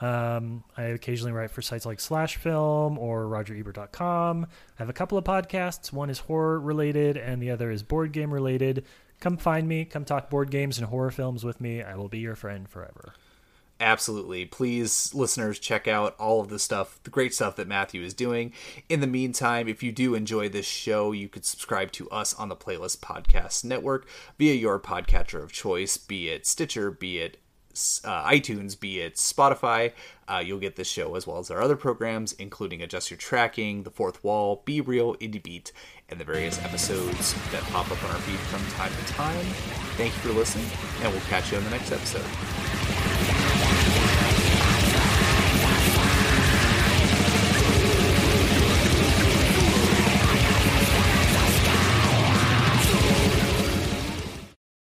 Um, 0.00 0.62
I 0.76 0.84
occasionally 0.84 1.32
write 1.32 1.50
for 1.50 1.62
sites 1.62 1.86
like 1.86 2.00
Slash 2.00 2.36
Film 2.36 2.98
or 2.98 3.24
RogerEbert.com. 3.24 4.44
I 4.44 4.48
have 4.76 4.88
a 4.90 4.92
couple 4.92 5.16
of 5.16 5.24
podcasts. 5.24 5.92
One 5.92 6.10
is 6.10 6.18
horror 6.18 6.60
related, 6.60 7.16
and 7.16 7.40
the 7.42 7.50
other 7.50 7.70
is 7.70 7.82
board 7.82 8.12
game 8.12 8.32
related. 8.32 8.84
Come 9.20 9.38
find 9.38 9.66
me. 9.66 9.86
Come 9.86 10.04
talk 10.04 10.28
board 10.28 10.50
games 10.50 10.76
and 10.78 10.86
horror 10.88 11.10
films 11.10 11.44
with 11.44 11.60
me. 11.60 11.82
I 11.82 11.96
will 11.96 12.08
be 12.08 12.18
your 12.18 12.36
friend 12.36 12.68
forever. 12.68 13.14
absolutely 13.78 14.46
please 14.46 15.12
listeners 15.14 15.58
check 15.58 15.86
out 15.86 16.16
all 16.18 16.40
of 16.40 16.48
the 16.48 16.58
stuff 16.58 16.98
the 17.02 17.10
great 17.10 17.34
stuff 17.34 17.56
that 17.56 17.68
matthew 17.68 18.00
is 18.02 18.14
doing 18.14 18.50
in 18.88 19.00
the 19.00 19.06
meantime 19.06 19.68
if 19.68 19.82
you 19.82 19.92
do 19.92 20.14
enjoy 20.14 20.48
this 20.48 20.64
show 20.64 21.12
you 21.12 21.28
could 21.28 21.44
subscribe 21.44 21.92
to 21.92 22.08
us 22.08 22.32
on 22.34 22.48
the 22.48 22.56
playlist 22.56 22.98
podcast 23.00 23.64
network 23.64 24.06
via 24.38 24.54
your 24.54 24.80
podcatcher 24.80 25.42
of 25.42 25.52
choice 25.52 25.98
be 25.98 26.30
it 26.30 26.46
stitcher 26.46 26.90
be 26.90 27.18
it 27.18 27.36
uh, 28.04 28.24
itunes 28.24 28.78
be 28.78 29.00
it 29.00 29.14
spotify 29.16 29.92
uh, 30.28 30.42
you'll 30.44 30.58
get 30.58 30.76
this 30.76 30.88
show 30.88 31.14
as 31.14 31.26
well 31.26 31.38
as 31.38 31.50
our 31.50 31.62
other 31.62 31.76
programs 31.76 32.32
including 32.32 32.82
adjust 32.82 33.10
your 33.10 33.18
tracking 33.18 33.82
the 33.82 33.90
fourth 33.90 34.22
wall 34.24 34.62
be 34.64 34.80
real 34.80 35.14
indie 35.16 35.42
beat 35.42 35.72
and 36.08 36.20
the 36.20 36.24
various 36.24 36.62
episodes 36.62 37.34
that 37.50 37.62
pop 37.64 37.90
up 37.90 38.02
on 38.04 38.10
our 38.10 38.18
feed 38.18 38.38
from 38.38 38.64
time 38.72 38.92
to 38.92 39.12
time. 39.12 39.44
Thank 39.96 40.14
you 40.14 40.20
for 40.20 40.38
listening 40.38 40.66
and 41.02 41.12
we'll 41.12 41.22
catch 41.22 41.50
you 41.50 41.58
on 41.58 41.64
the 41.64 41.70
next 41.70 41.90
episode 41.92 42.75